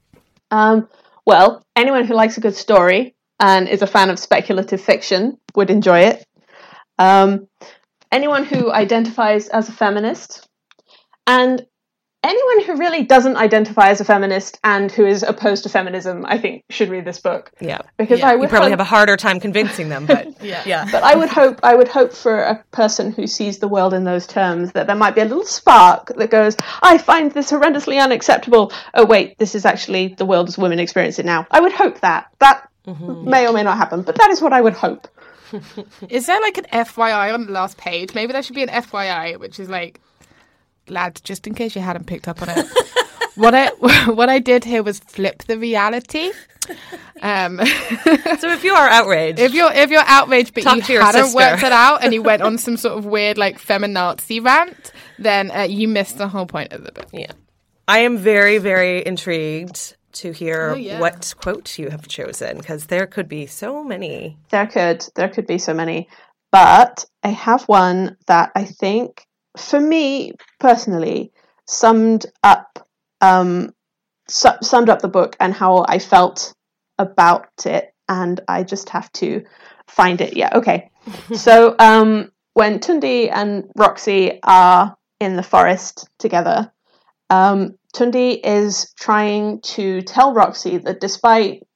Um, 0.51 0.89
well, 1.25 1.65
anyone 1.77 2.05
who 2.05 2.15
likes 2.15 2.37
a 2.37 2.41
good 2.41 2.57
story 2.57 3.15
and 3.39 3.69
is 3.69 3.83
a 3.83 3.87
fan 3.87 4.11
of 4.11 4.19
speculative 4.19 4.81
fiction 4.81 5.39
would 5.55 5.71
enjoy 5.71 6.01
it. 6.01 6.27
Um, 6.99 7.47
anyone 8.11 8.45
who 8.45 8.73
identifies 8.73 9.49
as 9.49 9.69
a 9.69 9.73
feminist, 9.73 10.49
and 11.27 11.65
anyone 12.23 12.65
who 12.65 12.77
really 12.77 13.03
doesn't 13.03 13.37
identify 13.37 13.89
as 13.89 14.01
a 14.01 14.05
feminist 14.05 14.59
and 14.65 14.91
who 14.91 15.07
is 15.07 15.23
opposed 15.23 15.65
to 15.65 15.69
feminism, 15.69 16.25
I 16.27 16.39
think, 16.39 16.65
should 16.71 16.89
read 16.89 17.05
this 17.05 17.19
book. 17.19 17.51
Yeah, 17.61 17.79
because 17.99 18.21
yeah. 18.21 18.29
I 18.29 18.37
would 18.37 18.45
you 18.45 18.49
probably 18.49 18.71
hope... 18.71 18.79
have 18.79 18.87
a 18.87 18.91
harder 18.91 19.17
time 19.17 19.41
convincing 19.41 19.89
them, 19.89 20.07
but 20.07 20.43
yeah, 20.43 20.63
yeah. 20.65 20.89
But 20.91 21.03
I 21.03 21.15
would 21.15 21.29
hope, 21.29 21.61
I 21.63 21.75
would 21.75 21.89
hope 21.89 22.13
for 22.13 22.39
a 22.39 22.63
person 22.71 23.13
who 23.13 23.27
sees 23.27 23.59
the 23.59 23.69
world 23.69 23.95
in 23.95 24.05
those 24.05 24.27
terms 24.27 24.73
that 24.73 24.87
there 24.87 24.97
might 24.97 25.15
be 25.15 25.21
a 25.21 25.25
little 25.25 25.45
spark 25.45 26.09
that 26.17 26.31
goes, 26.31 26.57
"I 26.83 26.99
find 26.99 27.33
this 27.33 27.51
horrendously 27.51 28.03
unacceptable." 28.03 28.73
Oh 28.95 29.05
wait, 29.05 29.39
this 29.39 29.55
is 29.55 29.65
actually 29.65 30.15
the 30.19 30.25
world 30.25 30.49
as 30.49 30.59
women 30.59 30.79
experience 30.79 31.19
it 31.19 31.27
now. 31.27 31.47
I 31.51 31.61
would 31.61 31.73
hope 31.73 32.01
that 32.01 32.29
that 32.39 32.69
mm-hmm. 32.87 33.29
may 33.29 33.47
or 33.47 33.53
may 33.53 33.63
not 33.63 33.79
happen, 33.79 34.03
but 34.03 34.17
that 34.17 34.31
is 34.31 34.41
what 34.41 34.53
I 34.53 34.61
would 34.61 34.75
hope. 34.75 35.09
is 36.09 36.27
there 36.27 36.41
like 36.41 36.57
an 36.59 36.65
FYI 36.73 37.35
on 37.35 37.47
the 37.47 37.53
last 37.53 37.77
page? 37.77 38.15
Maybe 38.15 38.33
there 38.33 38.43
should 38.43 38.55
be 38.55 38.63
an 38.63 38.69
FYI, 38.69 39.39
which 39.39 39.61
is 39.61 39.69
like 39.69 40.01
lads, 40.89 41.21
just 41.21 41.47
in 41.47 41.55
case 41.55 41.75
you 41.77 41.83
hadn't 41.83 42.07
picked 42.07 42.29
up 42.29 42.43
on 42.43 42.49
it, 42.51 42.67
what 43.35 43.55
I 43.55 43.69
what 44.11 44.29
I 44.29 44.39
did 44.39 44.65
here 44.65 44.83
was 44.83 44.99
flip 45.01 45.45
the 45.45 45.59
reality. 45.59 46.31
Um, 47.21 47.59
so 48.39 48.51
if 48.51 48.65
you 48.65 48.73
are 48.73 48.89
outraged, 48.89 49.39
if 49.39 49.55
you're 49.55 49.73
if 49.73 49.91
you're 49.91 50.05
outraged, 50.07 50.55
but 50.55 50.65
you 50.65 51.01
hadn't 51.01 51.25
sister. 51.25 51.37
worked 51.37 51.63
it 51.63 51.73
out, 51.73 52.05
and 52.05 52.15
you 52.15 52.23
went 52.23 52.43
on 52.43 52.59
some 52.59 52.77
sort 52.77 52.99
of 52.99 53.07
weird 53.07 53.39
like 53.39 53.61
feminazi 53.61 54.45
rant, 54.45 54.93
then 55.19 55.51
uh, 55.51 55.63
you 55.63 55.89
missed 55.89 56.19
the 56.19 56.29
whole 56.29 56.47
point 56.47 56.73
of 56.73 56.85
the 56.85 56.93
book. 56.93 57.09
Yeah, 57.13 57.33
I 57.89 58.01
am 58.01 58.19
very 58.19 58.59
very 58.59 59.05
intrigued 59.05 59.97
to 60.13 60.31
hear 60.31 60.71
oh, 60.71 60.77
yeah. 60.77 61.01
what 61.01 61.35
quote 61.39 61.79
you 61.79 61.89
have 61.89 62.07
chosen 62.07 62.59
because 62.59 62.87
there 62.87 63.07
could 63.07 63.29
be 63.29 63.47
so 63.47 63.83
many. 63.83 64.37
There 64.51 64.67
could 64.67 65.05
there 65.15 65.29
could 65.29 65.47
be 65.47 65.59
so 65.59 65.75
many, 65.75 66.09
but 66.51 67.05
I 67.23 67.29
have 67.29 67.65
one 67.65 68.17
that 68.27 68.53
I 68.55 68.65
think 68.65 69.27
for 69.57 69.81
me 69.81 70.33
personally, 70.61 71.33
summed 71.67 72.27
up 72.43 72.87
um, 73.21 73.73
su- 74.29 74.61
summed 74.63 74.89
up 74.89 75.01
the 75.01 75.09
book 75.09 75.37
and 75.41 75.55
how 75.55 75.85
I 75.89 75.99
felt 75.99 76.55
about 76.99 77.49
it, 77.67 77.95
and 78.09 78.41
I 78.49 78.63
just 78.63 78.89
have 78.91 79.13
to 79.15 79.45
find 79.87 80.21
it. 80.21 80.37
Yeah, 80.37 80.51
okay. 80.55 80.91
so 81.35 81.75
um, 81.79 82.31
when 82.55 82.79
Tunde 82.81 83.31
and 83.33 83.71
Roxy 83.77 84.41
are 84.43 84.97
in 85.21 85.37
the 85.37 85.43
forest 85.43 86.09
together, 86.19 86.73
um, 87.31 87.77
Tunde 87.95 88.41
is 88.43 88.93
trying 88.99 89.61
to 89.63 90.03
tell 90.03 90.35
Roxy 90.35 90.79
that 90.79 91.01
despite 91.01 91.67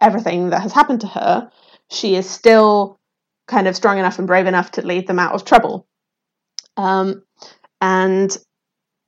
everything 0.00 0.50
that 0.50 0.62
has 0.62 0.72
happened 0.72 1.02
to 1.02 1.06
her, 1.06 1.50
she 1.90 2.16
is 2.16 2.28
still 2.28 2.98
kind 3.46 3.68
of 3.68 3.76
strong 3.76 3.98
enough 3.98 4.18
and 4.18 4.26
brave 4.26 4.46
enough 4.46 4.72
to 4.72 4.86
lead 4.86 5.06
them 5.06 5.18
out 5.18 5.34
of 5.34 5.44
trouble. 5.44 5.86
Um, 6.76 7.22
and 7.80 8.36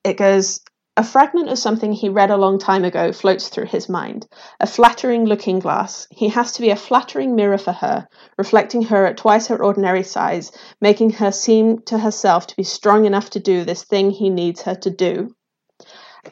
it 0.04 0.16
goes, 0.16 0.60
a 0.98 1.04
fragment 1.04 1.48
of 1.48 1.58
something 1.58 1.92
he 1.92 2.08
read 2.08 2.32
a 2.32 2.36
long 2.36 2.58
time 2.58 2.84
ago 2.84 3.12
floats 3.12 3.48
through 3.48 3.66
his 3.66 3.88
mind. 3.88 4.26
A 4.58 4.66
flattering 4.66 5.26
looking 5.26 5.60
glass. 5.60 6.08
He 6.10 6.28
has 6.30 6.50
to 6.54 6.60
be 6.60 6.70
a 6.70 6.76
flattering 6.76 7.36
mirror 7.36 7.56
for 7.56 7.70
her, 7.70 8.08
reflecting 8.36 8.82
her 8.82 9.06
at 9.06 9.16
twice 9.16 9.46
her 9.46 9.62
ordinary 9.62 10.02
size, 10.02 10.50
making 10.80 11.10
her 11.10 11.30
seem 11.30 11.82
to 11.82 11.98
herself 11.98 12.48
to 12.48 12.56
be 12.56 12.64
strong 12.64 13.04
enough 13.04 13.30
to 13.30 13.38
do 13.38 13.64
this 13.64 13.84
thing 13.84 14.10
he 14.10 14.28
needs 14.28 14.62
her 14.62 14.74
to 14.74 14.90
do. 14.90 15.36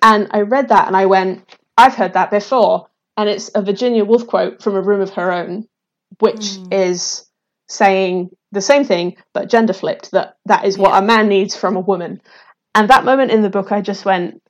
And 0.02 0.26
I 0.32 0.40
read 0.40 0.70
that 0.70 0.88
and 0.88 0.96
I 0.96 1.06
went, 1.06 1.44
I've 1.78 1.94
heard 1.94 2.14
that 2.14 2.32
before. 2.32 2.88
And 3.16 3.28
it's 3.28 3.52
a 3.54 3.62
Virginia 3.62 4.04
Woolf 4.04 4.26
quote 4.26 4.62
from 4.62 4.74
A 4.74 4.82
Room 4.82 5.00
of 5.00 5.10
Her 5.10 5.30
Own, 5.30 5.68
which 6.18 6.40
mm. 6.40 6.74
is 6.74 7.24
saying 7.68 8.30
the 8.52 8.60
same 8.60 8.84
thing 8.84 9.16
but 9.32 9.48
gender 9.48 9.72
flipped 9.72 10.10
that 10.12 10.36
that 10.44 10.64
is 10.64 10.78
what 10.78 10.90
yeah. 10.90 10.98
a 10.98 11.02
man 11.02 11.28
needs 11.28 11.56
from 11.56 11.76
a 11.76 11.80
woman 11.80 12.20
and 12.74 12.88
that 12.88 13.04
moment 13.04 13.30
in 13.30 13.42
the 13.42 13.50
book 13.50 13.72
i 13.72 13.80
just 13.80 14.04
went 14.04 14.40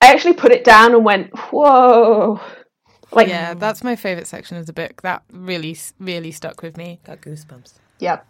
I 0.00 0.12
actually 0.12 0.34
put 0.34 0.52
it 0.52 0.64
down 0.64 0.94
and 0.94 1.04
went, 1.04 1.36
whoa. 1.50 2.40
Like, 3.12 3.28
yeah, 3.28 3.54
that's 3.54 3.84
my 3.84 3.96
favorite 3.96 4.26
section 4.26 4.56
of 4.56 4.66
the 4.66 4.72
book. 4.72 5.02
That 5.02 5.22
really, 5.32 5.76
really 5.98 6.30
stuck 6.30 6.62
with 6.62 6.76
me. 6.76 7.00
Got 7.04 7.20
goosebumps. 7.20 7.74
Yep. 7.98 8.26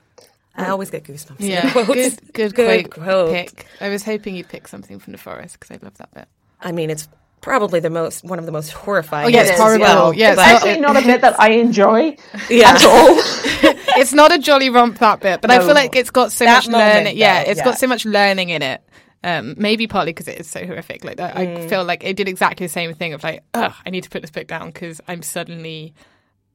I 0.57 0.68
always 0.68 0.91
get 0.91 1.05
goosebumps. 1.05 1.36
Yeah, 1.38 1.72
good, 1.86 1.86
good, 1.86 2.32
good 2.32 2.55
quote, 2.55 2.91
quote, 2.91 3.30
pick. 3.30 3.66
I 3.80 3.88
was 3.88 4.03
hoping 4.03 4.34
you'd 4.34 4.49
pick 4.49 4.66
something 4.66 4.99
from 4.99 5.12
the 5.12 5.18
forest 5.18 5.61
because 5.61 5.76
I 5.76 5.84
love 5.84 5.97
that 5.99 6.12
bit. 6.12 6.28
I 6.61 6.72
mean, 6.72 6.91
it's 6.91 7.09
probably 7.41 7.80
the 7.80 7.91
most 7.91 8.24
one 8.24 8.38
of 8.38 8.47
the 8.47 8.53
most 8.53 8.72
horrifying. 8.72 9.26
Oh 9.26 9.28
yeah, 9.28 9.43
it's 9.43 9.59
horrible. 9.59 9.84
Well, 9.84 10.14
yeah, 10.14 10.32
it's 10.32 10.41
actually 10.41 10.80
not 10.80 10.97
a 10.97 11.03
bit 11.03 11.20
that 11.22 11.41
I 11.41 11.51
enjoy 11.51 12.16
yeah. 12.51 12.70
at 12.70 12.84
all. 12.84 13.09
it's 13.99 14.12
not 14.12 14.32
a 14.32 14.38
jolly 14.38 14.70
romp 14.70 14.99
that 14.99 15.20
bit, 15.20 15.41
but 15.41 15.49
no. 15.49 15.57
I 15.57 15.59
feel 15.61 15.74
like 15.74 15.97
it's 15.97 16.11
got 16.11 16.32
so 16.32 16.45
that 16.45 16.66
much 16.66 16.68
learning. 16.68 17.16
Yeah, 17.16 17.41
it's 17.41 17.59
yeah. 17.59 17.64
got 17.64 17.78
so 17.78 17.86
much 17.86 18.05
learning 18.05 18.51
in 18.51 18.62
it 18.62 18.82
um, 19.22 19.55
maybe 19.59 19.86
partly 19.86 20.12
because 20.12 20.28
it 20.28 20.41
is 20.41 20.49
so 20.49 20.64
horrific. 20.64 21.05
Like 21.05 21.18
mm. 21.18 21.36
I 21.36 21.68
feel 21.68 21.84
like 21.84 22.05
it 22.05 22.16
did 22.16 22.28
exactly 22.28 22.66
the 22.66 22.72
same 22.72 22.95
thing 22.95 23.12
of 23.12 23.22
like, 23.22 23.43
oh, 23.55 23.76
I 23.84 23.91
need 23.91 24.05
to 24.05 24.11
put 24.11 24.22
this 24.22 24.30
book 24.30 24.47
down 24.47 24.70
because 24.70 25.01
I'm 25.07 25.22
suddenly, 25.22 25.95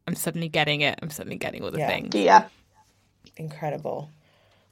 I'm 0.07 0.15
suddenly 0.15 0.49
getting 0.49 0.81
it. 0.81 0.97
I'm 1.01 1.09
suddenly 1.09 1.37
getting 1.37 1.63
all 1.63 1.71
the 1.71 1.79
yeah. 1.79 1.87
things. 1.87 2.15
Yeah, 2.15 2.47
incredible. 3.37 4.09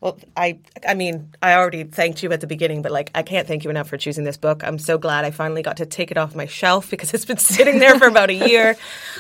Well, 0.04 0.18
I 0.36 0.60
I 0.86 0.96
mean, 0.96 1.30
I 1.42 1.54
already 1.54 1.86
thanked 1.86 2.24
you 2.24 2.34
at 2.34 2.42
the 2.42 2.48
beginning, 2.48 2.82
but 2.82 2.92
like 2.92 3.10
I 3.16 3.24
can't 3.24 3.48
thank 3.48 3.64
you 3.64 3.70
enough 3.70 3.88
for 3.88 3.96
choosing 3.96 4.26
this 4.26 4.36
book. 4.36 4.62
I'm 4.62 4.78
so 4.78 4.98
glad 4.98 5.24
I 5.24 5.32
finally 5.32 5.62
got 5.62 5.78
to 5.78 5.86
take 5.86 6.12
it 6.12 6.18
off 6.18 6.36
my 6.36 6.46
shelf 6.46 6.90
because 6.92 7.14
it's 7.14 7.24
been 7.24 7.38
sitting 7.38 7.80
there 7.80 7.98
for 7.98 8.08
about 8.08 8.30
a 8.30 8.34
year. 8.34 8.76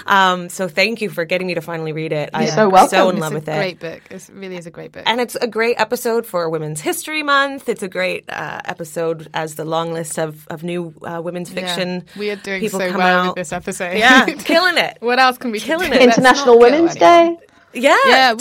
Um, 0.05 0.49
so 0.49 0.67
thank 0.67 0.99
you 0.99 1.09
for 1.09 1.23
getting 1.23 1.47
me 1.47 1.53
to 1.53 1.61
finally 1.61 1.93
read 1.93 2.11
it. 2.11 2.31
I'm 2.33 2.49
so 2.49 2.67
welcome. 2.67 2.89
so 2.89 3.09
in 3.11 3.17
love 3.17 3.33
with 3.33 3.47
it. 3.47 3.55
Great 3.55 3.79
book. 3.79 4.01
It 4.09 4.29
really 4.33 4.57
is 4.57 4.65
a 4.65 4.71
great 4.71 4.91
book, 4.91 5.03
and 5.05 5.21
it's 5.21 5.35
a 5.35 5.47
great 5.47 5.79
episode 5.79 6.25
for 6.25 6.49
Women's 6.49 6.81
History 6.81 7.23
Month. 7.23 7.69
It's 7.69 7.83
a 7.83 7.87
great 7.87 8.25
uh, 8.27 8.59
episode 8.65 9.29
as 9.33 9.55
the 9.55 9.63
long 9.63 9.93
list 9.93 10.19
of 10.19 10.45
of 10.49 10.63
new 10.63 10.93
uh, 11.03 11.21
women's 11.23 11.49
fiction. 11.49 12.03
Yeah. 12.07 12.19
We 12.19 12.29
are 12.31 12.35
doing 12.35 12.67
so 12.67 12.77
well 12.77 13.01
out. 13.01 13.27
with 13.27 13.35
this 13.35 13.53
episode. 13.53 13.97
Yeah, 13.97 14.25
killing 14.39 14.77
it. 14.77 14.97
What 14.99 15.17
else 15.17 15.37
can 15.37 15.51
we 15.51 15.61
killing 15.61 15.93
it? 15.93 16.01
International 16.01 16.59
Women's 16.59 16.95
Day. 16.95 17.37
Yeah, 17.73 17.97
yeah 18.05 18.35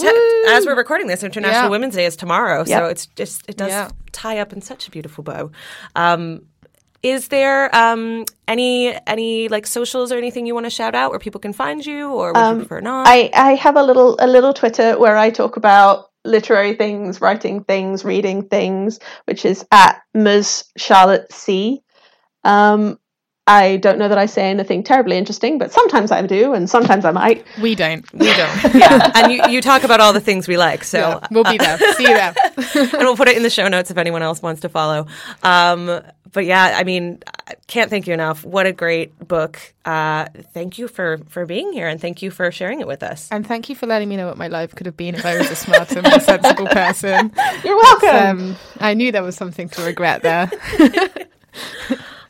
as 0.48 0.66
we're 0.66 0.76
recording 0.76 1.06
this, 1.06 1.22
International 1.22 1.64
yeah. 1.64 1.68
Women's 1.68 1.94
Day 1.94 2.06
is 2.06 2.16
tomorrow, 2.16 2.64
yep. 2.66 2.66
so 2.66 2.86
it's 2.86 3.06
just 3.06 3.48
it 3.48 3.56
does 3.56 3.70
yeah. 3.70 3.90
tie 4.12 4.38
up 4.38 4.52
in 4.52 4.60
such 4.60 4.88
a 4.88 4.90
beautiful 4.90 5.24
bow. 5.24 5.50
Um, 5.94 6.46
is 7.02 7.28
there 7.28 7.74
um, 7.74 8.24
any 8.46 8.96
any 9.06 9.48
like 9.48 9.66
socials 9.66 10.12
or 10.12 10.18
anything 10.18 10.46
you 10.46 10.54
want 10.54 10.66
to 10.66 10.70
shout 10.70 10.94
out 10.94 11.10
where 11.10 11.18
people 11.18 11.40
can 11.40 11.52
find 11.52 11.84
you, 11.84 12.10
or 12.10 12.32
would 12.32 12.36
um, 12.36 12.58
you 12.58 12.64
prefer 12.64 12.80
not? 12.80 13.06
I 13.08 13.30
I 13.34 13.54
have 13.54 13.76
a 13.76 13.82
little 13.82 14.16
a 14.20 14.26
little 14.26 14.54
Twitter 14.54 14.98
where 14.98 15.16
I 15.16 15.30
talk 15.30 15.56
about 15.56 16.10
literary 16.24 16.74
things, 16.74 17.20
writing 17.20 17.64
things, 17.64 18.04
reading 18.04 18.48
things, 18.48 19.00
which 19.24 19.44
is 19.44 19.64
at 19.72 20.00
Ms 20.14 20.64
Charlotte 20.76 21.32
C. 21.32 21.82
Um, 22.44 22.98
I 23.46 23.78
don't 23.78 23.98
know 23.98 24.08
that 24.08 24.18
I 24.18 24.26
say 24.26 24.50
anything 24.50 24.84
terribly 24.84 25.18
interesting, 25.18 25.58
but 25.58 25.72
sometimes 25.72 26.12
I 26.12 26.24
do, 26.24 26.52
and 26.54 26.70
sometimes 26.70 27.04
I 27.04 27.10
might. 27.10 27.44
We 27.60 27.74
don't. 27.74 28.10
We 28.12 28.26
don't. 28.36 28.74
yeah, 28.74 29.10
and 29.16 29.32
you, 29.32 29.42
you 29.48 29.60
talk 29.60 29.82
about 29.82 30.00
all 30.00 30.12
the 30.12 30.20
things 30.20 30.46
we 30.46 30.56
like, 30.56 30.84
so 30.84 30.98
yeah, 30.98 31.26
we'll 31.32 31.42
be 31.44 31.58
there. 31.58 31.76
See 31.94 32.04
you 32.04 32.14
there, 32.14 32.34
and 32.56 32.98
we'll 33.00 33.16
put 33.16 33.26
it 33.28 33.36
in 33.36 33.42
the 33.42 33.50
show 33.50 33.66
notes 33.66 33.90
if 33.90 33.98
anyone 33.98 34.22
else 34.22 34.40
wants 34.42 34.60
to 34.60 34.68
follow. 34.68 35.06
Um, 35.42 36.02
but 36.32 36.46
yeah, 36.46 36.76
I 36.78 36.84
mean, 36.84 37.18
can't 37.66 37.90
thank 37.90 38.06
you 38.06 38.14
enough. 38.14 38.44
What 38.44 38.66
a 38.66 38.72
great 38.72 39.18
book. 39.26 39.58
Uh, 39.84 40.26
thank 40.54 40.78
you 40.78 40.86
for 40.86 41.18
for 41.28 41.44
being 41.44 41.72
here, 41.72 41.88
and 41.88 42.00
thank 42.00 42.22
you 42.22 42.30
for 42.30 42.50
sharing 42.52 42.80
it 42.80 42.86
with 42.86 43.02
us. 43.02 43.28
And 43.32 43.44
thank 43.44 43.68
you 43.68 43.74
for 43.74 43.86
letting 43.88 44.08
me 44.08 44.16
know 44.16 44.28
what 44.28 44.38
my 44.38 44.48
life 44.48 44.72
could 44.74 44.86
have 44.86 44.96
been 44.96 45.16
if 45.16 45.26
I 45.26 45.36
was 45.36 45.50
a 45.50 45.56
smarter, 45.56 46.00
more 46.00 46.20
sensible 46.20 46.66
person. 46.66 47.32
You're 47.64 47.76
welcome. 47.76 48.38
Um, 48.38 48.56
I 48.78 48.94
knew 48.94 49.10
there 49.10 49.24
was 49.24 49.34
something 49.36 49.68
to 49.70 49.82
regret 49.82 50.22
there. 50.22 50.48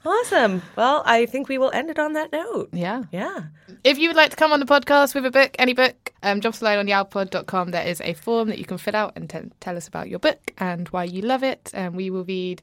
Awesome. 0.04 0.62
Well, 0.76 1.02
I 1.06 1.26
think 1.26 1.48
we 1.48 1.58
will 1.58 1.70
end 1.70 1.90
it 1.90 1.98
on 1.98 2.14
that 2.14 2.32
note. 2.32 2.70
Yeah. 2.72 3.04
Yeah. 3.12 3.44
If 3.84 3.98
you 3.98 4.08
would 4.08 4.16
like 4.16 4.30
to 4.30 4.36
come 4.36 4.52
on 4.52 4.60
the 4.60 4.66
podcast 4.66 5.14
with 5.14 5.24
a 5.26 5.30
book, 5.30 5.54
any 5.58 5.74
book, 5.74 6.12
um, 6.22 6.40
drop 6.40 6.60
a 6.60 6.64
line 6.64 6.78
on 6.78 6.86
yowpod.com. 6.86 7.70
There 7.70 7.86
is 7.86 8.00
a 8.00 8.14
form 8.14 8.48
that 8.48 8.58
you 8.58 8.64
can 8.64 8.78
fill 8.78 8.96
out 8.96 9.12
and 9.16 9.30
t- 9.30 9.38
tell 9.60 9.76
us 9.76 9.86
about 9.88 10.08
your 10.08 10.18
book 10.18 10.52
and 10.58 10.88
why 10.88 11.04
you 11.04 11.22
love 11.22 11.42
it. 11.42 11.70
And 11.72 11.94
we 11.94 12.10
will 12.10 12.24
read 12.24 12.62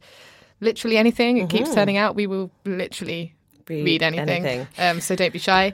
literally 0.60 0.98
anything. 0.98 1.38
It 1.38 1.48
mm-hmm. 1.48 1.58
keeps 1.58 1.74
turning 1.74 1.98
out. 1.98 2.16
We 2.16 2.28
will 2.28 2.52
literally 2.66 3.36
read, 3.70 3.86
read 3.86 4.04
anything. 4.04 4.46
anything. 4.46 4.68
Um, 4.78 5.00
so 5.02 5.16
don't 5.16 5.34
be 5.34 5.40
shy. 5.40 5.74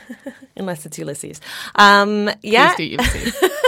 Unless 0.56 0.86
it's 0.86 0.98
Ulysses. 0.98 1.40
Um, 1.74 2.30
yeah. 2.42 2.74
Please 2.74 2.96
do 2.96 3.02
Ulysses. 3.02 3.50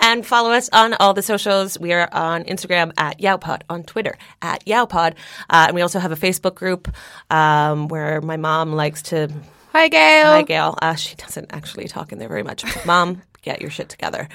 and 0.00 0.24
follow 0.24 0.50
us 0.50 0.68
on 0.72 0.94
all 0.94 1.14
the 1.14 1.22
socials. 1.22 1.78
We 1.78 1.92
are 1.92 2.08
on 2.12 2.44
Instagram 2.44 2.92
at 2.96 3.18
Yowpod, 3.20 3.62
on 3.68 3.84
Twitter 3.84 4.16
at 4.42 4.64
Yowpod. 4.64 5.14
Uh, 5.50 5.66
and 5.68 5.74
we 5.74 5.82
also 5.82 5.98
have 5.98 6.12
a 6.12 6.16
Facebook 6.16 6.54
group 6.54 6.88
um, 7.30 7.88
where 7.88 8.20
my 8.20 8.36
mom 8.36 8.72
likes 8.72 9.02
to. 9.02 9.30
Hi, 9.72 9.88
Gail. 9.88 10.26
Hi, 10.26 10.42
Gail. 10.42 10.78
Uh, 10.80 10.94
she 10.94 11.14
doesn't 11.16 11.46
actually 11.50 11.88
talk 11.88 12.12
in 12.12 12.18
there 12.18 12.28
very 12.28 12.42
much. 12.42 12.64
Mom, 12.86 13.22
get 13.42 13.60
your 13.60 13.70
shit 13.70 13.88
together. 13.88 14.28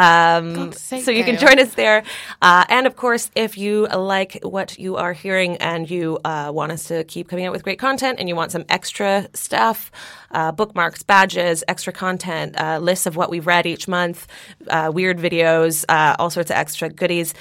Um, 0.00 0.72
so 0.72 1.10
you 1.10 1.24
can 1.24 1.36
join 1.36 1.58
us 1.58 1.74
there. 1.74 2.02
Uh, 2.40 2.64
and 2.68 2.86
of 2.86 2.96
course, 2.96 3.30
if 3.34 3.58
you 3.58 3.86
like 3.86 4.40
what 4.42 4.78
you 4.78 4.96
are 4.96 5.12
hearing 5.12 5.56
and 5.58 5.90
you 5.90 6.18
uh, 6.24 6.50
want 6.52 6.72
us 6.72 6.84
to 6.84 7.04
keep 7.04 7.28
coming 7.28 7.44
out 7.44 7.52
with 7.52 7.62
great 7.62 7.78
content 7.78 8.18
and 8.18 8.28
you 8.28 8.34
want 8.34 8.50
some 8.50 8.64
extra 8.68 9.28
stuff, 9.34 9.90
uh, 10.32 10.52
bookmarks, 10.52 11.02
badges, 11.02 11.64
extra 11.68 11.92
content, 11.92 12.58
uh, 12.58 12.78
lists 12.78 13.06
of 13.06 13.16
what 13.16 13.30
we've 13.30 13.46
read 13.46 13.66
each 13.66 13.88
month, 13.88 14.26
uh, 14.68 14.90
weird 14.92 15.18
videos, 15.18 15.84
uh, 15.88 16.16
all 16.18 16.30
sorts 16.30 16.50
of 16.50 16.56
extra 16.56 16.88
goodies, 16.88 17.34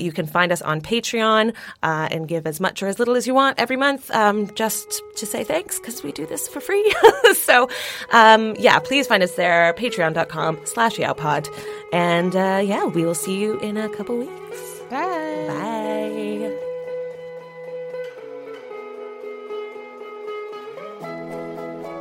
you 0.00 0.12
can 0.12 0.26
find 0.26 0.52
us 0.52 0.62
on 0.62 0.80
Patreon 0.80 1.52
and 1.82 2.28
give 2.28 2.46
as 2.46 2.60
much 2.60 2.82
or 2.82 2.86
as 2.86 2.98
little 2.98 3.16
as 3.16 3.26
you 3.26 3.34
want 3.34 3.58
every 3.58 3.76
month 3.76 4.10
um, 4.12 4.52
just 4.54 5.02
to 5.16 5.26
say 5.26 5.44
thanks 5.44 5.78
because 5.78 6.02
we 6.02 6.12
do 6.12 6.26
this 6.26 6.48
for 6.48 6.60
free. 6.60 6.94
so, 7.34 7.68
um, 8.12 8.54
yeah, 8.58 8.78
please 8.78 9.06
find 9.06 9.22
us 9.22 9.34
there, 9.34 9.74
patreon.com 9.74 10.60
slash 10.64 10.96
yowpod. 10.96 11.48
And 11.92 12.36
uh, 12.36 12.62
yeah, 12.64 12.84
we 12.84 13.04
will 13.04 13.14
see 13.14 13.38
you 13.40 13.58
in 13.60 13.76
a 13.76 13.88
couple 13.88 14.18
weeks. 14.18 14.80
Bye. 14.90 15.46
Bye. 15.48 15.88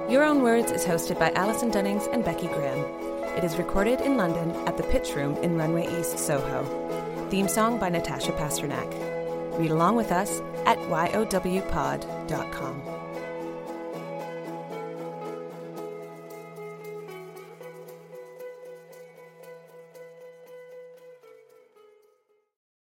Your 0.09 0.23
Own 0.23 0.41
Words 0.41 0.71
is 0.71 0.85
hosted 0.85 1.19
by 1.19 1.31
Alison 1.31 1.69
Dunnings 1.69 2.07
and 2.13 2.23
Becky 2.23 2.47
Graham. 2.47 2.79
It 3.37 3.43
is 3.43 3.57
recorded 3.57 4.01
in 4.01 4.17
London 4.17 4.51
at 4.65 4.77
the 4.77 4.83
Pitch 4.83 5.13
Room 5.15 5.35
in 5.43 5.57
Runway 5.57 5.85
East, 5.99 6.17
Soho. 6.17 6.63
Theme 7.29 7.47
song 7.47 7.77
by 7.77 7.89
Natasha 7.89 8.31
Pasternak. 8.31 8.89
Read 9.59 9.71
along 9.71 9.95
with 9.95 10.11
us 10.11 10.41
at 10.65 10.77
yowpod.com. 10.79 11.37